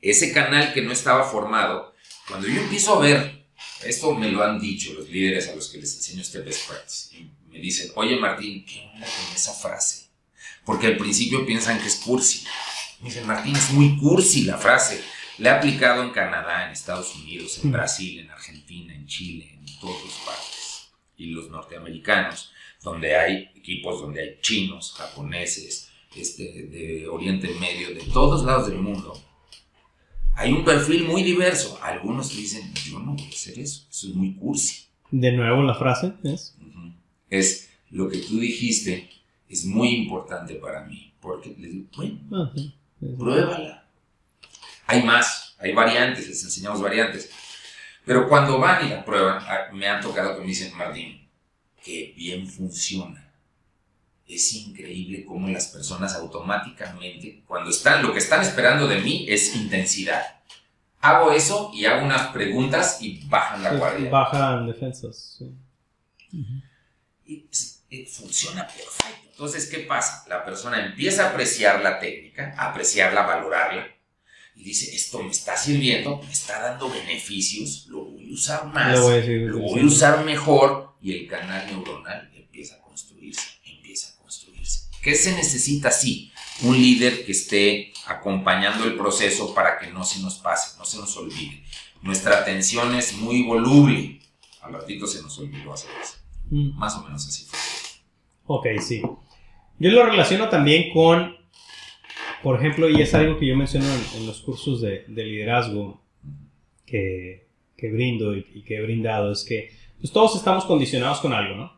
Ese 0.00 0.32
canal 0.32 0.72
que 0.72 0.82
no 0.82 0.92
estaba 0.92 1.24
formado, 1.24 1.94
cuando 2.28 2.48
yo 2.48 2.60
empiezo 2.60 2.94
a 2.94 3.00
ver, 3.00 3.46
esto 3.84 4.14
me 4.14 4.30
lo 4.30 4.42
han 4.42 4.60
dicho 4.60 4.92
los 4.94 5.08
líderes 5.08 5.48
a 5.48 5.54
los 5.54 5.68
que 5.68 5.78
les 5.78 5.94
enseño 5.94 6.22
este 6.22 6.40
best 6.40 6.68
practice, 6.68 7.16
y 7.16 7.30
me 7.48 7.58
dicen, 7.58 7.92
oye 7.94 8.16
Martín, 8.16 8.64
¿qué 8.64 8.80
onda 8.92 9.06
con 9.06 9.34
esa 9.34 9.52
frase? 9.52 10.06
Porque 10.64 10.88
al 10.88 10.96
principio 10.96 11.46
piensan 11.46 11.80
que 11.80 11.86
es 11.86 11.96
cursi. 11.96 12.44
Me 13.00 13.08
dicen, 13.08 13.26
Martín, 13.26 13.54
es 13.54 13.70
muy 13.70 13.96
cursi 13.96 14.42
la 14.42 14.58
frase. 14.58 15.02
La 15.38 15.50
he 15.50 15.52
aplicado 15.52 16.02
en 16.02 16.10
Canadá, 16.10 16.66
en 16.66 16.72
Estados 16.72 17.14
Unidos, 17.14 17.60
en. 17.62 17.70
Brasil, 17.70 18.18
en 18.18 18.30
Argentina, 18.30 18.94
en 18.94 19.06
Chile, 19.06 19.55
todas 19.80 20.12
partes. 20.24 20.90
Y 21.16 21.26
los 21.32 21.50
norteamericanos, 21.50 22.52
donde 22.82 23.16
hay 23.16 23.50
equipos, 23.54 24.00
donde 24.00 24.22
hay 24.22 24.38
chinos, 24.40 24.92
japoneses, 24.92 25.90
este, 26.14 26.44
de 26.44 27.08
Oriente 27.08 27.48
Medio, 27.60 27.94
de 27.94 28.02
todos 28.12 28.44
lados 28.44 28.68
del 28.68 28.78
mundo, 28.78 29.12
hay 30.34 30.52
un 30.52 30.64
perfil 30.64 31.04
muy 31.04 31.22
diverso. 31.22 31.78
Algunos 31.82 32.36
dicen, 32.36 32.72
yo 32.84 32.98
no 32.98 33.14
voy 33.14 33.24
a 33.24 33.28
hacer 33.28 33.58
eso, 33.58 33.86
eso 33.90 34.08
es 34.08 34.14
muy 34.14 34.34
cursi. 34.34 34.86
De 35.10 35.32
nuevo 35.32 35.62
la 35.62 35.74
frase 35.74 36.12
es... 36.24 36.54
Es 37.28 37.70
lo 37.90 38.08
que 38.08 38.18
tú 38.18 38.38
dijiste 38.38 39.10
es 39.48 39.64
muy 39.64 39.94
importante 39.94 40.54
para 40.56 40.84
mí, 40.84 41.12
porque 41.20 41.54
les 41.58 41.72
digo, 41.72 41.86
bueno, 41.96 42.18
ah, 42.32 42.52
pruébala. 43.16 43.86
Hay 44.86 45.02
más, 45.02 45.56
hay 45.58 45.72
variantes, 45.72 46.28
les 46.28 46.42
enseñamos 46.44 46.80
variantes. 46.80 47.30
Pero 48.06 48.28
cuando 48.28 48.60
van 48.60 48.86
y 48.86 48.90
la 48.90 49.04
prueban, 49.04 49.42
ah, 49.44 49.66
me 49.72 49.88
han 49.88 50.00
tocado 50.00 50.36
que 50.36 50.42
me 50.42 50.46
dicen, 50.46 50.72
Martín, 50.76 51.28
que 51.82 52.14
bien 52.16 52.46
funciona. 52.46 53.32
Es 54.28 54.54
increíble 54.54 55.24
cómo 55.24 55.48
las 55.48 55.66
personas 55.66 56.14
automáticamente, 56.14 57.42
cuando 57.48 57.68
están, 57.68 58.04
lo 58.04 58.12
que 58.12 58.20
están 58.20 58.42
esperando 58.42 58.86
de 58.86 59.00
mí 59.00 59.26
es 59.28 59.56
intensidad. 59.56 60.22
Hago 61.00 61.32
eso 61.32 61.72
y 61.74 61.84
hago 61.84 62.04
unas 62.04 62.28
preguntas 62.28 62.98
y 63.00 63.26
bajan 63.26 63.64
la 63.64 63.74
guardia. 63.74 64.08
Bajan 64.08 64.68
defensas. 64.68 65.42
Y, 67.24 67.44
funciona 68.06 68.68
perfecto. 68.68 69.30
Entonces, 69.30 69.66
¿qué 69.68 69.80
pasa? 69.80 70.24
La 70.28 70.44
persona 70.44 70.86
empieza 70.86 71.26
a 71.26 71.30
apreciar 71.30 71.82
la 71.82 71.98
técnica, 71.98 72.54
a 72.56 72.70
apreciarla, 72.70 73.22
valorarla, 73.22 73.95
y 74.56 74.64
dice, 74.64 74.94
esto 74.94 75.22
me 75.22 75.30
está 75.30 75.56
sirviendo, 75.56 76.20
me 76.24 76.32
está 76.32 76.60
dando 76.60 76.88
beneficios, 76.88 77.86
lo 77.88 78.04
voy 78.06 78.30
a 78.30 78.34
usar 78.34 78.66
más, 78.66 78.98
lo 78.98 79.58
voy 79.58 79.80
a, 79.80 79.84
usar 79.84 80.24
mejor 80.24 80.96
y 81.02 81.12
el 81.12 81.28
canal 81.28 81.66
neuronal 81.66 82.30
empieza 82.34 82.76
a 82.76 82.80
construirse, 82.80 83.42
empieza 83.64 84.14
a 84.14 84.22
construirse. 84.22 84.88
¿Qué 85.02 85.14
se 85.14 85.32
necesita? 85.36 85.90
Sí, 85.90 86.32
un 86.62 86.76
líder 86.76 87.24
que 87.26 87.32
esté 87.32 87.92
acompañando 88.06 88.84
el 88.84 88.96
proceso 88.96 89.54
para 89.54 89.78
que 89.78 89.88
no 89.88 90.04
se 90.04 90.20
nos 90.20 90.38
pase, 90.38 90.78
no 90.78 90.84
se 90.84 90.98
nos 90.98 91.16
olvide. 91.16 91.62
Nuestra 92.02 92.38
atención 92.38 92.94
es 92.94 93.14
muy 93.14 93.42
voluble. 93.42 94.20
Al 94.62 94.72
ratito 94.72 95.06
se 95.06 95.22
nos 95.22 95.38
olvidó 95.38 95.72
hacer 95.72 95.90
eso. 96.02 96.14
Mm. 96.50 96.78
Más 96.78 96.94
o 96.96 97.02
menos 97.02 97.26
así 97.26 97.44
fue. 97.44 97.58
Ok, 98.46 98.66
sí. 98.80 99.02
Yo 99.78 99.90
lo 99.90 100.06
relaciono 100.06 100.48
también 100.48 100.92
con, 100.92 101.35
por 102.42 102.56
ejemplo, 102.56 102.88
y 102.88 103.00
es 103.00 103.14
algo 103.14 103.38
que 103.38 103.46
yo 103.46 103.56
menciono 103.56 103.86
en, 104.16 104.26
los 104.26 104.40
cursos 104.40 104.80
de, 104.80 105.04
liderazgo 105.08 106.00
que, 106.84 107.46
que 107.76 107.90
brindo 107.90 108.36
y, 108.36 108.62
que 108.62 108.76
he 108.76 108.82
brindado, 108.82 109.32
es 109.32 109.44
que 109.44 109.70
pues, 110.00 110.12
todos 110.12 110.36
estamos 110.36 110.64
condicionados 110.64 111.20
con 111.20 111.32
algo, 111.32 111.54
¿no? 111.54 111.76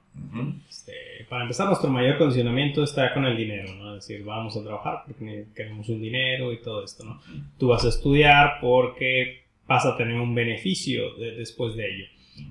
Este, 0.69 0.93
para 1.29 1.43
empezar, 1.43 1.67
nuestro 1.67 1.91
mayor 1.91 2.19
condicionamiento 2.19 2.83
está 2.83 3.13
con 3.15 3.25
el 3.25 3.37
dinero, 3.37 3.75
¿no? 3.75 3.97
Es 3.97 4.07
decir, 4.07 4.25
vamos 4.25 4.57
a 4.57 4.63
trabajar 4.63 5.03
porque 5.07 5.47
queremos 5.55 5.89
un 5.89 6.01
dinero 6.01 6.53
y 6.53 6.61
todo 6.61 6.85
esto, 6.85 7.05
¿no? 7.05 7.21
Tú 7.59 7.69
vas 7.69 7.85
a 7.85 7.89
estudiar 7.89 8.59
porque 8.61 9.45
vas 9.67 9.85
a 9.87 9.97
tener 9.97 10.15
un 10.15 10.35
beneficio 10.35 11.15
después 11.17 11.77
de 11.77 11.87
ello. 11.87 12.05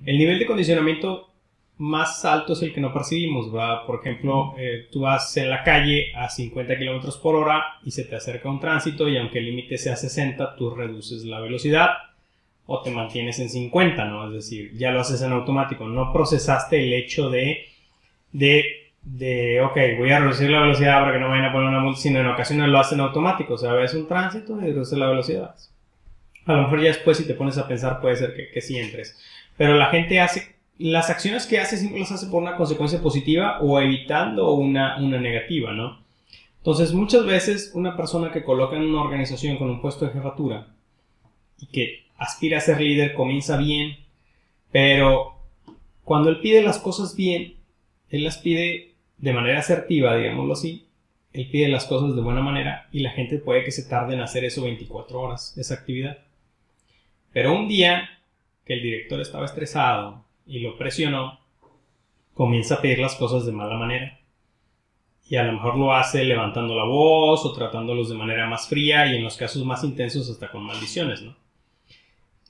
El 0.06 0.18
nivel 0.18 0.40
de 0.40 0.46
condicionamiento 0.46 1.27
más 1.78 2.26
alto 2.26 2.54
es 2.54 2.62
el 2.64 2.74
que 2.74 2.82
no 2.82 2.94
percibimos. 2.94 3.54
¿va? 3.56 3.86
Por 3.86 4.00
ejemplo, 4.00 4.56
eh, 4.58 4.88
tú 4.92 5.02
vas 5.02 5.36
en 5.38 5.50
la 5.50 5.64
calle 5.64 6.12
a 6.16 6.30
50 6.30 6.78
kilómetros 6.78 7.18
por 7.18 7.36
hora 7.36 7.80
y 7.84 7.92
se 7.92 8.04
te 8.04 8.16
acerca 8.16 8.50
un 8.50 8.60
tránsito 8.60 9.08
y 9.08 9.18
aunque 9.18 9.40
el 9.40 9.46
límite 9.46 9.78
sea 9.78 9.96
60, 9.96 10.56
tú 10.56 10.72
reduces 10.72 11.24
la 11.24 11.40
velocidad 11.40 11.90
o 12.66 12.82
te 12.82 12.92
mantienes 12.92 13.40
en 13.40 13.50
50, 13.50 14.06
¿no? 14.06 14.28
Es 14.28 14.34
decir, 14.34 14.74
ya 14.76 14.92
lo 14.92 15.00
haces 15.00 15.22
en 15.22 15.32
automático. 15.32 15.88
No 15.88 16.12
procesaste 16.12 16.84
el 16.84 16.94
hecho 16.94 17.30
de, 17.30 17.66
de, 18.34 18.92
de 19.04 19.62
ok, 19.62 19.78
voy 19.98 20.12
a 20.12 20.20
reducir 20.20 20.50
la 20.50 20.62
velocidad 20.62 21.00
para 21.00 21.14
que 21.14 21.20
no 21.20 21.30
vayan 21.30 21.46
a 21.46 21.54
poner 21.54 21.70
una 21.70 21.80
multa, 21.80 22.02
sino 22.02 22.20
en 22.20 22.28
ocasiones 22.28 22.68
lo 22.68 22.80
hacen 22.80 23.00
automático. 23.00 23.54
O 23.54 23.58
sea, 23.58 23.72
ves 23.74 23.94
un 23.94 24.08
tránsito 24.08 24.58
y 24.60 24.66
reduces 24.66 24.98
la 24.98 25.08
velocidad. 25.08 25.56
A 26.46 26.54
lo 26.54 26.64
mejor 26.64 26.82
ya 26.82 26.88
después 26.88 27.18
si 27.18 27.26
te 27.26 27.36
pones 27.36 27.58
a 27.58 27.68
pensar 27.68 28.02
puede 28.02 28.18
ser 28.18 28.36
que, 28.36 28.50
que 28.50 28.62
sí 28.62 28.78
entres. 28.78 29.18
Pero 29.56 29.76
la 29.76 29.88
gente 29.88 30.20
hace 30.20 30.57
las 30.80 31.10
acciones 31.10 31.46
que 31.46 31.60
hace 31.60 31.78
siempre 31.78 32.00
las 32.00 32.12
hace 32.12 32.28
por 32.28 32.42
una 32.42 32.56
consecuencia 32.56 33.02
positiva 33.02 33.60
o 33.62 33.80
evitando 33.80 34.54
una, 34.54 34.98
una 34.98 35.20
negativa, 35.20 35.74
¿no? 35.74 36.06
Entonces, 36.58 36.94
muchas 36.94 37.26
veces 37.26 37.72
una 37.74 37.96
persona 37.96 38.32
que 38.32 38.44
coloca 38.44 38.76
en 38.76 38.84
una 38.84 39.02
organización 39.02 39.58
con 39.58 39.70
un 39.70 39.82
puesto 39.82 40.06
de 40.06 40.12
jefatura 40.12 40.68
y 41.60 41.68
que 41.68 42.06
aspira 42.18 42.58
a 42.58 42.62
ser 42.62 42.82
líder 42.82 43.14
comienza 43.14 43.58
bien, 43.58 43.98
pero 44.72 45.38
cuando 46.04 46.30
él 46.30 46.40
pide 46.40 46.62
las 46.62 46.78
cosas 46.80 47.16
bien, 47.16 47.56
él 48.10 48.24
las 48.24 48.38
pide 48.38 48.96
de 49.18 49.34
manera 49.34 49.60
asertiva, 49.60 50.16
digámoslo 50.16 50.54
así, 50.54 50.88
él 51.34 51.50
pide 51.50 51.68
las 51.68 51.86
cosas 51.86 52.16
de 52.16 52.22
buena 52.22 52.42
manera 52.42 52.88
y 52.92 53.00
la 53.00 53.12
gente 53.12 53.38
puede 53.38 53.64
que 53.64 53.72
se 53.72 53.84
tarde 53.84 54.16
en 54.16 54.22
hacer 54.22 54.44
eso 54.44 54.64
24 54.64 55.20
horas, 55.20 55.58
esa 55.58 55.76
actividad. 55.76 56.18
Pero 57.32 57.56
un 57.56 57.68
día 57.68 58.10
que 58.66 58.74
el 58.74 58.82
director 58.82 59.22
estaba 59.22 59.46
estresado, 59.46 60.26
y 60.48 60.60
lo 60.60 60.78
presionó, 60.78 61.40
comienza 62.34 62.76
a 62.76 62.82
pedir 62.82 63.00
las 63.00 63.16
cosas 63.16 63.46
de 63.46 63.52
mala 63.52 63.78
manera. 63.78 64.20
Y 65.30 65.36
a 65.36 65.44
lo 65.44 65.54
mejor 65.54 65.76
lo 65.76 65.94
hace 65.94 66.24
levantando 66.24 66.76
la 66.76 66.86
voz 66.86 67.46
o 67.46 67.54
tratándolos 67.54 68.10
de 68.10 68.16
manera 68.16 68.48
más 68.48 68.70
fría 68.70 69.06
y 69.08 69.18
en 69.18 69.24
los 69.24 69.36
casos 69.36 69.66
más 69.66 69.84
intensos 69.84 70.30
hasta 70.30 70.50
con 70.50 70.64
maldiciones, 70.64 71.22
¿no? 71.22 71.36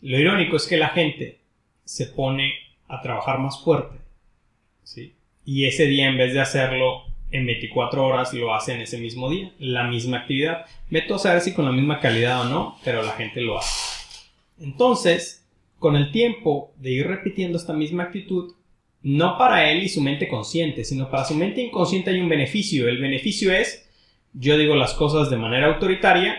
Lo 0.01 0.19
irónico 0.19 0.57
es 0.57 0.67
que 0.67 0.77
la 0.77 0.89
gente 0.89 1.39
se 1.83 2.07
pone 2.07 2.53
a 2.87 3.01
trabajar 3.01 3.39
más 3.39 3.63
fuerte, 3.63 3.97
¿sí? 4.83 5.15
Y 5.43 5.65
ese 5.65 5.87
día 5.87 6.07
en 6.07 6.17
vez 6.17 6.33
de 6.33 6.41
hacerlo 6.41 7.03
en 7.31 7.45
24 7.45 8.05
horas 8.05 8.33
lo 8.33 8.53
hace 8.53 8.73
en 8.73 8.81
ese 8.81 8.97
mismo 8.97 9.29
día, 9.29 9.51
la 9.59 9.83
misma 9.83 10.19
actividad. 10.19 10.65
Meto 10.89 11.15
a 11.15 11.19
saber 11.19 11.41
si 11.41 11.53
con 11.53 11.65
la 11.65 11.71
misma 11.71 11.99
calidad 11.99 12.41
o 12.41 12.45
no, 12.45 12.77
pero 12.83 13.01
la 13.01 13.13
gente 13.13 13.41
lo 13.41 13.57
hace. 13.57 13.97
Entonces, 14.59 15.46
con 15.80 15.95
el 15.95 16.11
tiempo 16.11 16.73
de 16.78 16.91
ir 16.91 17.07
repitiendo 17.07 17.57
esta 17.57 17.73
misma 17.73 18.03
actitud, 18.03 18.53
no 19.03 19.38
para 19.38 19.71
él 19.71 19.84
y 19.84 19.89
su 19.89 20.01
mente 20.01 20.28
consciente, 20.28 20.84
sino 20.84 21.09
para 21.09 21.23
su 21.23 21.36
mente 21.36 21.61
inconsciente 21.61 22.09
hay 22.09 22.19
un 22.19 22.30
beneficio. 22.30 22.88
El 22.88 22.99
beneficio 22.99 23.53
es, 23.53 23.88
yo 24.34 24.57
digo 24.57 24.75
las 24.75 24.93
cosas 24.93 25.30
de 25.30 25.38
manera 25.38 25.67
autoritaria 25.67 26.36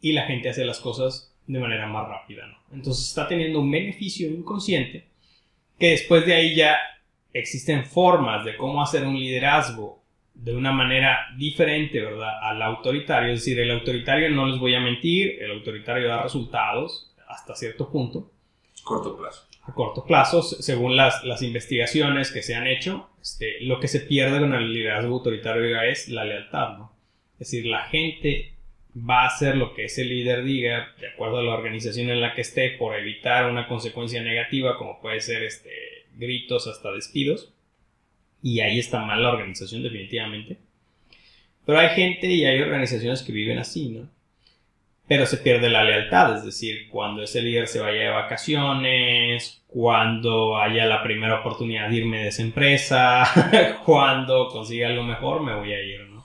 y 0.00 0.12
la 0.12 0.26
gente 0.26 0.48
hace 0.48 0.64
las 0.64 0.80
cosas 0.80 1.34
de 1.46 1.58
manera 1.58 1.86
más 1.86 2.08
rápida. 2.08 2.42
Entonces 2.72 3.08
está 3.08 3.26
teniendo 3.26 3.60
un 3.60 3.70
beneficio 3.70 4.28
inconsciente 4.30 5.04
que 5.78 5.90
después 5.90 6.24
de 6.24 6.34
ahí 6.34 6.54
ya 6.54 6.76
existen 7.32 7.84
formas 7.84 8.44
de 8.44 8.56
cómo 8.56 8.82
hacer 8.82 9.04
un 9.04 9.18
liderazgo 9.18 10.00
de 10.34 10.54
una 10.54 10.72
manera 10.72 11.26
diferente, 11.36 12.00
¿verdad? 12.00 12.38
Al 12.42 12.62
autoritario. 12.62 13.32
Es 13.32 13.40
decir, 13.40 13.58
el 13.58 13.70
autoritario 13.70 14.30
no 14.30 14.46
les 14.46 14.58
voy 14.58 14.74
a 14.74 14.80
mentir, 14.80 15.42
el 15.42 15.50
autoritario 15.50 16.08
da 16.08 16.22
resultados 16.22 17.14
hasta 17.28 17.54
cierto 17.54 17.90
punto 17.90 18.30
Corto 18.90 19.16
plazo. 19.16 19.46
A 19.62 19.72
corto 19.72 20.04
plazo, 20.04 20.42
según 20.42 20.96
las, 20.96 21.22
las 21.22 21.42
investigaciones 21.42 22.32
que 22.32 22.42
se 22.42 22.56
han 22.56 22.66
hecho, 22.66 23.08
este, 23.22 23.60
lo 23.60 23.78
que 23.78 23.86
se 23.86 24.00
pierde 24.00 24.40
con 24.40 24.52
el 24.52 24.74
liderazgo 24.74 25.14
autoritario 25.14 25.80
es 25.82 26.08
la 26.08 26.24
lealtad, 26.24 26.76
¿no? 26.76 26.92
Es 27.34 27.38
decir, 27.50 27.66
la 27.66 27.84
gente 27.84 28.52
va 28.96 29.22
a 29.22 29.26
hacer 29.28 29.56
lo 29.56 29.74
que 29.74 29.84
ese 29.84 30.04
líder 30.04 30.42
diga, 30.42 30.88
de 30.98 31.06
acuerdo 31.06 31.38
a 31.38 31.44
la 31.44 31.54
organización 31.54 32.10
en 32.10 32.20
la 32.20 32.34
que 32.34 32.40
esté, 32.40 32.70
por 32.70 32.96
evitar 32.96 33.48
una 33.48 33.68
consecuencia 33.68 34.24
negativa, 34.24 34.76
como 34.76 35.00
puede 35.00 35.20
ser 35.20 35.44
este, 35.44 35.70
gritos 36.16 36.66
hasta 36.66 36.90
despidos. 36.90 37.54
Y 38.42 38.58
ahí 38.58 38.80
está 38.80 39.04
mal 39.04 39.22
la 39.22 39.30
organización, 39.30 39.84
definitivamente. 39.84 40.56
Pero 41.64 41.78
hay 41.78 41.90
gente 41.90 42.26
y 42.26 42.44
hay 42.44 42.60
organizaciones 42.60 43.22
que 43.22 43.30
viven 43.30 43.58
así, 43.58 43.90
¿no? 43.90 44.10
Pero 45.10 45.26
se 45.26 45.38
pierde 45.38 45.68
la 45.68 45.82
lealtad, 45.82 46.36
es 46.36 46.44
decir, 46.44 46.88
cuando 46.88 47.24
ese 47.24 47.42
líder 47.42 47.66
se 47.66 47.80
vaya 47.80 48.02
de 48.02 48.08
vacaciones, 48.10 49.60
cuando 49.66 50.56
haya 50.56 50.86
la 50.86 51.02
primera 51.02 51.40
oportunidad 51.40 51.88
de 51.88 51.96
irme 51.96 52.22
de 52.22 52.28
esa 52.28 52.42
empresa, 52.42 53.24
cuando 53.84 54.46
consiga 54.46 54.86
algo 54.86 55.02
mejor, 55.02 55.42
me 55.42 55.56
voy 55.56 55.72
a 55.72 55.82
ir, 55.82 56.02
¿no? 56.02 56.24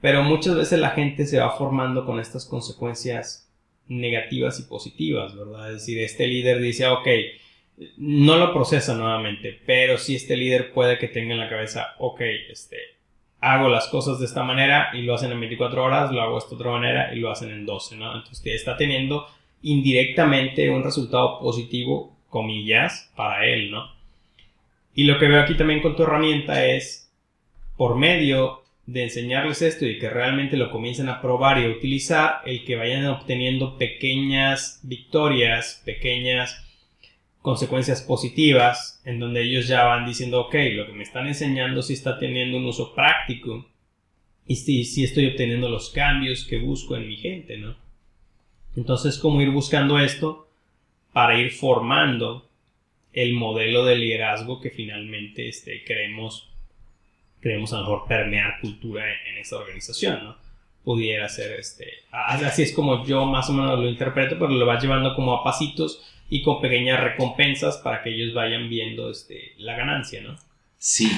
Pero 0.00 0.22
muchas 0.22 0.56
veces 0.56 0.78
la 0.80 0.92
gente 0.92 1.26
se 1.26 1.38
va 1.38 1.50
formando 1.50 2.06
con 2.06 2.18
estas 2.18 2.46
consecuencias 2.46 3.52
negativas 3.88 4.58
y 4.58 4.62
positivas, 4.62 5.36
¿verdad? 5.36 5.66
Es 5.66 5.80
decir, 5.80 5.98
este 5.98 6.26
líder 6.26 6.60
dice, 6.60 6.86
ok, 6.86 7.08
no 7.98 8.38
lo 8.38 8.54
procesa 8.54 8.94
nuevamente, 8.94 9.60
pero 9.66 9.98
si 9.98 10.16
este 10.16 10.38
líder 10.38 10.72
puede 10.72 10.96
que 10.96 11.08
tenga 11.08 11.34
en 11.34 11.40
la 11.40 11.50
cabeza, 11.50 11.88
ok, 11.98 12.22
este, 12.48 12.78
hago 13.42 13.68
las 13.68 13.88
cosas 13.88 14.20
de 14.20 14.26
esta 14.26 14.44
manera 14.44 14.90
y 14.94 15.02
lo 15.02 15.14
hacen 15.14 15.32
en 15.32 15.40
24 15.40 15.84
horas, 15.84 16.12
lo 16.12 16.22
hago 16.22 16.34
de 16.34 16.38
esta 16.38 16.54
otra 16.54 16.70
manera 16.70 17.12
y 17.12 17.18
lo 17.18 17.30
hacen 17.30 17.50
en 17.50 17.66
12, 17.66 17.96
¿no? 17.96 18.14
Entonces 18.14 18.46
está 18.46 18.76
teniendo 18.76 19.26
indirectamente 19.62 20.70
un 20.70 20.84
resultado 20.84 21.40
positivo, 21.40 22.16
comillas, 22.30 23.10
para 23.16 23.44
él, 23.44 23.72
¿no? 23.72 23.90
Y 24.94 25.04
lo 25.04 25.18
que 25.18 25.26
veo 25.26 25.42
aquí 25.42 25.56
también 25.56 25.82
con 25.82 25.96
tu 25.96 26.04
herramienta 26.04 26.64
es, 26.66 27.12
por 27.76 27.96
medio 27.96 28.62
de 28.86 29.04
enseñarles 29.04 29.60
esto 29.62 29.86
y 29.86 29.98
que 29.98 30.08
realmente 30.08 30.56
lo 30.56 30.70
comiencen 30.70 31.08
a 31.08 31.20
probar 31.20 31.58
y 31.58 31.64
a 31.64 31.70
utilizar, 31.70 32.42
el 32.44 32.64
que 32.64 32.76
vayan 32.76 33.06
obteniendo 33.06 33.76
pequeñas 33.76 34.78
victorias, 34.84 35.82
pequeñas 35.84 36.64
consecuencias 37.42 38.02
positivas 38.02 39.02
en 39.04 39.18
donde 39.18 39.42
ellos 39.42 39.66
ya 39.66 39.84
van 39.84 40.06
diciendo, 40.06 40.42
ok, 40.42 40.54
lo 40.74 40.86
que 40.86 40.92
me 40.92 41.02
están 41.02 41.26
enseñando 41.26 41.82
sí 41.82 41.92
está 41.92 42.18
teniendo 42.18 42.56
un 42.56 42.66
uso 42.66 42.94
práctico 42.94 43.66
y 44.46 44.56
sí, 44.56 44.84
sí 44.84 45.04
estoy 45.04 45.26
obteniendo 45.26 45.68
los 45.68 45.90
cambios 45.90 46.44
que 46.44 46.58
busco 46.58 46.96
en 46.96 47.08
mi 47.08 47.16
gente, 47.16 47.58
¿no? 47.58 47.76
Entonces, 48.76 49.18
como 49.18 49.42
ir 49.42 49.50
buscando 49.50 49.98
esto 49.98 50.48
para 51.12 51.38
ir 51.38 51.50
formando 51.50 52.48
el 53.12 53.34
modelo 53.34 53.84
de 53.84 53.96
liderazgo 53.96 54.60
que 54.60 54.70
finalmente 54.70 55.48
este, 55.48 55.82
queremos, 55.84 56.48
queremos 57.40 57.72
a 57.72 57.78
lo 57.78 57.82
mejor 57.82 58.08
permear 58.08 58.60
cultura 58.60 59.04
en, 59.04 59.32
en 59.32 59.38
esta 59.38 59.56
organización, 59.56 60.24
¿no? 60.24 60.36
Pudiera 60.84 61.28
ser 61.28 61.58
este. 61.58 61.86
Así 62.10 62.62
es 62.62 62.72
como 62.72 63.04
yo 63.04 63.24
más 63.26 63.50
o 63.50 63.52
menos 63.52 63.78
lo 63.78 63.88
interpreto, 63.88 64.36
pero 64.38 64.48
lo 64.48 64.66
va 64.66 64.80
llevando 64.80 65.14
como 65.14 65.34
a 65.34 65.44
pasitos 65.44 66.02
y 66.32 66.42
con 66.42 66.62
pequeñas 66.62 66.98
recompensas 66.98 67.76
para 67.76 68.02
que 68.02 68.08
ellos 68.08 68.32
vayan 68.32 68.70
viendo 68.70 69.10
este, 69.10 69.52
la 69.58 69.76
ganancia, 69.76 70.22
¿no? 70.22 70.34
Sí, 70.78 71.12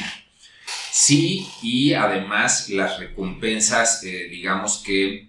sí, 0.91 1.47
y 1.63 1.93
además 1.93 2.69
las 2.69 2.99
recompensas, 2.99 4.03
eh, 4.03 4.27
digamos 4.29 4.83
que 4.85 5.29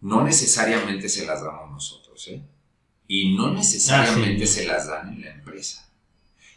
no 0.00 0.24
necesariamente 0.24 1.10
se 1.10 1.26
las 1.26 1.44
damos 1.44 1.70
nosotros, 1.70 2.28
¿eh? 2.28 2.40
Y 3.08 3.36
no 3.36 3.52
necesariamente 3.52 4.44
ah, 4.44 4.46
se 4.46 4.66
las 4.66 4.88
dan 4.88 5.12
en 5.12 5.20
la 5.20 5.32
empresa. 5.32 5.86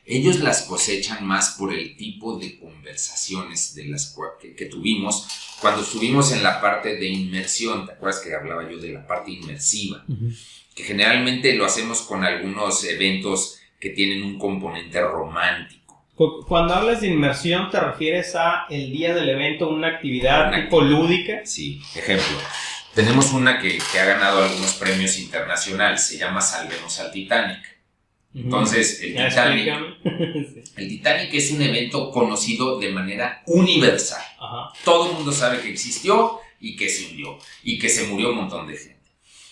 Ellos 0.05 0.39
las 0.39 0.61
cosechan 0.61 1.27
más 1.27 1.55
por 1.59 1.73
el 1.73 1.97
tipo 1.97 2.39
de 2.39 2.57
conversaciones 2.59 3.75
de 3.75 3.89
las 3.89 4.15
que, 4.41 4.55
que 4.55 4.65
tuvimos 4.67 5.27
cuando 5.59 5.81
estuvimos 5.81 6.31
en 6.31 6.43
la 6.43 6.61
parte 6.61 6.95
de 6.95 7.07
inmersión, 7.07 7.85
¿te 7.85 7.91
acuerdas 7.91 8.21
que 8.21 8.33
hablaba 8.33 8.71
yo 8.71 8.77
de 8.77 8.93
la 8.93 9.05
parte 9.05 9.31
inmersiva? 9.31 10.05
Que 10.79 10.85
generalmente 10.85 11.53
lo 11.55 11.65
hacemos 11.65 12.03
con 12.03 12.23
algunos 12.23 12.85
eventos 12.85 13.59
que 13.81 13.89
tienen 13.89 14.23
un 14.23 14.39
componente 14.39 15.01
romántico. 15.01 16.05
Cuando 16.47 16.73
hablas 16.73 17.01
de 17.01 17.07
inmersión, 17.07 17.69
¿te 17.69 17.79
refieres 17.81 18.33
a 18.35 18.65
el 18.69 18.89
día 18.91 19.13
del 19.13 19.27
evento, 19.27 19.69
una 19.69 19.89
actividad 19.89 20.53
tipo 20.53 20.79
lúdica? 20.79 21.45
Sí, 21.45 21.81
ejemplo. 21.95 22.37
Tenemos 22.95 23.33
una 23.33 23.59
que, 23.59 23.77
que 23.91 23.99
ha 23.99 24.05
ganado 24.05 24.43
algunos 24.43 24.73
premios 24.75 25.19
internacionales, 25.19 26.05
se 26.05 26.17
llama 26.17 26.39
Salvemos 26.39 26.97
al 26.99 27.11
Titanic 27.11 27.79
entonces, 28.33 29.01
el 29.01 29.15
Titanic, 29.15 29.73
el 30.75 30.87
Titanic 30.87 31.33
es 31.33 31.51
un 31.51 31.61
evento 31.61 32.11
conocido 32.11 32.79
de 32.79 32.91
manera 32.91 33.41
universal. 33.47 34.21
Todo 34.83 35.09
el 35.09 35.15
mundo 35.15 35.31
sabe 35.31 35.61
que 35.61 35.69
existió 35.69 36.39
y 36.59 36.75
que 36.75 36.89
se 36.89 37.09
hundió 37.09 37.39
y 37.63 37.79
que 37.79 37.89
se 37.89 38.05
murió 38.05 38.29
un 38.29 38.37
montón 38.37 38.67
de 38.67 38.77
gente 38.77 38.98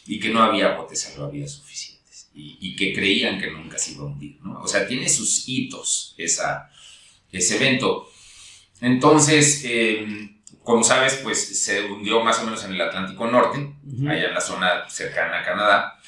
y 0.08 0.20
que 0.20 0.30
no 0.30 0.41
había 0.41 0.76
botes 0.76 1.01
salvavidas 1.01 1.51
suficientes 1.51 2.30
y, 2.34 2.76
que 2.76 2.93
creían 2.93 3.39
que 3.39 3.49
nunca 3.49 3.78
se 3.78 3.93
iba 3.93 4.03
a 4.03 4.05
hundir. 4.05 4.38
O 4.62 4.68
sea, 4.68 4.88
tiene 4.88 5.10
sus 5.10 5.47
hitos 5.47 6.14
esa, 6.18 6.70
ese 7.32 7.55
evento. 7.55 8.10
Entonces, 8.80 9.64
em, 9.66 10.38
como 10.64 10.84
sabes, 10.84 11.16
pues 11.24 11.64
se 11.64 11.86
hundió 11.86 12.24
más 12.24 12.39
o 12.39 12.45
menos 12.45 12.64
en 12.64 12.74
el 12.74 12.82
Atlántico 12.82 13.26
Norte, 13.28 13.74
allá 14.08 14.28
en 14.28 14.34
la 14.34 14.41
zona 14.41 14.89
cercana 14.89 15.39
a 15.39 15.45
Canadá. 15.45 15.99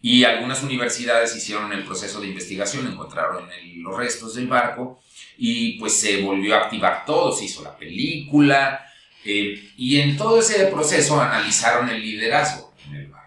Y 0.00 0.24
algunas 0.24 0.62
universidades 0.62 1.34
hicieron 1.34 1.72
el 1.72 1.84
proceso 1.84 2.20
de 2.20 2.28
investigación, 2.28 2.86
encontraron 2.86 3.48
los 3.76 3.96
restos 3.96 4.34
del 4.34 4.46
barco 4.46 5.00
y 5.38 5.78
pues 5.78 5.98
se 5.98 6.20
volvió 6.20 6.54
a 6.54 6.64
activar 6.64 7.04
todo, 7.04 7.32
se 7.32 7.46
hizo 7.46 7.62
la 7.62 7.76
película 7.76 8.84
eh, 9.24 9.72
y 9.76 10.00
en 10.00 10.16
todo 10.16 10.38
ese 10.38 10.66
proceso 10.66 11.20
analizaron 11.20 11.88
el 11.88 12.00
liderazgo 12.00 12.74
en 12.86 12.96
el 12.96 13.06
barco. 13.08 13.17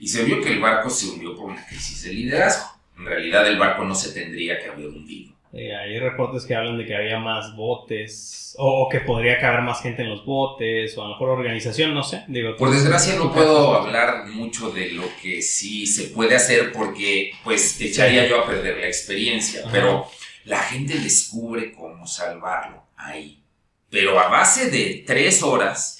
Y 0.00 0.08
se 0.08 0.24
vio 0.24 0.40
que 0.40 0.52
el 0.52 0.60
barco 0.60 0.90
se 0.90 1.06
hundió 1.06 1.34
por 1.34 1.46
una 1.46 1.66
crisis 1.66 2.02
de 2.04 2.12
liderazgo. 2.12 2.70
En 2.96 3.06
realidad 3.06 3.46
el 3.46 3.58
barco 3.58 3.84
no 3.84 3.94
se 3.94 4.12
tendría 4.12 4.58
que 4.58 4.68
haber 4.68 4.86
hundido. 4.86 5.38
Eh, 5.52 5.74
hay 5.74 5.98
reportes 5.98 6.44
que 6.44 6.54
hablan 6.54 6.76
de 6.76 6.84
que 6.84 6.94
había 6.94 7.18
más 7.18 7.56
botes 7.56 8.54
o 8.58 8.88
que 8.90 9.00
podría 9.00 9.38
caber 9.38 9.62
más 9.62 9.80
gente 9.80 10.02
en 10.02 10.10
los 10.10 10.24
botes 10.24 10.96
o 10.98 11.02
a 11.02 11.04
lo 11.06 11.12
mejor 11.12 11.30
organización, 11.30 11.94
no 11.94 12.02
sé. 12.02 12.24
Digo, 12.28 12.54
Por 12.56 12.70
desgracia 12.70 13.16
no 13.16 13.32
puedo 13.32 13.74
hablar 13.74 14.26
mucho 14.26 14.70
de 14.70 14.92
lo 14.92 15.04
que 15.22 15.40
sí 15.40 15.86
se 15.86 16.08
puede 16.08 16.36
hacer 16.36 16.72
porque 16.72 17.32
pues 17.44 17.80
echaría 17.80 18.26
yo 18.26 18.42
a 18.42 18.46
perder 18.46 18.78
la 18.78 18.86
experiencia, 18.86 19.62
pero 19.72 20.06
la 20.44 20.58
gente 20.58 20.98
descubre 20.98 21.72
cómo 21.72 22.06
salvarlo 22.06 22.82
ahí. 22.96 23.42
Pero 23.90 24.20
a 24.20 24.28
base 24.28 24.70
de 24.70 25.02
tres 25.06 25.42
horas 25.42 25.98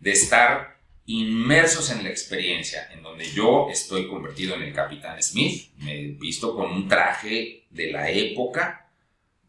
de 0.00 0.10
estar 0.10 0.77
inmersos 1.08 1.90
en 1.90 2.04
la 2.04 2.10
experiencia, 2.10 2.90
en 2.92 3.02
donde 3.02 3.24
yo 3.30 3.68
estoy 3.70 4.06
convertido 4.06 4.54
en 4.54 4.62
el 4.62 4.74
capitán 4.74 5.20
Smith, 5.22 5.70
me 5.78 5.98
he 5.98 6.06
visto 6.08 6.54
con 6.54 6.70
un 6.70 6.86
traje 6.86 7.66
de 7.70 7.90
la 7.90 8.10
época, 8.10 8.90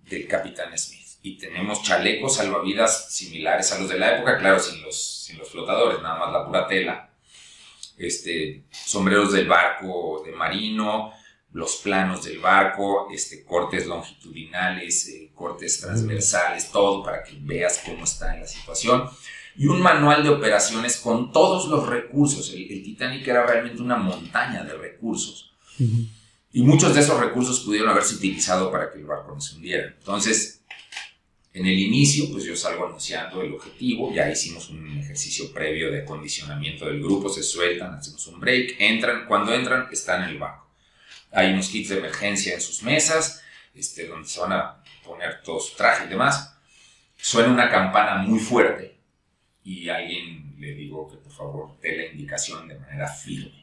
del 0.09 0.25
Capitán 0.25 0.75
Smith. 0.77 1.05
Y 1.21 1.37
tenemos 1.37 1.83
chalecos 1.83 2.37
salvavidas 2.37 3.13
similares 3.13 3.71
a 3.73 3.79
los 3.79 3.89
de 3.89 3.99
la 3.99 4.15
época, 4.15 4.37
claro, 4.37 4.57
sin 4.57 4.81
los, 4.81 5.25
sin 5.25 5.37
los 5.37 5.49
flotadores, 5.49 6.01
nada 6.01 6.17
más 6.17 6.31
la 6.31 6.45
pura 6.45 6.65
tela. 6.65 7.09
Este, 7.97 8.63
sombreros 8.71 9.33
del 9.33 9.47
barco 9.47 10.23
de 10.25 10.31
marino, 10.31 11.11
los 11.51 11.75
planos 11.77 12.23
del 12.23 12.39
barco, 12.39 13.09
este, 13.11 13.43
cortes 13.43 13.85
longitudinales, 13.85 15.09
eh, 15.09 15.31
cortes 15.35 15.81
transversales, 15.81 16.71
todo 16.71 17.03
para 17.03 17.21
que 17.21 17.33
veas 17.41 17.81
cómo 17.85 18.05
está 18.05 18.33
en 18.33 18.41
la 18.41 18.47
situación. 18.47 19.09
Y 19.57 19.67
un 19.67 19.81
manual 19.81 20.23
de 20.23 20.29
operaciones 20.29 20.97
con 20.97 21.31
todos 21.31 21.67
los 21.67 21.87
recursos. 21.87 22.53
El, 22.53 22.67
Titanic 22.83 23.27
era 23.27 23.45
realmente 23.45 23.81
una 23.81 23.97
montaña 23.97 24.63
de 24.63 24.73
recursos. 24.73 25.53
Y 26.51 26.61
muchos 26.63 26.93
de 26.93 27.01
esos 27.01 27.19
recursos 27.19 27.61
pudieron 27.61 27.89
haberse 27.89 28.15
utilizado 28.15 28.71
para 28.71 28.91
que 28.91 28.99
el 28.99 29.05
barco 29.05 29.33
no 29.33 29.41
se 29.41 29.55
hundiera. 29.55 29.93
Entonces, 29.97 30.59
en 31.53 31.65
el 31.65 31.77
inicio, 31.77 32.31
pues 32.31 32.43
yo 32.43 32.55
salgo 32.55 32.85
anunciando 32.85 33.41
el 33.41 33.53
objetivo, 33.53 34.13
ya 34.13 34.29
hicimos 34.29 34.69
un 34.69 34.99
ejercicio 34.99 35.51
previo 35.51 35.91
de 35.91 36.01
acondicionamiento 36.01 36.85
del 36.85 37.01
grupo, 37.01 37.27
se 37.27 37.43
sueltan, 37.43 37.95
hacemos 37.95 38.25
un 38.27 38.39
break, 38.39 38.75
entran, 38.79 39.25
cuando 39.27 39.53
entran 39.53 39.87
están 39.91 40.23
en 40.23 40.29
el 40.29 40.37
barco. 40.37 40.69
Hay 41.31 41.51
unos 41.51 41.69
kits 41.69 41.89
de 41.89 41.97
emergencia 41.97 42.53
en 42.53 42.61
sus 42.61 42.83
mesas, 42.83 43.41
este, 43.75 44.07
donde 44.07 44.27
se 44.27 44.39
van 44.39 44.53
a 44.53 44.83
poner 45.03 45.41
todo 45.43 45.59
su 45.59 45.75
traje 45.75 46.05
y 46.05 46.09
demás. 46.09 46.55
Suena 47.17 47.51
una 47.51 47.69
campana 47.69 48.21
muy 48.21 48.39
fuerte 48.39 48.98
y 49.69 49.89
alguien 49.89 50.55
le 50.57 50.73
digo 50.73 51.09
que 51.09 51.17
por 51.17 51.31
favor 51.31 51.79
dé 51.81 51.97
la 51.97 52.05
indicación 52.07 52.67
de 52.67 52.79
manera 52.79 53.07
firme 53.07 53.59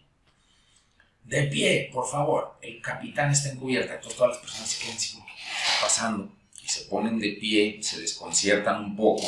de 1.26 1.42
pie, 1.44 1.90
por 1.92 2.08
favor, 2.08 2.56
el 2.62 2.80
capitán 2.80 3.32
está 3.32 3.50
en 3.50 3.56
cubierta. 3.56 3.94
Entonces 3.94 4.16
todas 4.16 4.34
las 4.34 4.42
personas 4.42 4.70
se 4.70 4.84
quedan 4.84 4.96
así, 4.96 5.16
¿qué 5.16 5.22
está 5.22 5.82
pasando? 5.82 6.32
Y 6.62 6.68
se 6.68 6.84
ponen 6.84 7.18
de 7.18 7.32
pie, 7.32 7.82
se 7.82 8.00
desconciertan 8.00 8.84
un 8.84 8.96
poco. 8.96 9.26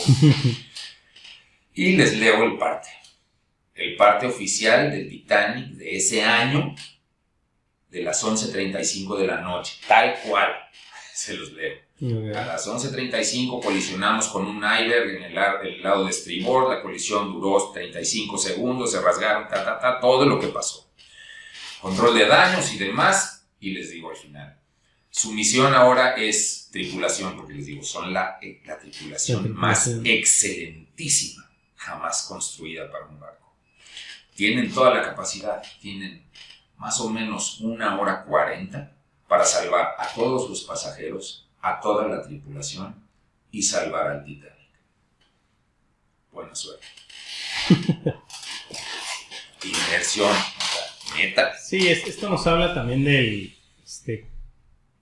y 1.74 1.96
les 1.96 2.16
leo 2.16 2.44
el 2.44 2.56
parte. 2.56 2.88
El 3.74 3.96
parte 3.96 4.26
oficial 4.26 4.90
del 4.90 5.08
Titanic 5.08 5.66
de 5.70 5.96
ese 5.96 6.22
año, 6.22 6.74
de 7.90 8.02
las 8.02 8.22
11.35 8.24 9.18
de 9.18 9.26
la 9.26 9.40
noche, 9.40 9.74
tal 9.86 10.18
cual. 10.20 10.52
Se 11.12 11.34
los 11.34 11.52
leo. 11.52 11.87
A 12.00 12.46
las 12.46 12.68
11.35 12.68 13.60
colisionamos 13.60 14.28
con 14.28 14.46
un 14.46 14.58
iceberg 14.58 15.16
en 15.16 15.22
el, 15.24 15.34
lado 15.82 16.04
de 16.04 16.10
estribor, 16.10 16.72
la 16.72 16.80
colisión 16.80 17.32
duró 17.32 17.72
35 17.72 18.38
segundos, 18.38 18.92
se 18.92 19.00
rasgaron, 19.00 19.48
ta, 19.48 19.64
ta, 19.64 19.80
ta, 19.80 19.98
todo 19.98 20.24
lo 20.24 20.38
que 20.38 20.46
pasó. 20.46 20.88
Control 21.80 22.16
de 22.16 22.26
daños 22.26 22.72
y 22.72 22.78
demás, 22.78 23.46
y 23.58 23.72
les 23.72 23.90
digo 23.90 24.10
al 24.10 24.16
final, 24.16 24.56
su 25.10 25.32
misión 25.32 25.74
ahora 25.74 26.14
es 26.14 26.68
tripulación, 26.70 27.34
porque 27.34 27.54
les 27.54 27.66
digo, 27.66 27.82
son 27.82 28.12
la, 28.12 28.38
eh, 28.40 28.62
la 28.64 28.78
tripulación 28.78 29.52
más 29.52 29.88
excelentísima 30.04 31.50
jamás 31.74 32.26
construida 32.28 32.88
para 32.92 33.06
un 33.06 33.18
barco. 33.18 33.52
Tienen 34.36 34.72
toda 34.72 34.94
la 34.94 35.02
capacidad, 35.02 35.60
tienen 35.80 36.24
más 36.76 37.00
o 37.00 37.10
menos 37.10 37.60
una 37.60 38.00
hora 38.00 38.24
cuarenta 38.24 38.92
para 39.26 39.44
salvar 39.44 39.96
a 39.98 40.06
todos 40.14 40.48
los 40.48 40.62
pasajeros, 40.62 41.47
a 41.60 41.80
toda 41.80 42.08
la 42.08 42.22
tripulación 42.22 42.94
y 43.50 43.62
salvar 43.62 44.08
al 44.08 44.24
Titanic. 44.24 44.54
Buena 46.32 46.54
suerte. 46.54 46.86
Inmersión 49.64 50.30
Sí, 51.60 51.88
esto 51.88 52.28
nos 52.28 52.46
habla 52.46 52.74
también 52.74 53.04
del 53.04 53.52
este, 53.84 54.28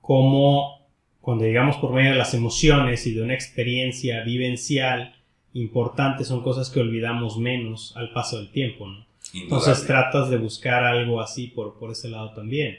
cómo 0.01 0.89
cuando 1.21 1.45
llegamos 1.45 1.77
por 1.77 1.93
medio 1.93 2.13
de 2.13 2.17
las 2.17 2.35
emociones 2.35 3.07
y 3.07 3.15
de 3.15 3.23
una 3.23 3.35
experiencia 3.35 4.23
vivencial 4.23 5.15
importante 5.53 6.25
son 6.25 6.43
cosas 6.43 6.71
que 6.71 6.81
olvidamos 6.81 7.39
menos 7.39 7.95
al 7.97 8.13
paso 8.13 8.39
del 8.39 8.51
tiempo, 8.51 8.87
¿no? 8.87 9.07
Entonces 9.35 9.87
tratas 9.87 10.31
de 10.31 10.39
buscar 10.39 10.85
algo 10.85 11.21
así 11.21 11.49
por, 11.49 11.79
por 11.79 11.91
ese 11.91 12.09
lado 12.09 12.33
también. 12.33 12.79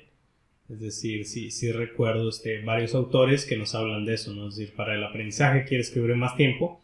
Es 0.69 0.79
decir, 0.79 1.25
sí, 1.25 1.49
sí 1.51 1.71
recuerdo 1.71 2.29
este, 2.29 2.61
varios 2.61 2.93
autores 2.93 3.45
que 3.45 3.57
nos 3.57 3.73
hablan 3.73 4.05
de 4.05 4.15
eso, 4.15 4.33
¿no? 4.33 4.45
Decir, 4.45 4.73
para 4.75 4.95
el 4.95 5.03
aprendizaje 5.03 5.65
quieres 5.65 5.89
que 5.89 5.99
dure 5.99 6.15
más 6.15 6.35
tiempo, 6.35 6.81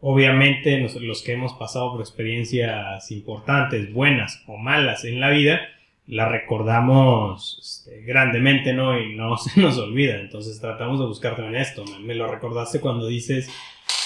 obviamente 0.00 0.78
los 1.00 1.22
que 1.22 1.32
hemos 1.32 1.54
pasado 1.54 1.92
por 1.92 2.00
experiencias 2.00 3.10
importantes, 3.10 3.92
buenas 3.92 4.42
o 4.46 4.56
malas 4.56 5.04
en 5.04 5.20
la 5.20 5.30
vida, 5.30 5.60
la 6.06 6.28
recordamos 6.28 7.58
este, 7.60 8.02
grandemente, 8.02 8.72
¿no? 8.72 8.98
Y 8.98 9.16
no 9.16 9.36
se 9.36 9.60
nos 9.60 9.78
olvida. 9.78 10.16
Entonces 10.16 10.60
tratamos 10.60 11.00
de 11.00 11.06
buscar 11.06 11.36
también 11.36 11.60
esto. 11.60 11.84
Me, 12.00 12.14
lo 12.14 12.30
recordaste 12.30 12.80
cuando 12.80 13.06
dices, 13.06 13.50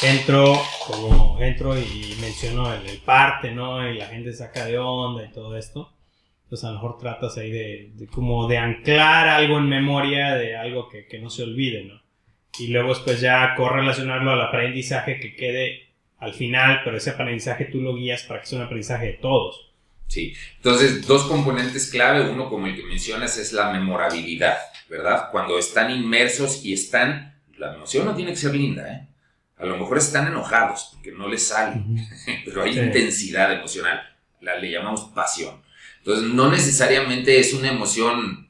entro, 0.03 0.55
como 0.87 1.39
entro 1.41 1.79
y 1.79 2.17
menciono 2.21 2.73
el, 2.73 2.99
parte, 2.99 3.53
¿no? 3.53 3.89
Y 3.89 3.99
la 3.99 4.07
gente 4.07 4.33
saca 4.33 4.65
de 4.65 4.79
onda 4.79 5.25
y 5.25 5.31
todo 5.31 5.57
esto. 5.57 5.93
Pues 6.51 6.65
a 6.65 6.69
lo 6.69 6.75
mejor 6.75 6.99
tratas 6.99 7.39
ahí 7.39 7.51
de, 7.51 8.07
como 8.11 8.47
de 8.47 8.59
anclar 8.59 9.29
algo 9.29 9.57
en 9.57 9.69
memoria 9.69 10.35
de 10.35 10.57
algo 10.57 10.89
que, 10.89 11.07
que 11.07 11.19
no 11.19 11.31
se 11.31 11.45
olvide, 11.45 11.85
¿no? 11.85 12.01
y 12.59 12.69
luego 12.69 12.91
después 12.91 13.21
ya 13.21 13.55
correlacionarlo 13.57 14.33
al 14.33 14.41
aprendizaje 14.41 15.21
que 15.21 15.35
quede 15.35 15.89
al 16.19 16.35
final, 16.35 16.81
pero 16.85 16.97
ese 16.97 17.11
aprendizaje 17.11 17.67
tú 17.67 17.81
lo 17.81 17.95
guías 17.95 18.23
para 18.25 18.41
que 18.41 18.47
sea 18.47 18.59
un 18.59 18.65
aprendizaje 18.65 19.07
de 19.07 19.13
todos. 19.15 19.73
Sí, 20.09 20.35
entonces 20.57 21.07
dos 21.07 21.25
componentes 21.25 21.91
clave, 21.91 22.29
uno 22.29 22.51
como 22.51 22.67
el 22.67 22.77
que 22.77 22.83
mencionas 22.83 23.39
es 23.39 23.53
la 23.53 23.71
memorabilidad, 23.71 24.59
¿verdad? 24.89 25.31
Cuando 25.31 25.59
están 25.59 25.91
inmersos 25.91 26.65
y 26.65 26.73
están, 26.73 27.35
la 27.57 27.75
emoción 27.75 28.05
no 28.05 28.15
tiene 28.15 28.33
que 28.33 28.37
ser 28.37 28.55
linda, 28.55 28.93
¿eh? 28.93 29.07
A 29.57 29.67
lo 29.67 29.77
mejor 29.77 29.99
están 29.99 30.27
enojados 30.27 30.91
porque 30.95 31.13
no 31.13 31.29
les 31.29 31.47
sale, 31.47 31.81
pero 32.45 32.63
hay 32.63 32.79
intensidad 32.79 33.53
emocional, 33.53 34.01
la 34.41 34.57
le 34.57 34.71
llamamos 34.71 35.03
pasión. 35.15 35.63
Entonces 36.01 36.33
no 36.33 36.51
necesariamente 36.51 37.39
es 37.39 37.55
una 37.55 37.71
emoción 37.71 38.49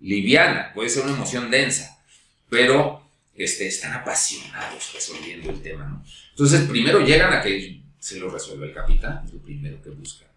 liviana, 0.00 0.72
puede 0.74 0.88
ser 0.88 1.04
una 1.04 1.14
emoción 1.14 1.50
densa, 1.50 2.02
pero 2.48 3.02
este, 3.34 3.66
están 3.66 3.92
apasionados 3.92 4.92
resolviendo 4.92 5.50
el 5.50 5.62
tema, 5.62 5.86
¿no? 5.86 6.04
Entonces, 6.30 6.62
primero 6.68 7.00
llegan 7.00 7.32
a 7.32 7.42
que 7.42 7.82
se 7.98 8.18
lo 8.18 8.30
resuelva 8.30 8.66
el 8.66 8.72
capitán, 8.72 9.22
es 9.24 9.32
lo 9.32 9.40
primero 9.40 9.80
que 9.82 9.90
buscan. 9.90 10.28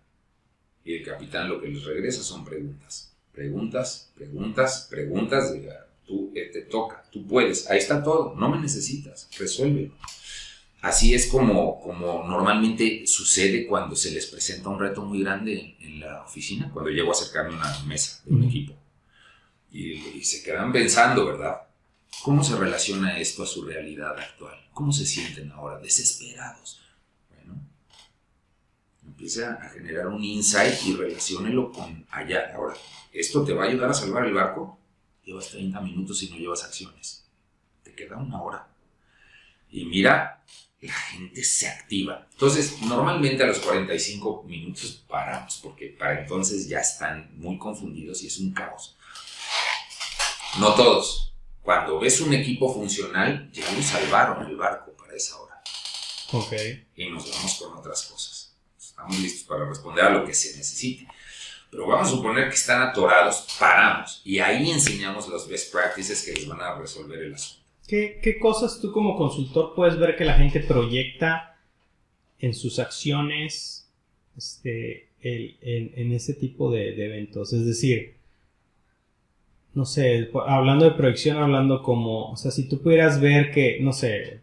Y 0.84 0.96
el 0.96 1.06
capitán 1.06 1.48
lo 1.48 1.62
que 1.62 1.70
les 1.70 1.84
regresa 1.86 2.22
son 2.22 2.44
preguntas. 2.44 3.14
Preguntas, 3.32 4.12
preguntas, 4.16 4.88
preguntas. 4.90 5.54
De, 5.54 5.70
tú 6.06 6.32
eh, 6.36 6.50
te 6.52 6.62
toca, 6.64 7.04
tú 7.10 7.26
puedes, 7.26 7.70
ahí 7.70 7.78
está 7.78 8.04
todo, 8.04 8.36
no 8.36 8.50
me 8.50 8.60
necesitas, 8.60 9.30
resuélvelo. 9.38 9.94
Así 10.84 11.14
es 11.14 11.28
como, 11.28 11.80
como 11.80 12.26
normalmente 12.28 13.08
sucede 13.08 13.66
cuando 13.66 13.96
se 13.96 14.12
les 14.12 14.26
presenta 14.26 14.68
un 14.68 14.78
reto 14.78 15.02
muy 15.02 15.24
grande 15.24 15.78
en, 15.80 16.02
la 16.02 16.24
oficina, 16.24 16.70
cuando 16.74 16.92
llego 16.92 17.08
a 17.08 17.14
acercarme 17.14 17.54
a 17.54 17.58
una 17.58 17.80
mesa 17.86 18.22
de 18.26 18.36
un 18.36 18.44
equipo. 18.44 18.76
Y, 19.72 19.94
y, 19.94 20.24
se 20.26 20.44
quedan 20.44 20.74
pensando, 20.74 21.26
¿verdad? 21.26 21.62
¿Cómo 22.22 22.44
se 22.44 22.58
relaciona 22.58 23.18
esto 23.18 23.44
a 23.44 23.46
su 23.46 23.64
realidad 23.64 24.20
actual? 24.20 24.58
¿Cómo 24.74 24.92
se 24.92 25.06
sienten 25.06 25.54
ahora? 25.54 25.80
Desesperados. 25.80 26.82
Bueno, 27.30 27.62
empiece 29.06 29.46
a 29.46 29.56
generar 29.74 30.08
un 30.08 30.22
insight 30.22 30.84
y 30.86 30.96
relaciónelo 30.98 31.72
con 31.72 32.06
allá. 32.12 32.54
Ahora, 32.54 32.76
¿esto 33.14 33.46
te 33.46 33.54
va 33.54 33.64
a 33.64 33.68
ayudar 33.70 33.90
a 33.90 33.94
salvar 33.94 34.26
el 34.26 34.34
barco? 34.34 34.78
Llevas 35.24 35.48
30 35.48 35.80
minutos 35.80 36.22
y 36.24 36.30
no 36.30 36.36
llevas 36.36 36.66
acciones. 36.66 37.26
Te 37.84 37.96
queda 37.96 38.18
una 38.18 38.42
hora. 38.42 38.68
Y 39.72 39.86
mira, 39.86 40.44
la 40.84 40.94
gente 40.94 41.44
se 41.44 41.68
activa. 41.68 42.28
Entonces, 42.32 42.82
normalmente 42.82 43.44
a 43.44 43.48
los 43.48 43.60
45 43.60 44.44
minutos 44.44 45.04
paramos, 45.08 45.60
porque 45.64 45.88
para 45.88 46.22
entonces 46.22 46.68
ya 46.68 46.80
están 46.80 47.32
muy 47.38 47.58
confundidos 47.58 48.22
y 48.24 48.28
es 48.28 48.38
un 48.40 48.54
caos. 48.54 48.96
No 50.60 50.74
todos. 50.76 51.34
Cuando 51.62 52.00
ves 52.00 52.20
un 52.22 52.34
equipo 52.34 52.74
funcional, 52.74 53.50
ya 53.52 53.72
lo 53.72 53.82
salvaron 53.82 54.46
el 54.46 54.58
barco 54.58 54.92
para 54.94 55.16
esa 55.16 55.40
hora. 55.40 55.62
Ok. 56.34 56.54
Y 56.96 57.10
nos 57.10 57.32
vamos 57.32 57.56
con 57.56 57.78
otras 57.78 58.04
cosas. 58.04 58.54
Estamos 58.78 59.18
listos 59.20 59.48
para 59.48 59.68
responder 59.68 60.06
a 60.06 60.10
lo 60.10 60.26
que 60.26 60.34
se 60.34 60.58
necesite. 60.58 61.08
Pero 61.72 61.88
vamos 61.88 62.08
a 62.08 62.12
suponer 62.12 62.50
que 62.50 62.56
están 62.56 62.82
atorados, 62.82 63.48
paramos. 63.58 64.22
Y 64.24 64.40
ahí 64.40 64.70
enseñamos 64.70 65.28
los 65.28 65.48
best 65.48 65.72
practices 65.72 66.22
que 66.24 66.34
les 66.34 66.48
van 66.48 66.62
a 66.62 66.76
resolver 66.76 67.20
el 67.20 67.34
asunto. 67.34 67.63
¿Qué, 67.88 68.38
cosas 68.40 68.80
tú 68.82 68.92
como 68.92 69.18
consultor 69.18 69.74
puedes 69.76 69.98
ver 69.98 70.16
que 70.16 70.26
la 70.26 70.36
gente 70.36 70.62
proyecta 70.62 71.58
en 72.40 72.54
sus 72.54 72.80
acciones 72.80 73.90
este, 74.38 75.10
en, 75.22 76.12
ese 76.14 76.34
tipo 76.34 76.72
de, 76.72 77.06
eventos? 77.06 77.52
Es 77.52 77.66
decir, 77.66 78.16
no 79.74 79.86
sé, 79.86 80.30
hablando 80.48 80.86
de 80.86 80.92
proyección, 80.92 81.38
hablando 81.38 81.84
como, 81.84 82.32
o 82.32 82.38
sea, 82.38 82.52
si 82.52 82.70
tú 82.70 82.82
pudieras 82.82 83.20
ver 83.20 83.52
que, 83.52 83.80
no 83.82 83.92
sé, 83.92 84.42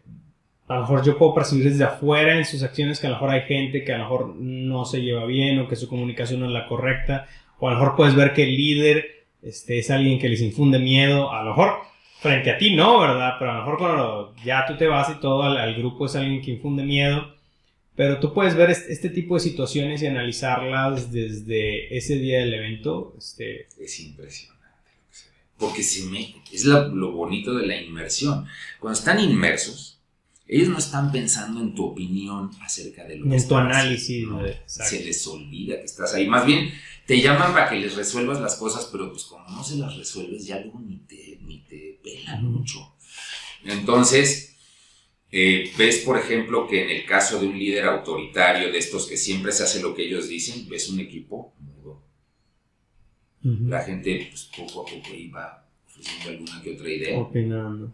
a 0.67 0.75
lo 0.75 0.81
mejor 0.81 1.03
yo 1.03 1.17
puedo 1.17 1.33
percibir 1.33 1.69
desde 1.69 1.83
afuera 1.83 2.37
en 2.37 2.45
sus 2.45 2.61
acciones 2.61 2.99
que 2.99 3.07
a 3.07 3.09
lo 3.09 3.15
mejor 3.15 3.31
hay 3.31 3.41
gente 3.41 3.83
que 3.83 3.91
a 3.91 3.97
lo 3.97 4.03
mejor 4.03 4.35
no 4.35 4.85
se 4.85 5.01
lleva 5.01 5.25
bien 5.25 5.59
o 5.59 5.67
que 5.67 5.75
su 5.75 5.87
comunicación 5.87 6.41
no 6.41 6.45
es 6.45 6.51
la 6.51 6.67
correcta, 6.67 7.27
o 7.59 7.67
a 7.67 7.73
lo 7.73 7.79
mejor 7.79 7.95
puedes 7.95 8.15
ver 8.15 8.33
que 8.33 8.43
el 8.43 8.55
líder 8.55 9.25
este, 9.41 9.79
es 9.79 9.89
alguien 9.89 10.19
que 10.19 10.29
les 10.29 10.41
infunde 10.41 10.77
miedo, 10.77 11.31
a 11.31 11.43
lo 11.43 11.49
mejor 11.49 11.90
frente 12.21 12.51
a 12.51 12.57
ti 12.57 12.75
no, 12.75 12.99
¿verdad? 12.99 13.33
Pero 13.39 13.51
a 13.51 13.53
lo 13.55 13.59
mejor 13.61 13.77
cuando 13.79 14.35
ya 14.45 14.65
tú 14.67 14.77
te 14.77 14.85
vas 14.85 15.09
y 15.09 15.19
todo 15.19 15.41
al, 15.41 15.75
grupo 15.75 16.05
es 16.05 16.15
alguien 16.15 16.41
que 16.41 16.51
infunde 16.51 16.83
miedo. 16.83 17.35
Pero 17.95 18.19
tú 18.19 18.31
puedes 18.33 18.55
ver 18.55 18.69
este, 18.69 19.09
tipo 19.09 19.33
de 19.33 19.41
situaciones 19.41 20.01
y 20.01 20.07
analizarlas 20.07 21.11
desde 21.11 21.95
ese 21.95 22.15
día 22.15 22.39
del 22.39 22.53
evento. 22.53 23.15
Este... 23.17 23.67
Es 23.77 23.99
impresionante 23.99 24.61
lo 24.95 25.09
que 25.09 25.13
se 25.13 25.29
ve. 25.29 25.35
Porque 25.57 25.83
se. 25.83 26.55
Es 26.55 26.65
lo, 26.65 27.11
bonito 27.11 27.55
de 27.55 27.65
la 27.65 27.81
inmersión. 27.81 28.45
Cuando 28.79 28.99
están 28.99 29.19
inmersos, 29.19 29.99
ellos 30.47 30.69
no 30.69 30.77
están 30.77 31.11
pensando 31.11 31.59
en 31.59 31.73
tu 31.73 31.85
opinión 31.85 32.51
acerca 32.61 33.03
de 33.03 33.17
lo 33.17 33.29
que 33.29 33.35
En 33.35 33.47
tu 33.47 33.55
análisis. 33.55 34.27
se 34.67 35.03
les 35.03 35.27
olvida 35.27 35.77
que 35.79 35.85
estás 35.85 36.13
ahí. 36.13 36.27
Más 36.27 36.45
bien, 36.45 36.71
te 37.05 37.21
llaman 37.21 37.53
para 37.53 37.69
que 37.69 37.75
les 37.77 37.95
resuelvas 37.95 38.39
las 38.39 38.55
cosas, 38.55 38.89
pero 38.91 39.11
pues 39.11 39.23
como 39.25 39.47
no 39.49 39.63
se 39.63 39.77
las 39.77 39.95
resuelves, 39.97 40.45
ya 40.45 40.59
luego 40.59 40.79
ni 40.79 40.97
te, 40.99 41.39
ni 41.41 41.59
te 41.59 41.99
pelan 42.03 42.45
mucho. 42.45 42.95
Entonces, 43.63 44.57
eh, 45.31 45.71
ves, 45.77 45.99
por 45.99 46.17
ejemplo, 46.17 46.67
que 46.67 46.83
en 46.83 46.89
el 46.89 47.05
caso 47.05 47.39
de 47.39 47.47
un 47.47 47.57
líder 47.57 47.85
autoritario, 47.85 48.71
de 48.71 48.77
estos 48.77 49.07
que 49.07 49.17
siempre 49.17 49.51
se 49.51 49.63
hace 49.63 49.81
lo 49.81 49.95
que 49.95 50.05
ellos 50.05 50.27
dicen, 50.27 50.67
ves 50.69 50.89
un 50.89 50.99
equipo 50.99 51.53
mudo. 51.59 52.03
La 53.43 53.81
gente, 53.83 54.27
pues 54.29 54.49
poco 54.55 54.81
a 54.81 54.85
poco 54.85 55.15
iba 55.15 55.65
ofreciendo 55.87 56.29
alguna 56.29 56.61
que 56.61 56.73
otra 56.73 56.89
idea. 56.89 57.27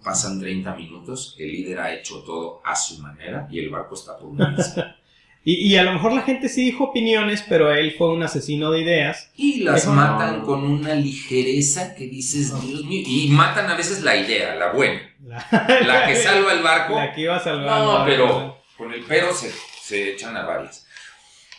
Pasan 0.03 0.39
30 0.39 0.76
minutos, 0.76 1.36
el 1.39 1.51
líder 1.51 1.80
ha 1.80 1.93
hecho 1.93 2.22
todo 2.24 2.62
a 2.66 2.76
su 2.76 2.99
manera 2.99 3.47
y 3.49 3.60
el 3.60 3.70
barco 3.70 3.95
está 3.95 4.18
por 4.18 4.32
Y, 5.50 5.78
a 5.78 5.84
lo 5.84 5.93
mejor 5.93 6.12
la 6.12 6.24
gente 6.24 6.50
sí 6.50 6.66
dijo 6.66 6.84
opiniones, 6.84 7.41
pero 7.48 7.74
él 7.74 7.95
fue 7.98 8.10
un 8.10 8.22
asesino 8.22 8.70
de 8.70 8.82
ideas. 8.82 9.32
Y 9.38 9.62
las 9.62 9.88
matan 9.88 10.41
con 10.41 10.62
una 10.66 10.93
ligereza 10.93 11.95
que 11.95 12.08
dices, 12.08 12.50
Dios 12.68 12.84
mío. 12.84 13.02
Y 13.08 13.30
matan 13.30 13.70
a 13.70 13.78
veces 13.78 14.04
la 14.04 14.18
idea, 14.18 14.56
la 14.56 14.74
buena. 14.74 15.00
La, 15.24 16.06
que 16.06 16.16
salva 16.22 16.52
el 16.52 16.62
barco. 16.62 16.95
La 16.95 17.14
que 17.14 17.22
iba 17.22 17.38
a 17.38 17.39
salvar 17.39 17.82
No, 17.82 18.06
pero 18.06 18.62
con 18.78 18.93
el 18.93 19.06
pero 19.06 19.30
se, 19.34 20.12
echan 20.12 20.36
a 20.36 20.43
varias. 20.43 20.86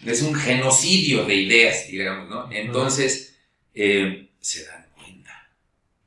Es 0.04 0.20
un 0.20 0.34
genocidio 0.34 1.24
de 1.24 1.36
ideas, 1.36 1.86
digamos, 1.88 2.28
¿no? 2.28 2.52
Entonces, 2.52 3.40
eh, 3.72 4.28
se 4.38 4.66
dan 4.66 4.86
cuenta. 4.98 5.48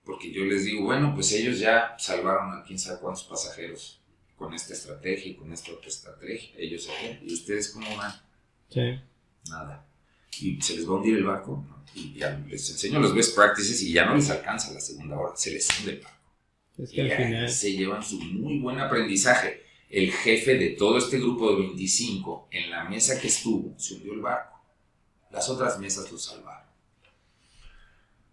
Porque 0.04 0.32
yo 0.32 0.46
les 0.46 0.66
digo, 0.66 0.84
bueno, 0.84 1.16
pues 1.16 1.32
ellos 1.32 1.58
ya 1.58 1.96
salvaron 1.98 2.60
a 2.60 2.64
quién 2.64 2.78
sabe 2.78 3.00
cuántos 3.00 3.24
pasajeros 3.24 4.01
con 4.42 4.54
esta 4.56 4.74
estrategia 4.74 5.32
y 5.32 5.36
con 5.36 5.54
esta 5.54 5.72
otra 5.72 5.88
estrategia. 5.88 6.50
Ellos 6.58 6.86
saben. 6.86 7.20
¿Y 7.24 7.34
ustedes 7.34 7.70
cómo 7.70 7.96
van? 7.96 8.12
Sí. 8.70 9.00
Nada. 9.50 9.86
Y 10.40 10.60
se 10.60 10.78
les 10.78 10.90
va 10.90 10.94
a 10.94 10.96
hundir 10.96 11.18
el 11.18 11.24
barco. 11.24 11.64
Y 11.94 12.14
ya 12.16 12.44
les 12.50 12.70
enseño 12.72 13.00
los 13.00 13.14
best 13.14 13.36
practices 13.36 13.82
y 13.84 13.94
ya 13.94 14.06
no 14.06 14.16
les 14.16 14.30
alcanza 14.32 14.74
la 14.74 14.82
segunda 14.82 15.18
hora. 15.18 15.36
Se 15.36 15.52
les 15.52 15.68
hunde 15.78 15.92
el 15.92 16.00
barco. 16.00 16.18
Es 16.80 16.90
que 16.90 17.02
al 17.02 17.12
final... 17.12 17.50
se 17.50 17.74
llevan 17.74 18.04
su 18.04 18.20
muy 18.20 18.58
buen 18.60 18.80
aprendizaje. 18.80 19.62
El 19.90 20.12
jefe 20.12 20.56
de 20.56 20.70
todo 20.70 20.98
este 20.98 21.20
grupo 21.20 21.52
de 21.52 21.62
25 21.62 22.48
en 22.50 22.72
la 22.72 22.86
mesa 22.86 23.20
que 23.22 23.28
estuvo 23.28 23.78
se 23.78 23.96
hundió 23.96 24.14
el 24.14 24.22
barco. 24.22 24.60
Las 25.30 25.48
otras 25.50 25.78
mesas 25.80 26.12
lo 26.12 26.18
salvaron. 26.18 26.72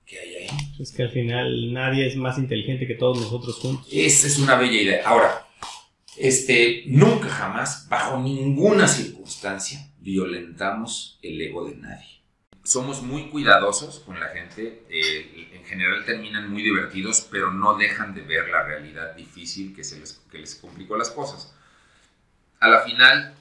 ¿Qué 0.07 0.19
hay 0.21 0.35
ahí? 0.37 0.49
Es 0.81 0.91
que 0.93 1.03
al 1.03 1.11
final 1.11 1.73
nadie 1.75 2.07
es 2.07 2.17
más 2.17 2.39
inteligente 2.39 2.87
que 2.87 2.95
todos 2.95 3.21
nosotros 3.21 3.57
juntos. 3.57 3.87
Esa 3.93 4.27
es 4.27 4.39
una 4.39 4.57
bella 4.57 4.81
idea. 4.81 5.07
Ahora, 5.07 5.48
este, 6.21 6.85
nunca 6.87 7.29
jamás, 7.29 7.89
bajo 7.89 8.19
ninguna 8.21 8.89
circunstancia, 8.89 9.89
violentamos 9.99 11.19
el 11.23 11.41
ego 11.41 11.69
de 11.69 11.77
nadie. 11.77 12.23
Somos 12.65 13.03
muy 13.03 13.29
cuidadosos 13.31 14.01
con 14.01 14.21
la 14.21 14.29
gente, 14.29 14.85
eh, 14.91 15.51
en 15.55 15.65
general 15.65 16.05
terminan 16.05 16.51
muy 16.51 16.63
divertidos, 16.63 17.27
pero 17.31 17.53
no 17.53 17.77
dejan 17.77 18.15
de 18.15 18.23
ver 18.23 18.49
la 18.49 18.63
realidad 18.63 19.15
difícil 19.15 19.75
que, 19.75 19.85
se 19.85 19.99
les, 19.99 20.21
que 20.31 20.39
les 20.39 20.55
complicó 20.55 20.97
las 20.97 21.11
cosas. 21.11 21.55
A 22.61 22.69
la 22.69 22.81
final, 22.83 23.35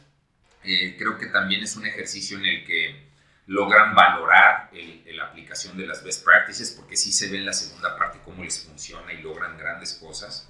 eh, 0.63 0.95
creo 0.97 1.17
que 1.17 1.27
también 1.27 1.61
es 1.63 1.75
un 1.75 1.85
ejercicio 1.85 2.37
en 2.37 2.45
el 2.45 2.65
que 2.65 3.07
logran 3.47 3.95
valorar 3.95 4.69
la 5.13 5.23
aplicación 5.25 5.77
de 5.77 5.87
las 5.87 6.03
best 6.03 6.23
practices, 6.23 6.71
porque 6.71 6.95
sí 6.95 7.11
se 7.11 7.29
ve 7.29 7.37
en 7.37 7.45
la 7.45 7.53
segunda 7.53 7.97
parte 7.97 8.19
cómo 8.23 8.43
les 8.43 8.63
funciona 8.63 9.11
y 9.13 9.21
logran 9.21 9.57
grandes 9.57 9.93
cosas 9.93 10.47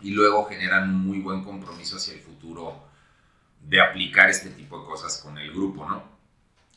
y 0.00 0.10
luego 0.10 0.44
generan 0.44 0.90
un 0.90 1.06
muy 1.06 1.20
buen 1.20 1.42
compromiso 1.42 1.96
hacia 1.96 2.14
el 2.14 2.20
futuro 2.20 2.88
de 3.60 3.80
aplicar 3.80 4.30
este 4.30 4.50
tipo 4.50 4.80
de 4.80 4.86
cosas 4.86 5.20
con 5.22 5.38
el 5.38 5.50
grupo, 5.52 5.88
¿no? 5.88 6.18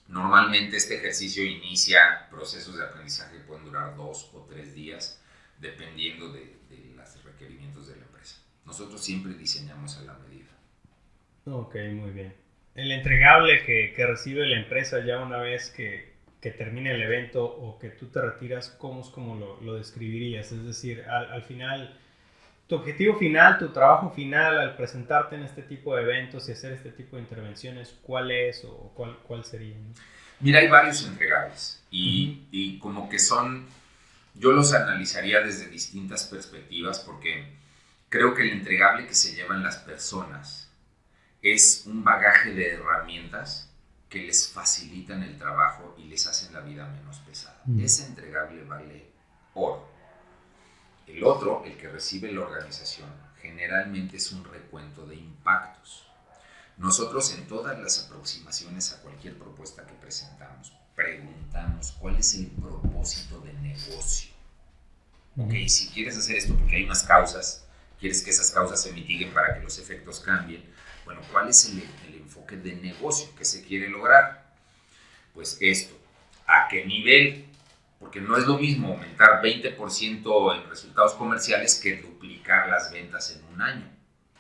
Normalmente 0.08 0.76
este 0.76 0.96
ejercicio 0.96 1.44
inicia 1.44 2.28
procesos 2.30 2.78
de 2.78 2.84
aprendizaje 2.84 3.38
que 3.38 3.44
pueden 3.44 3.64
durar 3.64 3.96
dos 3.96 4.30
o 4.34 4.46
tres 4.50 4.74
días, 4.74 5.22
dependiendo 5.60 6.34
de, 6.34 6.60
los 6.96 7.24
requerimientos 7.24 7.88
de 7.88 7.96
la 7.96 8.04
empresa. 8.04 8.38
Nosotros 8.66 9.04
siempre 9.04 9.34
diseñamos 9.34 9.98
a 9.98 10.02
la 10.02 10.14
medida. 10.16 10.50
Ok, 11.46 11.76
muy 11.94 12.12
bien. 12.12 12.34
El 12.76 12.92
entregable 12.92 13.64
que, 13.64 13.94
que 13.96 14.06
recibe 14.06 14.46
la 14.48 14.60
empresa 14.60 15.04
ya 15.06 15.20
una 15.20 15.38
vez 15.38 15.70
que, 15.70 16.14
que, 16.42 16.52
termine 16.52 16.92
el 16.92 17.02
evento 17.02 17.46
o 17.46 17.80
que 17.80 17.90
tú 17.90 18.08
te 18.08 18.22
retiras, 18.22 18.70
¿cómo 18.70 19.02
es 19.02 19.08
como 19.08 19.36
lo, 19.62 19.76
describirías? 19.76 20.52
Es 20.52 20.64
decir, 20.64 21.06
al 21.08 21.44
final 21.44 22.01
tu 22.72 22.78
objetivo 22.78 23.18
final, 23.18 23.60
tu 23.60 23.68
trabajo 23.68 24.12
final 24.12 24.58
al 24.58 24.78
presentarte 24.78 25.36
en 25.36 25.44
este 25.44 25.62
tipo 25.62 25.94
de 25.94 26.04
eventos 26.04 26.48
y 26.48 26.54
hacer 26.54 26.72
este 26.72 26.90
tipo 26.92 27.18
de 27.18 27.24
intervenciones, 27.24 27.94
¿cuál 28.02 28.32
es 28.32 28.64
o 28.64 28.94
cuál, 28.96 29.18
cuál 29.28 29.44
sería? 29.44 29.76
Mira, 30.40 30.60
hay 30.60 30.70
varios 30.70 31.06
entregables 31.06 31.84
y, 31.92 32.48
y, 32.50 32.80
como 32.80 33.10
que 33.10 33.20
son, 33.20 33.68
yo 34.36 34.54
los 34.54 34.74
analizaría 34.74 35.42
desde 35.42 35.68
distintas 35.68 36.24
perspectivas 36.24 37.00
porque 37.00 37.44
creo 38.08 38.34
que 38.34 38.44
el 38.44 38.52
entregable 38.52 39.06
que 39.06 39.16
se 39.16 39.36
llevan 39.36 39.64
las 39.64 39.76
personas 39.76 40.72
es 41.42 41.84
un 41.88 42.06
bagaje 42.06 42.54
de 42.54 42.76
herramientas 42.76 43.70
que 44.08 44.20
les 44.20 44.48
facilitan 44.48 45.24
el 45.24 45.38
trabajo 45.38 45.94
y 45.98 46.06
les 46.06 46.26
hacen 46.26 46.54
la 46.54 46.62
vida 46.62 46.88
menos 46.88 47.20
pesada. 47.20 47.62
Ese 47.78 48.06
entregable 48.06 48.64
vale 48.64 49.12
oro 49.56 49.91
El 51.14 51.24
otro, 51.26 51.64
el 51.66 51.76
que 51.78 51.90
recibe 51.90 52.32
la 52.32 52.42
organización, 52.42 53.10
generalmente 53.42 54.18
es 54.18 54.32
un 54.32 54.46
recuento 54.46 55.06
de 55.06 55.16
impactos. 55.16 56.08
Nosotros 56.78 57.34
en 57.34 57.48
todas 57.48 57.78
las 57.80 58.06
aproximaciones 58.06 58.94
a 58.94 59.02
cualquier 59.02 59.38
propuesta 59.38 59.86
que 59.86 59.94
presentamos, 59.94 60.74
preguntamos 60.96 61.92
cuál 62.00 62.16
es 62.16 62.34
el 62.36 62.48
propósito 62.48 63.42
de 63.42 63.54
negocio. 63.54 64.32
Ok, 65.38 65.54
si 65.68 65.90
quieres 65.90 66.18
hacer 66.18 66.38
esto 66.38 66.56
porque 66.56 66.78
hay 66.78 66.84
unas 66.86 67.04
causas, 67.04 67.66
quieres 68.00 68.22
que 68.22 68.32
esas 68.32 68.50
causas 68.52 68.82
se 68.82 68.94
mitiguen 68.94 69.34
para 69.34 69.54
que 69.54 69.64
los 69.64 69.78
efectos 69.80 70.22
cambien, 70.22 70.64
bueno, 71.06 71.22
¿cuál 71.32 71.50
es 71.50 71.66
el, 71.66 71.84
el 72.08 72.22
enfoque 72.22 72.56
de 72.56 72.76
negocio 72.76 73.30
que 73.38 73.46
se 73.46 73.64
quiere 73.64 73.90
lograr? 73.90 74.54
Pues 75.34 75.58
esto, 75.60 75.96
¿a 76.48 76.68
qué 76.70 76.86
nivel? 76.86 77.51
Porque 78.02 78.20
no 78.20 78.36
es 78.36 78.48
lo 78.48 78.58
mismo 78.58 78.90
aumentar 78.90 79.42
20% 79.42 80.56
en 80.58 80.70
resultados 80.70 81.14
comerciales 81.14 81.80
que 81.80 82.02
duplicar 82.02 82.68
las 82.68 82.92
ventas 82.92 83.32
en 83.32 83.46
un 83.54 83.62
año. 83.62 83.90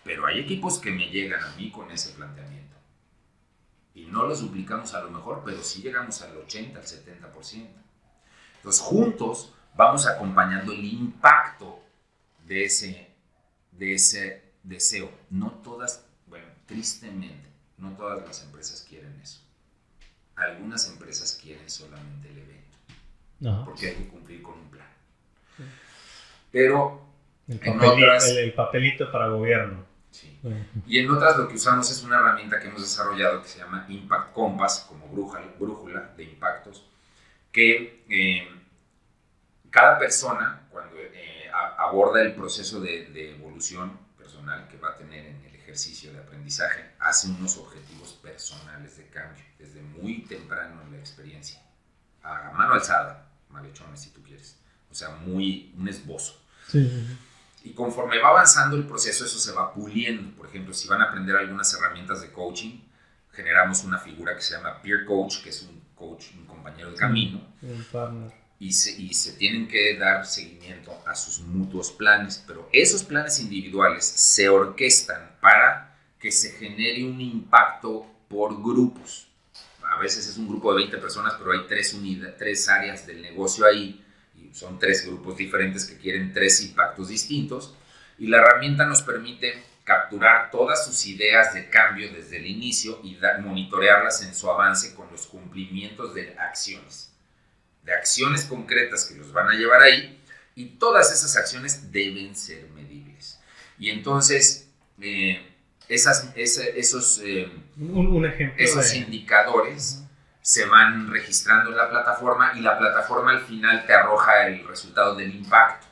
Pero 0.03 0.25
hay 0.25 0.39
equipos 0.39 0.79
que 0.79 0.89
me 0.91 1.09
llegan 1.09 1.41
a 1.43 1.55
mí 1.55 1.71
con 1.71 1.89
ese 1.91 2.11
planteamiento. 2.13 2.75
Y 3.93 4.05
no 4.05 4.25
los 4.25 4.41
duplicamos 4.41 4.95
a 4.95 5.01
lo 5.01 5.11
mejor, 5.11 5.43
pero 5.45 5.61
sí 5.61 5.83
llegamos 5.83 6.21
al 6.23 6.35
80, 6.37 6.79
al 6.79 6.85
70%. 6.85 7.67
Entonces, 8.55 8.81
juntos 8.81 9.53
vamos 9.75 10.07
acompañando 10.07 10.71
el 10.71 10.83
impacto 10.83 11.83
de 12.45 12.65
ese, 12.65 13.11
de 13.71 13.93
ese 13.93 14.53
deseo. 14.63 15.11
No 15.29 15.51
todas, 15.51 16.05
bueno, 16.25 16.47
tristemente, 16.65 17.47
no 17.77 17.91
todas 17.95 18.25
las 18.25 18.43
empresas 18.43 18.85
quieren 18.89 19.19
eso. 19.21 19.39
Algunas 20.35 20.87
empresas 20.89 21.39
quieren 21.39 21.69
solamente 21.69 22.29
el 22.29 22.39
evento. 22.39 22.60
Porque 23.65 23.87
hay 23.87 23.95
que 23.95 24.07
cumplir 24.07 24.41
con 24.43 24.53
un 24.53 24.69
plan. 24.69 24.87
Pero 26.51 27.01
el, 27.47 27.59
papelito, 27.59 28.39
el 28.39 28.53
papelito 28.53 29.11
para 29.11 29.27
gobierno. 29.27 29.85
Y 30.87 30.99
en 30.99 31.09
otras 31.09 31.37
lo 31.37 31.47
que 31.47 31.55
usamos 31.55 31.89
es 31.89 32.03
una 32.03 32.17
herramienta 32.17 32.59
que 32.59 32.67
hemos 32.67 32.81
desarrollado 32.81 33.41
que 33.41 33.47
se 33.47 33.59
llama 33.59 33.85
Impact 33.87 34.33
Compass, 34.33 34.85
como 34.87 35.07
brújula, 35.07 35.43
brújula 35.59 36.13
de 36.17 36.23
impactos, 36.23 36.85
que 37.51 38.03
eh, 38.09 38.47
cada 39.69 39.97
persona 39.99 40.67
cuando 40.69 40.97
eh, 40.97 41.49
aborda 41.77 42.21
el 42.21 42.33
proceso 42.33 42.81
de, 42.81 43.05
de, 43.07 43.35
evolución 43.35 43.97
personal 44.17 44.67
que 44.67 44.77
va 44.77 44.89
a 44.89 44.97
tener 44.97 45.25
en 45.25 45.45
el 45.45 45.55
ejercicio 45.55 46.11
de 46.11 46.19
aprendizaje, 46.19 46.91
hace 46.99 47.27
unos 47.27 47.57
objetivos 47.57 48.13
personales 48.13 48.97
de 48.97 49.07
cambio 49.07 49.43
desde 49.59 49.81
muy 49.81 50.23
temprano 50.25 50.81
en 50.81 50.91
la 50.91 50.97
experiencia, 50.97 51.61
a 52.23 52.51
mano 52.51 52.73
alzada, 52.73 53.30
malhechones 53.51 54.01
si 54.01 54.09
tú 54.09 54.21
quieres, 54.21 54.57
o 54.89 54.95
sea, 54.95 55.09
muy 55.09 55.73
un 55.77 55.87
esbozo. 55.87 56.41
Sí. 56.67 56.89
Y 57.63 57.73
conforme 57.73 58.19
va 58.19 58.29
avanzando 58.29 58.75
el 58.75 58.85
proceso, 58.85 59.25
eso 59.25 59.37
se 59.37 59.51
va 59.51 59.73
puliendo. 59.73 60.35
Por 60.35 60.47
ejemplo, 60.47 60.73
si 60.73 60.87
van 60.87 61.01
a 61.01 61.05
aprender 61.05 61.35
algunas 61.35 61.71
herramientas 61.73 62.21
de 62.21 62.31
coaching, 62.31 62.79
generamos 63.31 63.83
una 63.83 63.99
figura 63.99 64.35
que 64.35 64.41
se 64.41 64.55
llama 64.55 64.81
peer 64.81 65.05
coach, 65.05 65.43
que 65.43 65.49
es 65.49 65.61
un 65.61 65.81
coach, 65.95 66.31
un 66.37 66.45
compañero 66.45 66.91
de 66.91 66.97
camino. 66.97 67.41
Un 67.61 67.83
partner. 67.91 68.31
Y 68.59 68.73
se, 68.73 68.91
y 68.99 69.13
se 69.13 69.33
tienen 69.33 69.67
que 69.67 69.97
dar 69.97 70.25
seguimiento 70.25 71.03
a 71.07 71.15
sus 71.15 71.39
mutuos 71.39 71.91
planes, 71.91 72.43
pero 72.45 72.69
esos 72.71 73.03
planes 73.03 73.39
individuales 73.39 74.05
se 74.05 74.49
orquestan 74.49 75.35
para 75.41 75.97
que 76.19 76.31
se 76.31 76.51
genere 76.51 77.03
un 77.03 77.19
impacto 77.19 78.05
por 78.27 78.61
grupos. 78.61 79.27
A 79.91 79.99
veces 79.99 80.27
es 80.27 80.37
un 80.37 80.47
grupo 80.47 80.73
de 80.73 80.79
20 80.79 80.97
personas, 80.97 81.35
pero 81.37 81.51
hay 81.51 81.67
tres, 81.67 81.95
tres 82.37 82.69
áreas 82.69 83.05
del 83.05 83.21
negocio 83.21 83.65
ahí 83.65 84.03
son 84.53 84.79
tres 84.79 85.05
grupos 85.05 85.37
diferentes 85.37 85.85
que 85.85 85.97
quieren 85.97 86.33
tres 86.33 86.61
impactos 86.61 87.09
distintos 87.09 87.73
y 88.17 88.27
la 88.27 88.37
herramienta 88.37 88.85
nos 88.85 89.01
permite 89.01 89.63
capturar 89.83 90.51
todas 90.51 90.85
sus 90.85 91.05
ideas 91.07 91.53
de 91.53 91.69
cambio 91.69 92.11
desde 92.11 92.37
el 92.37 92.45
inicio 92.45 92.99
y 93.03 93.17
monitorearlas 93.41 94.21
en 94.23 94.35
su 94.35 94.49
avance 94.49 94.93
con 94.93 95.09
los 95.11 95.25
cumplimientos 95.25 96.13
de 96.13 96.35
acciones, 96.37 97.11
de 97.83 97.93
acciones 97.93 98.45
concretas 98.45 99.05
que 99.05 99.15
los 99.15 99.31
van 99.33 99.49
a 99.49 99.53
llevar 99.53 99.81
ahí 99.81 100.21
y 100.55 100.65
todas 100.65 101.11
esas 101.11 101.35
acciones 101.35 101.91
deben 101.91 102.35
ser 102.35 102.69
medibles. 102.69 103.39
Y 103.79 103.89
entonces, 103.89 104.67
eh, 105.01 105.41
esas, 105.87 106.31
esos, 106.35 107.19
eh, 107.23 107.51
esos 108.57 108.95
indicadores 108.95 110.03
se 110.41 110.65
van 110.65 111.11
registrando 111.11 111.71
en 111.71 111.77
la 111.77 111.89
plataforma 111.89 112.53
y 112.55 112.61
la 112.61 112.77
plataforma 112.77 113.31
al 113.31 113.41
final 113.41 113.85
te 113.85 113.93
arroja 113.93 114.47
el 114.47 114.67
resultado 114.67 115.15
del 115.15 115.35
impacto 115.35 115.87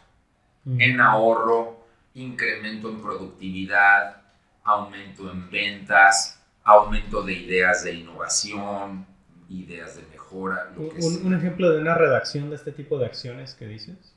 en 0.78 1.00
ahorro, 1.02 1.86
incremento 2.14 2.90
en 2.90 3.02
productividad, 3.02 4.22
aumento 4.64 5.32
en 5.32 5.50
ventas, 5.50 6.40
aumento 6.64 7.24
de 7.24 7.34
ideas 7.34 7.84
de 7.84 7.94
innovación, 7.94 9.06
ideas 9.50 9.96
de 9.96 10.04
mejora. 10.12 10.70
un, 10.76 11.34
ejemplo 11.34 11.72
de 11.72 11.82
una 11.82 11.96
redacción 11.96 12.50
de 12.50 12.56
este 12.56 12.72
tipo 12.72 13.00
de 13.00 13.08
acciones 13.08 13.56
que 13.56 13.66
dices? 13.66 14.16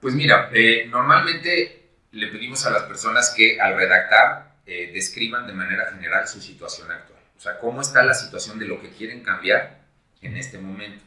Pues 0.00 0.14
mira, 0.14 0.50
eh, 0.52 0.86
normalmente 0.88 1.90
le 2.12 2.26
pedimos 2.28 2.64
a 2.66 2.70
las 2.70 2.82
personas 2.84 3.32
que 3.36 3.60
al 3.60 3.76
redactar 3.76 4.51
eh, 4.66 4.90
describan 4.92 5.46
de 5.46 5.52
manera 5.52 5.90
general 5.90 6.28
su 6.28 6.40
situación 6.40 6.90
actual. 6.90 7.20
O 7.36 7.40
sea, 7.40 7.58
cómo 7.58 7.80
está 7.80 8.04
la 8.04 8.14
situación 8.14 8.58
de 8.58 8.66
lo 8.66 8.80
que 8.80 8.90
quieren 8.90 9.22
cambiar 9.22 9.82
en 10.20 10.36
este 10.36 10.58
momento. 10.58 11.04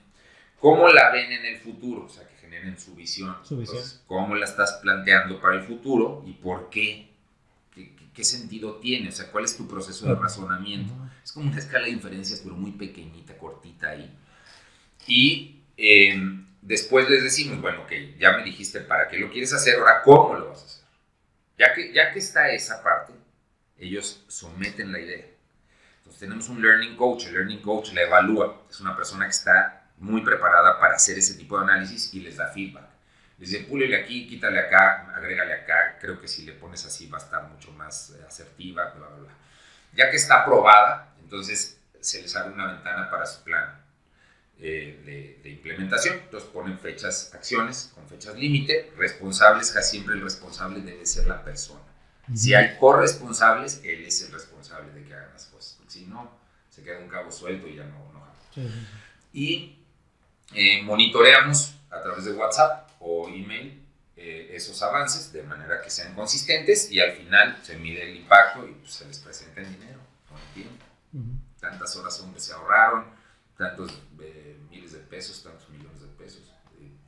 ¿Cómo 0.60 0.89
la 0.89 1.12
ven 1.12 1.32
en 1.32 1.45
el 1.45 1.58
futuro? 1.58 2.06
O 2.06 2.10
sea, 2.10 2.28
que 2.28 2.36
generen 2.36 2.80
su 2.80 2.95
visión. 2.95 3.36
Su 3.43 3.58
visión. 3.58 3.82
¿Cómo 4.08 4.36
la 4.36 4.45
estás 4.45 4.80
planteando 4.82 5.39
para 5.39 5.56
el 5.56 5.64
futuro 5.64 6.24
y 6.26 6.34
por 6.34 6.70
qué? 6.70 7.10
¿Qué, 8.14 8.24
sentido 8.24 8.76
tiene? 8.76 9.10
O 9.10 9.12
sea, 9.12 9.30
¿cuál 9.30 9.43
es 9.43 9.58
tu 9.58 9.68
proceso 9.68 10.08
de 10.08 10.16
razonamiento? 10.16 10.93
Es 11.24 11.34
como 11.34 11.49
una 11.49 11.60
escala 11.60 11.86
de 11.86 11.91
inferencias, 11.91 12.39
pero 12.41 12.56
muy 12.56 12.72
pequeñita, 12.72 13.38
cortita 13.38 13.89
ahí. 13.89 14.10
Y 15.06 15.64
em, 15.76 16.45
después 16.62 17.10
les 17.10 17.24
decimos, 17.24 17.62
bueno, 17.62 17.86
que 17.88 18.18
ya 18.18 18.38
me 18.38 18.43
dijiste 18.43 18.80
para 18.80 19.10
qué 19.10 19.18
lo 19.18 19.30
quieres 19.30 19.51
hacer, 19.51 19.76
ahora 19.76 20.01
cómo 20.01 20.34
lo 20.36 20.47
vas 20.49 20.62
a 20.62 20.66
hacer. 20.66 20.86
Ya 21.58 21.74
que, 21.74 21.93
ya 21.93 22.12
que 22.12 22.20
está 22.20 22.49
esa 22.51 22.82
parte, 22.82 23.14
ellos 23.78 24.23
someten 24.28 24.91
la 24.91 24.99
idea 24.99 25.36
tenemos 26.19 26.49
un 26.49 26.61
learning 26.61 26.95
coach, 26.95 27.26
el 27.28 27.34
learning 27.34 27.61
coach 27.61 27.93
la 27.93 28.03
evalúa, 28.03 28.63
es 28.69 28.80
una 28.80 28.95
persona 28.95 29.26
que 29.26 29.32
está 29.32 29.89
muy 29.97 30.21
preparada 30.21 30.80
para 30.80 30.95
hacer 30.95 31.17
ese 31.17 31.36
tipo 31.36 31.57
de 31.57 31.63
análisis 31.63 32.13
y 32.13 32.19
les 32.19 32.38
da 32.38 32.47
feedback. 32.47 32.86
Les 33.38 33.49
dice, 33.49 33.65
púlele 33.65 33.97
aquí, 33.97 34.28
quítale 34.28 34.59
acá, 34.59 35.13
agrégale 35.15 35.53
acá, 35.53 35.97
creo 35.99 36.19
que 36.19 36.28
si 36.28 36.45
le 36.45 36.53
pones 36.53 36.86
así 36.86 37.07
va 37.07 37.17
a 37.17 37.21
estar 37.21 37.43
mucho 37.49 37.71
más 37.73 38.11
eh, 38.11 38.23
asertiva, 38.26 38.93
bla, 38.95 39.07
bla, 39.07 39.17
bla. 39.17 39.32
Ya 39.93 40.09
que 40.09 40.17
está 40.17 40.41
aprobada, 40.41 41.13
entonces 41.21 41.82
se 41.99 42.21
les 42.21 42.36
abre 42.36 42.53
una 42.53 42.73
ventana 42.73 43.09
para 43.09 43.26
su 43.26 43.43
plan 43.43 43.82
eh, 44.59 45.38
de, 45.43 45.49
implementación. 45.49 46.19
Entonces 46.23 46.49
ponen 46.49 46.80
fechas, 46.80 47.34
acciones 47.34 47.91
con 47.93 48.07
fechas 48.07 48.36
límite, 48.36 48.93
responsables, 48.97 49.71
casi 49.71 49.91
siempre 49.91 50.15
el 50.15 50.21
responsable 50.21 50.80
debe 50.82 51.05
ser 51.05 51.28
la 51.28 51.43
persona. 51.43 51.82
Si 52.34 52.53
hay 52.53 52.78
corresponsables, 52.80 53.82
él 53.84 54.05
es 54.05 54.21
el 54.23 54.32
responsable 54.32 54.91
de 54.93 55.03
que 55.03 55.13
hagan 55.13 55.32
las 55.34 55.45
cosas 55.45 55.55
si 55.95 56.05
no, 56.05 56.30
se 56.69 56.84
queda 56.84 56.99
un 56.99 57.07
cabo 57.07 57.32
suelto 57.32 57.67
y 57.67 57.76
ya 57.76 57.86
no, 57.86 58.11
no 58.11 58.21
Y 59.32 59.80
eh, 60.53 60.84
monitoreamos 60.84 61.76
a 61.89 62.01
través 62.01 62.26
de 62.26 62.34
WhatsApp 62.34 62.89
o 62.99 63.30
email 63.30 63.82
eh, 64.17 64.51
esos 64.53 64.82
avances 64.82 65.32
de 65.32 65.43
manera 65.43 65.82
que 65.82 65.89
sean 65.89 66.13
consistentes 66.15 66.91
y 66.91 66.99
al 66.99 67.13
final 67.13 67.57
se 67.63 67.78
mide 67.78 68.09
el 68.09 68.17
impacto 68.17 68.67
y 68.67 68.73
pues, 68.73 68.93
se 68.93 69.05
les 69.05 69.19
presenta 69.19 69.61
en 69.61 69.71
dinero 69.73 69.99
con 70.28 70.38
el 70.38 70.53
tiempo. 70.53 70.86
Tantas 71.61 71.95
horas 71.95 72.19
hombre 72.19 72.41
se 72.41 72.51
ahorraron, 72.51 73.05
tantos 73.57 73.91
eh, 74.19 74.57
miles 74.69 74.91
de 74.91 74.99
pesos, 74.99 75.43
tantos 75.43 75.69
millones 75.69 76.01
de 76.01 76.07
pesos. 76.07 76.41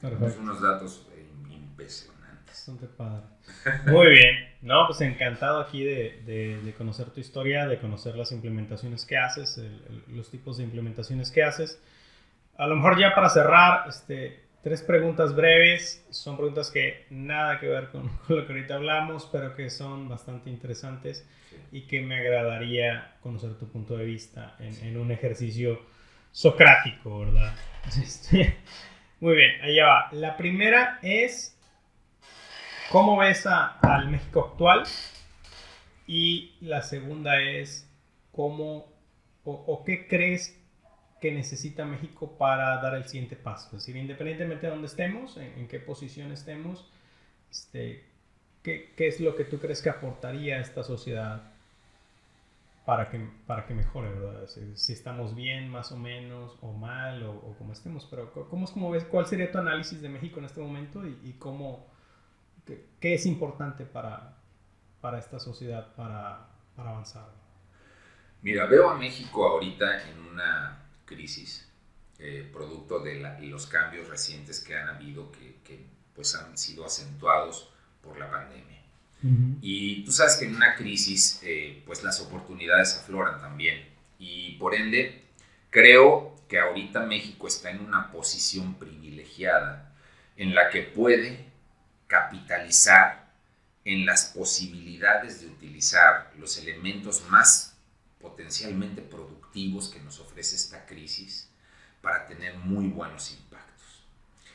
Son 0.01 0.39
unos 0.39 0.61
datos 0.61 1.05
impresionantes. 1.49 2.16
Bastante 2.47 2.87
padre. 2.87 3.25
Muy 3.91 4.07
bien. 4.07 4.35
No, 4.61 4.87
pues 4.87 5.01
encantado 5.01 5.59
aquí 5.59 5.83
de, 5.83 6.21
de, 6.25 6.73
conocer 6.73 7.11
tu 7.11 7.19
historia, 7.19 7.67
de 7.67 7.77
conocer 7.77 8.15
las 8.15 8.31
implementaciones 8.31 9.05
que 9.05 9.17
haces, 9.17 9.61
los 10.07 10.31
tipos 10.31 10.57
de 10.57 10.63
implementaciones 10.63 11.29
que 11.31 11.43
haces. 11.43 11.79
A 12.57 12.65
lo 12.65 12.75
mejor 12.75 12.99
ya 12.99 13.13
para 13.13 13.29
cerrar, 13.29 13.87
este, 13.87 14.47
tres 14.63 14.81
preguntas 14.81 15.35
breves. 15.35 16.05
Son 16.09 16.37
preguntas 16.37 16.71
que 16.71 17.05
nada 17.09 17.59
que 17.59 17.67
ver 17.67 17.89
con, 17.89 18.09
lo 18.27 18.45
que 18.47 18.53
ahorita 18.53 18.75
hablamos, 18.75 19.29
pero 19.31 19.55
que 19.55 19.69
son 19.69 20.09
bastante 20.09 20.49
interesantes 20.49 21.27
y 21.71 21.81
que 21.81 22.01
me 22.01 22.17
agradaría 22.17 23.15
conocer 23.21 23.55
tu 23.55 23.69
punto 23.69 23.97
de 23.97 24.05
vista 24.05 24.55
en, 24.59 24.75
en 24.87 24.97
un 24.97 25.11
ejercicio 25.11 25.81
socrático, 26.31 27.19
¿verdad? 27.19 27.53
Este, 27.87 28.57
muy 29.21 29.35
bien, 29.37 29.61
allá 29.61 29.85
va. 29.85 30.09
La 30.11 30.35
primera 30.35 30.99
es 31.01 31.56
¿Cómo 32.89 33.17
ves 33.17 33.45
al 33.45 34.09
México 34.09 34.49
actual? 34.51 34.83
Y 36.07 36.55
la 36.61 36.81
segunda 36.81 37.41
es, 37.41 37.85
¿cómo 38.31 38.87
o, 39.43 39.83
qué 39.85 40.07
crees 40.07 40.57
que 41.19 41.31
necesita 41.31 41.85
México 41.85 42.37
para 42.37 42.81
dar 42.81 42.95
el 42.95 43.05
siguiente 43.05 43.35
paso? 43.35 43.67
Es 43.75 43.85
decir, 43.85 43.97
independientemente 43.97 44.67
de 44.67 44.71
dónde 44.71 44.87
estemos, 44.87 45.35
en, 45.35 45.67
qué 45.67 45.79
posición 45.79 46.31
estemos, 46.31 46.89
este, 47.51 48.05
¿qué, 48.63 48.93
¿qué, 48.95 49.07
es 49.07 49.19
lo 49.19 49.35
que 49.35 49.43
tú 49.43 49.59
crees 49.59 49.81
que 49.81 49.89
aportaría 49.89 50.55
a 50.55 50.61
esta 50.61 50.83
sociedad 50.83 51.41
para 52.85 53.09
que, 53.09 53.19
para 53.45 53.65
que 53.65 53.73
mejore, 53.73 54.09
¿verdad? 54.09 54.47
Si, 54.75 54.93
estamos 54.93 55.35
bien, 55.35 55.69
más 55.69 55.91
o 55.91 55.97
menos, 55.97 56.57
o 56.61 56.71
mal, 56.71 57.21
o, 57.23 57.31
o 57.33 57.55
como 57.57 57.73
estemos, 57.73 58.07
pero 58.09 58.31
¿cómo 58.49 58.63
es 58.63 58.71
como 58.71 58.91
ves, 58.91 59.03
¿cuál 59.03 59.25
sería 59.25 59.51
tu 59.51 59.57
análisis 59.57 60.01
de 60.01 60.07
México 60.07 60.39
en 60.39 60.45
este 60.45 60.61
momento 60.61 61.05
y, 61.05 61.19
y 61.23 61.33
cómo, 61.33 61.85
qué, 62.67 62.85
qué, 62.99 63.13
es 63.15 63.25
importante 63.25 63.85
para, 63.85 64.37
para 65.01 65.17
esta 65.17 65.39
sociedad 65.39 65.95
para, 65.95 66.47
para 66.75 66.91
avanzar? 66.91 67.27
Mira, 68.41 68.65
veo 68.65 68.89
a 68.89 68.97
México 68.97 69.47
ahorita 69.47 70.09
en 70.09 70.19
una 70.19 70.83
crisis, 71.05 71.67
eh, 72.19 72.47
producto 72.51 72.99
de 72.99 73.19
la, 73.19 73.39
los 73.39 73.65
cambios 73.65 74.07
recientes 74.07 74.59
que 74.59 74.77
han 74.77 74.89
habido, 74.89 75.31
que, 75.31 75.55
que, 75.63 75.85
pues 76.13 76.35
han 76.35 76.57
sido 76.57 76.85
acentuados 76.85 77.69
por 78.01 78.17
la 78.17 78.29
pandemia. 78.29 78.81
Uh 79.23 79.27
-huh. 79.27 79.57
Y 79.61 80.03
tú 80.03 80.11
sabes 80.11 80.35
que 80.35 80.45
en 80.45 80.55
una 80.55 80.75
crisis, 80.75 81.39
eh, 81.43 81.83
pues 81.85 82.03
las 82.03 82.19
oportunidades 82.21 82.95
afloran 82.97 83.39
también. 83.39 83.87
Y 84.19 84.53
por 84.57 84.73
ende, 84.73 85.23
creo 85.69 86.35
que 86.47 86.59
ahorita 86.59 87.01
México 87.01 87.47
está 87.47 87.69
en 87.69 87.81
una 87.81 88.11
posición 88.11 88.75
privilegiada 88.75 89.93
en 90.37 90.55
la 90.55 90.69
que 90.69 90.81
puede 90.81 91.46
capitalizar 92.07 93.27
en 93.85 94.05
las 94.05 94.25
posibilidades 94.25 95.41
de 95.41 95.47
utilizar 95.47 96.31
los 96.37 96.57
elementos 96.57 97.23
más 97.29 97.77
potencialmente 98.19 99.01
productivos 99.01 99.89
que 99.89 100.01
nos 100.01 100.19
ofrece 100.19 100.55
esta 100.55 100.85
crisis 100.85 101.49
para 102.01 102.25
tener 102.25 102.55
muy 102.57 102.87
buenos 102.87 103.31
impactos. 103.31 104.03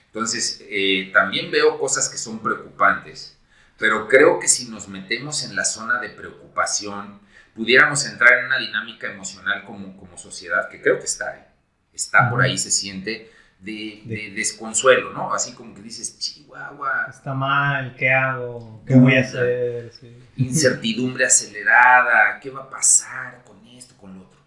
Entonces, 0.06 0.62
eh, 0.68 1.10
también 1.12 1.50
veo 1.50 1.78
cosas 1.78 2.08
que 2.08 2.18
son 2.18 2.42
preocupantes, 2.42 3.38
pero 3.78 4.06
creo 4.06 4.38
que 4.38 4.48
si 4.48 4.68
nos 4.68 4.88
metemos 4.88 5.42
en 5.44 5.56
la 5.56 5.64
zona 5.64 5.98
de 5.98 6.10
preocupación, 6.10 7.20
pudiéramos 7.54 8.04
entrar 8.04 8.38
en 8.38 8.46
una 8.46 8.58
dinámica 8.58 9.10
emocional 9.10 9.64
como, 9.64 9.96
como 9.96 10.18
sociedad, 10.18 10.68
que 10.68 10.80
creo 10.80 10.98
que 10.98 11.06
está, 11.06 11.52
está 11.92 12.28
por 12.28 12.42
ahí, 12.42 12.58
se 12.58 12.70
siente, 12.70 13.32
de, 13.62 14.02
de, 14.04 14.30
desconsuelo, 14.34 15.12
¿no? 15.12 15.32
Así 15.32 15.54
como 15.54 15.72
que 15.74 15.82
dices, 15.82 16.18
Chihuahua. 16.18 17.06
Está 17.08 17.32
mal, 17.32 17.94
¿qué 17.96 18.10
hago? 18.10 18.82
¿Qué 18.84 18.96
voy 18.96 19.14
a 19.14 19.20
hacer? 19.20 19.92
Sí. 19.92 20.16
Incertidumbre 20.36 21.24
acelerada, 21.26 22.40
¿qué 22.40 22.50
va 22.50 22.62
a 22.62 22.70
pasar 22.70 23.44
con 23.44 23.64
esto, 23.68 23.96
con 23.96 24.14
lo 24.14 24.22
otro? 24.22 24.40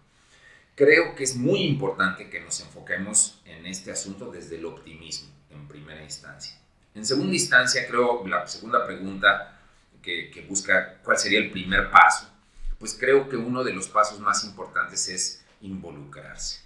Creo 0.74 1.14
que 1.14 1.24
es 1.24 1.34
muy 1.34 1.62
importante 1.62 2.28
que 2.28 2.40
nos 2.40 2.60
enfoquemos 2.60 3.40
en 3.46 3.64
este 3.64 3.90
asunto 3.90 4.30
desde 4.30 4.56
el 4.56 4.66
optimismo, 4.66 5.30
en 5.50 5.66
primera 5.66 6.02
instancia. 6.02 6.54
En 6.94 7.06
segunda 7.06 7.32
instancia, 7.32 7.86
creo, 7.88 8.26
la 8.26 8.46
segunda 8.46 8.86
pregunta 8.86 9.58
que, 10.02 10.30
que 10.30 10.42
busca 10.42 10.98
cuál 11.02 11.16
sería 11.16 11.38
el 11.38 11.50
primer 11.50 11.90
paso, 11.90 12.30
pues 12.78 12.94
creo 12.98 13.30
que 13.30 13.36
uno 13.36 13.64
de 13.64 13.72
los 13.72 13.88
pasos 13.88 14.20
más 14.20 14.44
importantes 14.44 15.08
es 15.08 15.42
involucrarse 15.62 16.65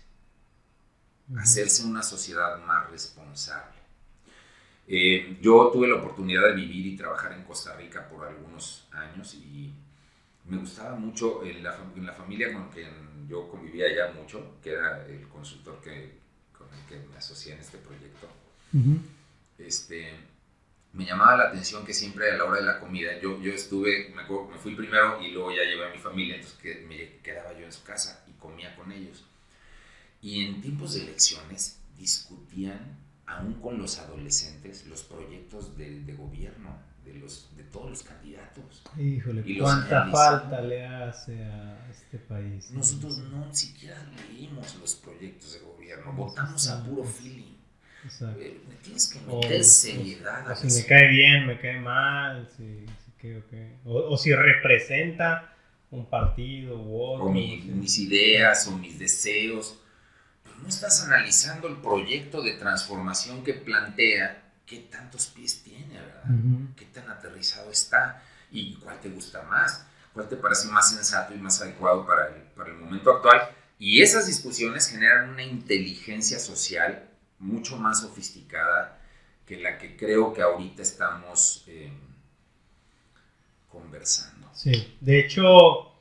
hacerse 1.39 1.85
una 1.85 2.03
sociedad 2.03 2.59
más 2.64 2.91
responsable. 2.91 3.78
Eh, 4.89 5.39
yo 5.41 5.70
tuve 5.72 5.87
la 5.87 5.97
oportunidad 5.97 6.43
de 6.49 6.55
vivir 6.55 6.87
y 6.87 6.97
trabajar 6.97 7.33
en 7.33 7.45
Costa 7.45 7.76
Rica 7.76 8.09
por 8.09 8.26
algunos 8.26 8.89
años 8.91 9.35
y 9.35 9.72
me 10.47 10.57
gustaba 10.57 10.97
mucho 10.97 11.45
en 11.45 11.62
la, 11.62 11.76
en 11.95 12.07
la 12.07 12.12
familia 12.12 12.53
con 12.53 12.70
quien 12.70 13.28
yo 13.28 13.49
convivía 13.49 13.87
ya 13.95 14.12
mucho, 14.12 14.57
que 14.62 14.72
era 14.72 15.07
el 15.07 15.28
consultor 15.28 15.81
que, 15.81 16.18
con 16.57 16.66
el 16.74 16.85
que 16.87 17.07
me 17.09 17.16
asocié 17.16 17.53
en 17.53 17.61
este 17.61 17.78
proyecto. 17.78 18.26
Uh 18.72 18.78
-huh. 18.78 19.01
este, 19.59 20.12
me 20.93 21.05
llamaba 21.05 21.37
la 21.37 21.45
atención 21.45 21.85
que 21.85 21.95
siempre 21.95 22.33
a 22.33 22.37
la 22.37 22.45
hora 22.45 22.61
de 22.61 22.66
la 22.66 22.81
comida, 22.81 23.18
yo, 23.20 23.41
yo 23.41 23.53
estuve, 23.53 24.12
me, 24.14 24.22
acuerdo, 24.22 24.49
me 24.49 24.59
fui 24.59 24.74
primero 24.74 25.22
y 25.22 25.31
luego 25.31 25.53
ya 25.53 25.62
llevé 25.62 25.87
a 25.87 25.93
mi 25.93 25.99
familia, 25.99 26.35
entonces 26.35 26.59
que, 26.59 26.74
me 26.89 27.18
quedaba 27.22 27.53
yo 27.53 27.64
en 27.64 27.72
su 27.72 27.85
casa 27.85 28.24
y 28.28 28.33
comía 28.33 28.74
con 28.74 28.91
ellos. 28.91 29.24
Y 30.22 30.44
en 30.44 30.60
tiempos 30.60 30.94
de 30.94 31.02
elecciones 31.02 31.78
discutían, 31.96 32.98
aún 33.26 33.54
con 33.54 33.78
los 33.78 33.98
adolescentes, 33.98 34.86
los 34.86 35.02
proyectos 35.02 35.76
de, 35.76 36.00
de 36.00 36.12
gobierno 36.14 36.76
de, 37.04 37.14
los, 37.14 37.48
de 37.56 37.62
todos 37.64 37.90
los 37.90 38.02
candidatos. 38.02 38.82
Híjole, 38.98 39.42
y 39.46 39.58
¿cuánta 39.58 40.10
falta 40.10 40.60
le 40.60 40.84
hace 40.84 41.42
a 41.44 41.88
este 41.90 42.18
país? 42.18 42.70
Nosotros 42.70 43.18
no 43.18 43.46
ni 43.46 43.54
siquiera 43.54 43.96
leímos 44.28 44.76
los 44.76 44.94
proyectos 44.96 45.54
de 45.54 45.60
gobierno, 45.60 46.12
votamos 46.12 46.68
a 46.68 46.84
puro 46.84 47.04
feeling. 47.04 47.56
Exacto. 48.04 48.40
Eh, 48.40 48.60
tienes 48.82 49.08
que 49.08 49.20
meter 49.20 49.60
o, 49.60 49.64
seriedad. 49.64 50.48
O, 50.48 50.52
o 50.52 50.56
si 50.56 50.80
me 50.80 50.86
cae 50.86 51.08
bien, 51.08 51.46
me 51.46 51.58
cae 51.58 51.80
mal, 51.80 52.48
si, 52.56 52.86
si 52.86 53.12
que, 53.18 53.38
okay. 53.38 53.76
o, 53.84 54.12
o 54.12 54.16
si 54.16 54.34
representa 54.34 55.54
un 55.90 56.06
partido 56.06 56.80
u 56.80 57.02
otro. 57.02 57.26
O 57.26 57.32
mi, 57.32 57.58
mis 57.58 57.98
ideas 57.98 58.66
o 58.68 58.78
mis 58.78 58.98
deseos 58.98 59.78
no 60.62 60.68
estás 60.68 61.04
analizando 61.04 61.68
el 61.68 61.76
proyecto 61.76 62.42
de 62.42 62.52
transformación 62.52 63.42
que 63.42 63.54
plantea, 63.54 64.42
qué 64.66 64.78
tantos 64.90 65.26
pies 65.26 65.62
tiene, 65.62 66.00
¿verdad? 66.00 66.24
Uh 66.28 66.32
-huh. 66.32 66.74
Qué 66.74 66.86
tan 66.86 67.08
aterrizado 67.11 67.70
está 67.70 68.22
y 68.50 68.74
cuál 68.76 69.00
te 69.00 69.08
gusta 69.08 69.42
más, 69.42 69.86
cuál 70.12 70.28
te 70.28 70.36
parece 70.36 70.68
más 70.68 70.90
sensato 70.90 71.34
y 71.34 71.38
más 71.38 71.61
adecuado 71.61 72.06
para 72.06 72.28
el, 72.28 72.42
para 72.54 72.70
el 72.70 72.76
momento 72.76 73.11
actual. 73.11 73.40
Y 73.78 74.02
esas 74.02 74.26
discusiones 74.26 74.88
generan 74.88 75.30
una 75.30 75.42
inteligencia 75.42 76.38
social 76.38 77.08
mucho 77.38 77.76
más 77.78 78.00
sofisticada 78.00 79.00
que 79.46 79.56
la 79.56 79.78
que 79.78 79.96
creo 79.96 80.32
que 80.32 80.42
ahorita 80.42 80.82
estamos 80.82 81.64
eh, 81.66 81.90
conversando. 83.68 84.48
Sí, 84.54 84.96
de 85.00 85.20
hecho, 85.20 85.92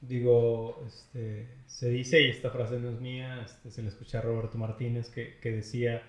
digo, 0.00 0.84
este, 0.86 1.48
se 1.72 1.88
dice, 1.88 2.20
y 2.20 2.28
esta 2.28 2.50
frase 2.50 2.78
no 2.78 2.90
es 2.90 3.00
mía, 3.00 3.40
este, 3.42 3.70
se 3.70 3.82
la 3.82 3.88
escuché 3.88 4.18
a 4.18 4.20
Roberto 4.20 4.58
Martínez 4.58 5.08
que, 5.08 5.38
decía, 5.42 6.02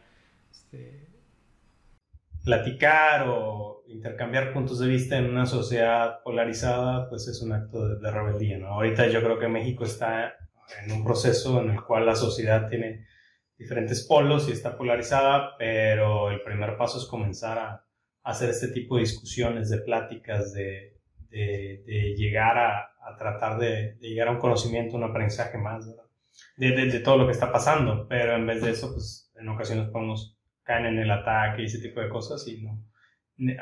este, 0.52 1.08
platicar 2.44 3.28
o 3.30 3.86
intercambiar 3.88 4.52
puntos 4.52 4.80
de 4.80 4.88
vista 4.88 5.18
en 5.18 5.30
una 5.30 5.46
sociedad 5.46 6.22
polarizada, 6.22 7.10
pues 7.10 7.30
es 7.30 7.42
un 7.42 7.54
acto 7.54 7.96
de, 7.96 8.12
rebeldía, 8.12 8.58
¿no? 8.58 8.68
Ahorita 8.68 9.08
yo 9.08 9.24
creo 9.24 9.40
que 9.40 9.48
México 9.48 9.86
está 9.86 10.36
en 10.84 10.92
un 10.92 11.04
proceso 11.04 11.62
en 11.62 11.70
el 11.70 11.82
cual 11.82 12.06
la 12.06 12.18
sociedad 12.18 12.68
tiene 12.68 13.08
diferentes 13.58 14.06
polos 14.06 14.50
y 14.50 14.52
está 14.52 14.78
polarizada, 14.78 15.56
pero 15.58 16.30
el 16.30 16.42
primer 16.42 16.76
paso 16.76 16.98
es 17.00 17.06
comenzar 17.06 17.58
a, 17.58 17.86
hacer 18.24 18.50
este 18.50 18.68
tipo 18.68 18.96
de 18.96 19.04
discusiones, 19.04 19.70
de 19.70 19.78
pláticas, 19.78 20.54
de 20.54 20.94
llegar 21.32 22.58
a, 22.58 22.93
a 23.06 23.16
tratar 23.18 23.58
de, 23.60 23.96
de, 23.96 24.10
llegar 24.10 24.28
a 24.28 24.32
un 24.32 24.40
conocimiento, 24.40 24.96
un 24.96 25.04
aprendizaje 25.04 25.58
más 25.58 25.86
de, 26.58 26.72
de, 26.72 27.00
todo 27.00 27.18
lo 27.18 27.26
que 27.26 27.34
está 27.34 27.52
pasando, 27.52 28.08
pero 28.08 28.36
en 28.36 28.46
vez 28.46 28.62
de 28.62 28.72
eso, 28.72 28.94
pues 28.94 29.32
en 29.36 29.50
ocasiones 29.50 29.90
podemos 29.90 30.38
caer 30.64 30.86
en 30.86 31.00
el 31.00 31.12
ataque 31.12 31.64
y 31.64 31.66
ese 31.66 31.80
tipo 31.80 32.00
de 32.00 32.10
cosas 32.10 32.48
y 32.48 32.62
no, 32.62 32.84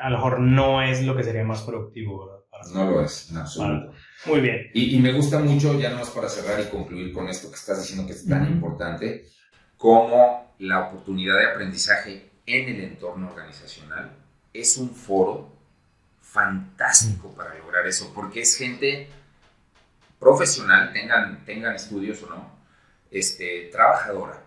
a 0.00 0.10
lo 0.10 0.16
mejor 0.16 0.40
no 0.40 0.82
es 0.82 1.02
lo 1.02 1.16
que 1.16 1.24
sería 1.24 1.44
más 1.44 1.62
productivo, 1.62 2.26
¿verdad? 2.26 2.40
Para 2.50 2.64
no 2.68 2.90
lo 2.90 3.02
es, 3.02 3.30
en 3.30 3.38
absoluto. 3.38 3.92
Muy 4.26 4.40
bien. 4.40 4.70
Y, 4.74 4.96
y, 4.96 5.00
me 5.00 5.12
gusta 5.12 5.38
mucho, 5.38 5.78
ya 5.78 5.90
nomás 5.90 6.10
para 6.10 6.28
cerrar 6.28 6.60
y 6.60 6.70
concluir 6.70 7.12
con 7.12 7.28
esto 7.28 7.48
que 7.48 7.56
estás 7.56 7.80
diciendo 7.80 8.06
que 8.06 8.12
es 8.12 8.28
tan 8.28 8.42
uh 8.42 8.46
-huh. 8.46 8.52
importante, 8.52 9.24
como 9.76 10.54
la 10.58 10.88
oportunidad 10.88 11.38
de 11.38 11.46
aprendizaje 11.46 12.30
en 12.46 12.68
el 12.68 12.84
entorno 12.84 13.28
organizacional 13.30 14.12
es 14.52 14.76
un 14.76 14.90
foro 14.90 15.50
fantástico 16.20 17.34
para 17.34 17.54
lograr 17.58 17.86
eso, 17.86 18.12
porque 18.14 18.40
es 18.42 18.56
gente 18.56 19.08
profesional, 20.22 20.92
tengan, 20.92 21.44
tengan 21.44 21.74
estudios 21.74 22.22
o 22.22 22.28
no, 22.30 22.50
este, 23.10 23.68
trabajadora, 23.72 24.40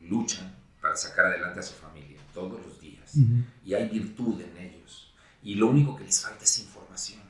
luchan 0.00 0.50
para 0.80 0.96
sacar 0.96 1.26
adelante 1.26 1.60
a 1.60 1.62
su 1.62 1.74
familia 1.74 2.18
todos 2.32 2.58
los 2.64 2.80
días. 2.80 3.14
Uh 3.14 3.20
-huh. 3.20 3.44
Y 3.66 3.74
hay 3.74 3.88
virtud 3.88 4.40
en 4.40 4.56
ellos. 4.56 5.12
Y 5.42 5.56
lo 5.56 5.66
único 5.66 5.94
que 5.94 6.04
les 6.04 6.22
falta 6.22 6.42
es 6.42 6.58
información. 6.58 7.20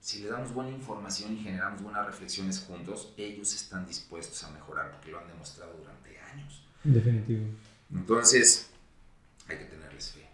Si 0.00 0.22
le 0.22 0.28
damos 0.30 0.54
buena 0.54 0.70
información 0.70 1.34
y 1.34 1.42
generamos 1.42 1.82
buenas 1.82 2.06
reflexiones 2.06 2.60
juntos, 2.60 3.12
ellos 3.16 3.52
están 3.52 3.84
dispuestos 3.84 4.42
a 4.44 4.50
mejorar 4.50 4.92
porque 4.92 5.10
lo 5.10 5.18
han 5.18 5.26
demostrado 5.26 5.72
durante 5.76 6.18
años. 6.32 6.62
Definitivo. 6.84 7.46
Entonces, 7.92 8.70
hay 9.48 9.58
que 9.58 9.64
tenerles 9.64 10.12
fe. 10.12 10.24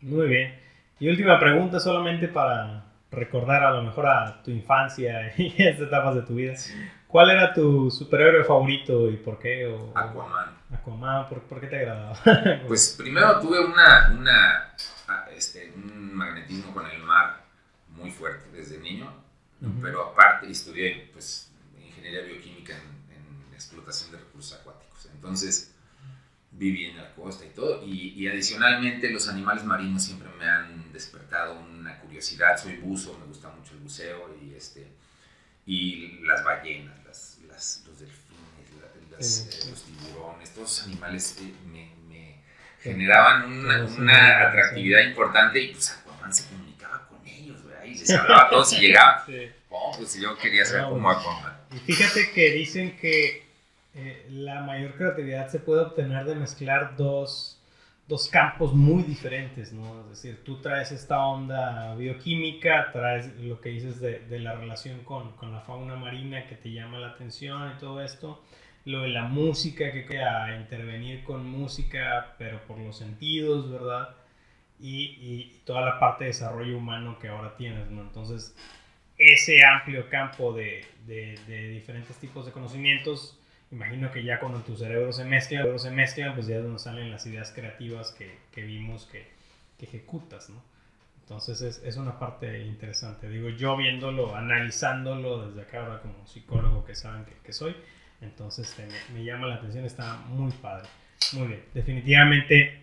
Muy 0.00 0.26
bien. 0.26 0.58
Y 0.98 1.08
última 1.08 1.38
pregunta 1.38 1.78
solamente 1.78 2.28
para 2.28 2.89
recordar 3.10 3.64
a 3.64 3.72
lo 3.72 3.82
mejor 3.82 4.06
a 4.06 4.42
tu 4.42 4.50
infancia 4.50 5.32
y 5.38 5.54
estas 5.58 5.88
etapas 5.88 6.14
de 6.14 6.22
tu 6.22 6.34
vida. 6.34 6.56
Sí. 6.56 6.74
¿Cuál 7.06 7.30
era 7.30 7.52
tu 7.52 7.90
superhéroe 7.90 8.44
favorito 8.44 9.10
y 9.10 9.16
por 9.16 9.38
qué? 9.38 9.66
O, 9.66 9.90
Aquaman. 9.96 10.56
Aquaman, 10.72 11.28
¿por, 11.28 11.42
¿por, 11.42 11.60
qué 11.60 11.66
te 11.66 11.76
agradaba? 11.76 12.16
pues 12.68 12.94
primero 12.96 13.40
tuve 13.40 13.58
una, 13.64 14.12
una 14.16 14.74
este, 15.36 15.72
un 15.74 16.14
magnetismo 16.14 16.72
con 16.72 16.86
el 16.86 17.02
mar 17.02 17.40
muy 17.88 18.12
fuerte 18.12 18.48
desde 18.52 18.78
niño, 18.78 19.12
uh 19.60 19.66
-huh. 19.66 19.82
pero 19.82 20.04
aparte 20.04 20.48
estudié 20.48 21.10
pues, 21.12 21.52
ingeniería 21.76 22.22
bioquímica 22.22 22.74
en, 22.74 23.16
en, 23.48 23.54
explotación 23.54 24.12
de 24.12 24.18
recursos 24.18 24.60
acuáticos. 24.60 25.06
Entonces 25.12 25.74
viví 26.60 26.84
en 26.84 26.98
la 26.98 27.14
costa 27.14 27.46
y 27.46 27.48
todo, 27.48 27.82
y, 27.86 28.10
y 28.10 28.28
adicionalmente 28.28 29.08
los 29.10 29.26
animales 29.28 29.64
marinos 29.64 30.04
siempre 30.04 30.28
me 30.38 30.46
han 30.46 30.92
despertado 30.92 31.58
una 31.58 31.98
curiosidad. 32.00 32.60
Soy 32.62 32.76
buzo, 32.76 33.18
me 33.18 33.24
gusta 33.24 33.48
mucho 33.48 33.72
el 33.72 33.78
buceo 33.78 34.36
y, 34.42 34.54
este, 34.54 34.86
y 35.64 36.18
las 36.22 36.44
ballenas, 36.44 37.02
las, 37.06 37.38
las, 37.48 37.82
los 37.86 37.98
delfines, 37.98 38.66
las, 39.10 39.48
eh, 39.48 39.70
los 39.70 39.82
tiburones, 39.84 40.50
todos 40.52 40.70
esos 40.70 40.86
animales 40.88 41.38
eh, 41.40 41.54
me, 41.72 41.94
me, 42.10 42.42
generaban 42.82 43.50
una, 43.50 43.84
una 43.86 44.48
atractividad 44.48 45.00
importante 45.08 45.62
y 45.62 45.72
pues 45.72 45.90
Aquaman 45.92 46.34
se 46.34 46.46
comunicaba 46.46 47.08
con 47.08 47.26
ellos, 47.26 47.64
¿verdad? 47.64 47.84
Y 47.84 47.94
les 47.94 48.10
hablaba 48.10 48.42
a 48.42 48.50
todos 48.50 48.70
y 48.74 48.80
llegaba. 48.80 49.26
Oh, 49.70 49.94
pues 49.96 50.20
yo 50.20 50.36
quería 50.36 50.66
ser 50.66 50.82
como 50.82 51.10
Aquaman. 51.10 51.56
Y 51.72 51.78
fíjate 51.78 52.32
que 52.32 52.50
dicen 52.50 52.98
que 52.98 53.49
eh, 53.92 54.26
la 54.30 54.62
mayor 54.62 54.94
creatividad 54.94 55.48
se 55.48 55.58
puede 55.58 55.82
obtener 55.82 56.24
de 56.24 56.36
mezclar 56.36 56.96
dos, 56.96 57.60
dos, 58.06 58.28
campos 58.28 58.72
muy 58.72 59.02
diferentes, 59.02 59.72
¿no? 59.72 60.02
Es 60.02 60.10
decir, 60.10 60.44
tú 60.44 60.60
traes 60.60 60.92
esta 60.92 61.24
onda 61.26 61.94
bioquímica, 61.96 62.92
traes 62.92 63.34
lo 63.40 63.60
que 63.60 63.70
dices 63.70 64.00
de, 64.00 64.20
de 64.20 64.38
la 64.38 64.54
relación 64.54 65.00
con, 65.02 65.32
con, 65.32 65.52
la 65.52 65.60
fauna 65.62 65.96
marina 65.96 66.46
que 66.46 66.54
te 66.54 66.70
llama 66.70 66.98
la 67.00 67.08
atención 67.08 67.72
y 67.76 67.80
todo 67.80 68.00
esto, 68.00 68.40
lo 68.84 69.02
de 69.02 69.08
la 69.08 69.24
música 69.24 69.90
que 69.90 70.06
queda 70.06 70.56
intervenir 70.56 71.24
con 71.24 71.44
música, 71.44 72.36
pero 72.38 72.64
por 72.66 72.78
los 72.78 72.96
sentidos, 72.96 73.70
¿verdad? 73.70 74.14
Y, 74.78 75.16
y, 75.20 75.60
toda 75.64 75.80
la 75.82 75.98
parte 75.98 76.24
de 76.24 76.28
desarrollo 76.28 76.78
humano 76.78 77.18
que 77.18 77.28
ahora 77.28 77.56
tienes, 77.56 77.90
¿no? 77.90 78.02
Entonces, 78.02 78.56
ese 79.18 79.64
amplio 79.66 80.08
campo 80.08 80.52
de, 80.52 80.84
de, 81.06 81.38
de 81.48 81.68
diferentes 81.70 82.16
tipos 82.18 82.46
de 82.46 82.52
conocimientos 82.52 83.39
imagino 83.72 84.10
que 84.10 84.24
ya 84.24 84.40
cuando 84.40 84.60
tu 84.60 84.76
cerebro 84.76 85.12
se 85.12 85.24
mezcla, 85.24 85.66
se 85.78 85.90
mezcla, 85.90 86.34
pues 86.34 86.46
ya 86.46 86.56
es 86.56 86.62
donde 86.62 86.78
salen 86.78 87.10
las 87.10 87.26
ideas 87.26 87.52
creativas 87.52 88.12
que, 88.12 88.38
que 88.52 88.62
vimos 88.62 89.06
que, 89.06 89.28
que, 89.78 89.86
ejecutas, 89.86 90.50
¿no? 90.50 90.62
Entonces 91.22 91.62
es, 91.62 91.82
es, 91.84 91.96
una 91.96 92.18
parte 92.18 92.64
interesante. 92.64 93.28
Digo, 93.28 93.50
yo 93.50 93.76
viéndolo, 93.76 94.34
analizándolo 94.34 95.46
desde 95.46 95.62
acá 95.62 95.84
ahora 95.84 96.00
como 96.00 96.26
psicólogo 96.26 96.84
que 96.84 96.96
saben 96.96 97.24
que, 97.24 97.34
que 97.44 97.52
soy, 97.52 97.76
entonces 98.20 98.68
este, 98.68 98.86
me, 98.86 99.20
me, 99.20 99.24
llama 99.24 99.46
la 99.46 99.54
atención, 99.56 99.84
está 99.84 100.16
muy 100.28 100.50
padre. 100.50 100.88
Muy 101.34 101.46
bien, 101.46 101.64
definitivamente 101.72 102.80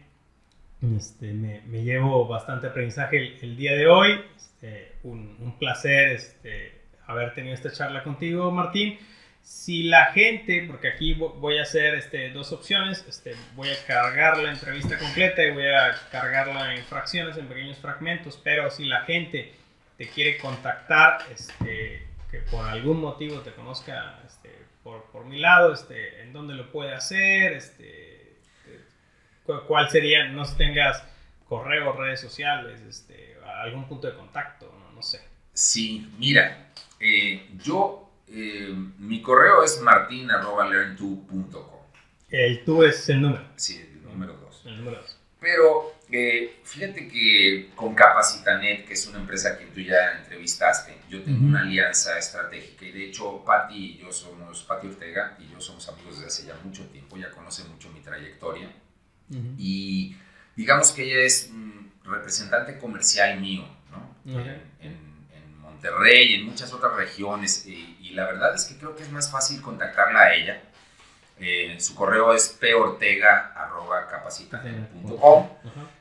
este, 0.95 1.33
me, 1.33 1.61
me, 1.63 1.83
llevo 1.83 2.25
bastante 2.25 2.67
aprendizaje 2.67 3.17
el, 3.17 3.37
el 3.41 3.57
día 3.57 3.73
de 3.73 3.87
hoy. 3.87 4.21
Este, 4.37 4.93
un, 5.03 5.35
un, 5.41 5.57
placer 5.59 6.13
este, 6.13 6.81
haber 7.05 7.33
tenido 7.33 7.53
esta 7.53 7.71
charla 7.73 8.01
contigo, 8.03 8.49
Martín 8.51 8.97
si 9.47 9.83
la 9.83 10.07
gente, 10.07 10.65
porque 10.67 10.89
aquí 10.89 11.13
voy 11.13 11.57
a 11.57 11.61
hacer 11.61 11.95
este, 11.95 12.31
dos 12.31 12.51
opciones, 12.51 13.05
este, 13.07 13.33
voy 13.55 13.69
a 13.69 13.85
cargar 13.85 14.37
la 14.39 14.51
entrevista 14.51 14.99
completa 14.99 15.41
y 15.41 15.51
voy 15.51 15.67
a 15.67 15.95
cargarla 16.11 16.75
en 16.75 16.83
fracciones, 16.83 17.37
en 17.37 17.47
pequeños 17.47 17.77
fragmentos, 17.77 18.37
pero 18.43 18.69
si 18.69 18.83
la 18.83 19.03
gente 19.03 19.53
te 19.97 20.09
quiere 20.09 20.37
contactar, 20.37 21.19
este, 21.33 22.05
que 22.29 22.39
por 22.51 22.67
algún 22.67 22.99
motivo 22.99 23.39
te 23.39 23.53
conozca 23.53 24.19
este, 24.27 24.51
por, 24.83 25.05
por, 25.11 25.23
mi 25.23 25.39
lado, 25.39 25.73
este, 25.73 26.23
en 26.23 26.33
dónde 26.33 26.53
lo 26.53 26.69
puede 26.69 26.93
hacer, 26.93 27.53
este, 27.53 28.35
cuál 29.65 29.89
sería, 29.89 30.27
no 30.27 30.43
tengas 30.55 31.05
correo, 31.47 31.93
redes 31.93 32.19
sociales, 32.19 32.81
este, 32.81 33.37
algún 33.61 33.87
punto 33.87 34.07
de 34.07 34.17
contacto, 34.17 34.75
no, 34.77 34.91
no 34.91 35.01
sé. 35.01 35.21
Sí, 35.53 36.11
mira, 36.19 36.67
eh, 36.99 37.47
yo 37.63 38.06
eh, 38.29 38.73
mi 38.97 39.21
correo 39.21 39.63
es 39.63 39.79
martin.learn2.com. 39.81 41.77
El 42.29 42.63
tú 42.65 42.83
es 42.83 43.07
el 43.09 43.21
número. 43.21 43.43
Sí, 43.55 43.79
el 43.79 44.03
número 44.03 44.33
2. 44.33 44.63
El 44.65 44.77
número 44.77 44.97
2. 45.01 45.17
Pero 45.39 45.93
eh, 46.09 46.59
fíjate 46.63 47.07
que 47.07 47.69
con 47.75 47.93
Capacitanet, 47.93 48.85
que 48.85 48.93
es 48.93 49.07
una 49.07 49.19
empresa 49.19 49.57
que 49.57 49.65
tú 49.65 49.81
ya 49.81 50.17
entrevistaste, 50.19 50.97
yo 51.09 51.21
tengo 51.21 51.37
uh 51.37 51.41
-huh. 51.43 51.49
una 51.49 51.61
alianza 51.61 52.17
estratégica 52.17 52.85
y 52.85 52.91
de 52.91 53.05
hecho 53.05 53.43
Patti 53.45 53.75
y 53.75 53.97
yo 53.99 54.11
somos, 54.11 54.63
Patti 54.63 54.87
Ortega 54.87 55.37
y 55.39 55.51
yo 55.51 55.61
somos 55.61 55.87
amigos 55.89 56.15
desde 56.15 56.27
hace 56.27 56.45
ya 56.47 56.55
mucho 56.63 56.85
tiempo, 56.87 57.17
ya 57.17 57.29
conoce 57.31 57.63
mucho 57.65 57.89
mi 57.91 58.01
trayectoria 58.01 58.67
uh 59.29 59.35
-huh. 59.35 59.55
y 59.57 60.15
digamos 60.55 60.91
que 60.91 61.03
ella 61.03 61.19
es 61.25 61.49
un 61.51 61.91
representante 62.03 62.79
comercial 62.79 63.39
mío, 63.39 63.65
¿no? 63.91 64.15
Uh 64.25 64.37
-huh. 64.37 64.47
en, 64.79 64.91
en, 64.91 65.06
Monterrey, 65.77 66.33
en 66.33 66.45
muchas 66.45 66.73
otras 66.73 66.95
regiones 66.95 67.67
y, 67.67 67.97
y 68.01 68.09
la 68.11 68.25
verdad 68.25 68.55
es 68.55 68.65
que 68.65 68.77
creo 68.77 68.95
que 68.95 69.03
es 69.03 69.11
más 69.11 69.29
fácil 69.31 69.61
contactarla 69.61 70.21
a 70.21 70.33
ella. 70.33 70.63
Eh, 71.39 71.79
su 71.79 71.93
correo 71.93 72.33
es 72.33 72.57
portega.capacita.com 72.59 75.49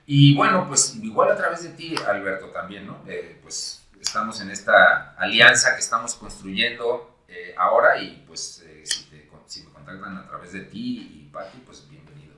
y 0.07 0.35
bueno, 0.35 0.67
pues 0.67 0.97
igual 0.97 1.31
a 1.31 1.37
través 1.37 1.63
de 1.63 1.69
ti, 1.71 1.95
Alberto, 2.07 2.47
también, 2.47 2.87
¿no? 2.87 3.03
Eh, 3.07 3.39
pues 3.43 3.87
estamos 4.01 4.41
en 4.41 4.51
esta 4.51 5.15
alianza 5.19 5.75
que 5.75 5.81
estamos 5.81 6.15
construyendo 6.15 7.19
eh, 7.29 7.55
ahora 7.59 8.01
y 8.01 8.25
pues 8.27 8.65
si, 8.85 9.05
te, 9.11 9.29
si, 9.45 9.65
me 9.65 9.73
contactan 9.73 10.17
a 10.17 10.27
través 10.27 10.55
de 10.55 10.61
ti 10.61 11.27
y 11.27 11.29
Pati, 11.31 11.59
pues 11.67 11.87
bienvenido. 11.91 12.33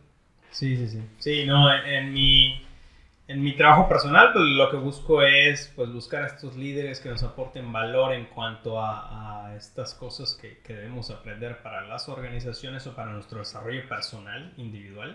Sí, 0.50 0.76
sí, 0.76 0.88
sí. 0.88 1.00
Sí, 1.18 1.46
no, 1.46 1.72
en, 1.72 1.86
en 1.86 2.12
mi 2.12 2.67
en 3.28 3.42
mi 3.42 3.54
trabajo 3.54 3.86
personal, 3.88 4.32
pues 4.32 4.44
lo 4.46 4.70
que 4.70 4.78
busco 4.78 5.22
es 5.22 5.70
pues, 5.76 5.92
buscar 5.92 6.22
a 6.22 6.26
estos 6.28 6.56
líderes 6.56 6.98
que 6.98 7.10
nos 7.10 7.22
aporten 7.22 7.70
valor 7.70 8.14
en 8.14 8.24
cuanto 8.24 8.80
a, 8.80 9.48
a 9.48 9.54
estas 9.54 9.94
cosas 9.94 10.34
que, 10.34 10.58
que, 10.60 10.72
debemos 10.72 11.10
aprender 11.10 11.62
para 11.62 11.86
las 11.86 12.08
organizaciones 12.08 12.86
o 12.86 12.96
para 12.96 13.12
nuestro 13.12 13.40
desarrollo 13.40 13.86
personal, 13.86 14.54
individual. 14.56 15.14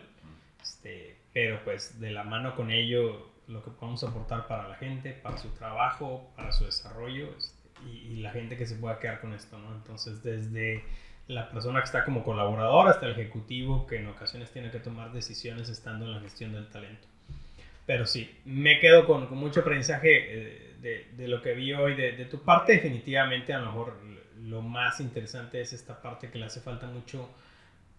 Este, 0.61 1.18
pero 1.34 1.64
pues 1.64 1.99
de 1.99 2.11
la 2.11 2.24
mano 2.24 2.55
con 2.55 2.70
ello, 2.70 3.32
lo 3.47 3.64
que 3.64 3.72
podemos 3.72 4.03
aportar 4.03 4.47
para 4.47 4.70
la 4.70 4.76
gente, 4.76 5.14
para 5.14 5.38
su 5.38 5.49
trabajo, 5.49 6.32
para 6.36 6.51
su 6.51 6.66
desarrollo 6.66 7.30
este, 7.36 7.68
y, 7.84 8.14
y, 8.14 8.16
la 8.18 8.30
gente 8.30 8.55
que 8.55 8.68
se 8.68 8.76
pueda 8.76 8.99
quedar 8.99 9.22
con 9.22 9.34
esto, 9.34 9.57
¿no? 9.57 9.74
Entonces, 9.74 10.22
desde 10.22 10.86
la 11.28 11.49
persona 11.49 11.80
que 11.80 11.86
está 11.86 12.05
como 12.05 12.24
colaborador 12.24 12.89
hasta 12.89 13.07
el 13.07 13.14
ejecutivo 13.14 13.88
que 13.88 13.97
en 13.97 14.07
ocasiones 14.07 14.51
tiene 14.51 14.70
que 14.70 14.80
tomar 14.80 15.11
decisiones 15.11 15.68
estando 15.70 16.05
en 16.05 16.14
la 16.14 16.20
gestión 16.20 16.53
del 16.53 16.70
talento. 16.70 17.07
Pero 17.86 18.05
sí, 18.05 18.39
me 18.45 18.79
quedo 18.79 19.05
con, 19.05 19.27
con 19.27 19.38
mucho 19.38 19.59
aprendizaje 19.59 20.09
eh, 20.11 20.75
de, 20.79 21.07
de, 21.17 21.27
lo 21.27 21.41
que 21.41 21.53
vi 21.53 21.73
hoy 21.73 21.95
de, 21.95 22.13
de, 22.13 22.25
tu 22.25 22.41
parte. 22.43 22.73
Definitivamente, 22.73 23.53
a 23.53 23.59
lo 23.59 23.65
mejor 23.67 23.97
lo 24.43 24.61
más 24.61 24.99
interesante 24.99 25.61
es 25.61 25.73
esta 25.73 26.01
parte 26.01 26.29
que 26.29 26.39
le 26.39 26.45
hace 26.45 26.61
falta 26.61 26.88
mucho 26.88 27.29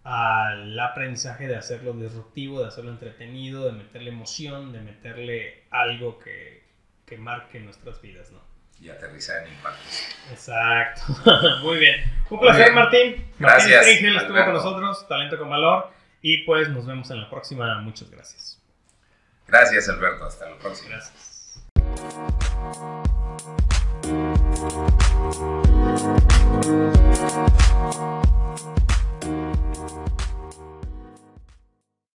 al 0.03 0.79
aprendizaje 0.79 1.47
de 1.47 1.55
hacerlo 1.55 1.93
disruptivo, 1.93 2.61
de 2.61 2.67
hacerlo 2.67 2.91
entretenido, 2.91 3.65
de 3.65 3.71
meterle 3.71 4.11
emoción, 4.11 4.71
de 4.71 4.81
meterle 4.81 5.63
algo 5.71 6.19
que, 6.19 6.63
que 7.05 7.17
marque 7.17 7.59
nuestras 7.59 8.01
vidas, 8.01 8.31
¿no? 8.31 8.39
Y 8.79 8.89
aterrizar 8.89 9.47
en 9.47 9.53
impactos. 9.53 10.03
Exacto. 10.31 11.01
Muy 11.63 11.79
bien. 11.79 11.95
Un 12.29 12.39
placer, 12.39 12.65
bien. 12.65 12.75
Martín. 12.75 13.25
Gracias. 13.39 13.85
Martín 13.85 14.15
estuvo 14.15 14.45
con 14.45 14.53
nosotros, 14.53 15.07
Talento 15.07 15.39
con 15.39 15.49
Valor. 15.49 15.91
Y 16.21 16.39
pues 16.39 16.69
nos 16.69 16.85
vemos 16.85 17.09
en 17.09 17.21
la 17.21 17.29
próxima. 17.29 17.79
Muchas 17.81 18.09
gracias. 18.11 18.54
Gracias, 19.47 19.89
Alberto. 19.89 20.25
Hasta 20.25 20.49
la 20.49 20.57
próxima. 20.57 20.89
Gracias. 20.89 21.25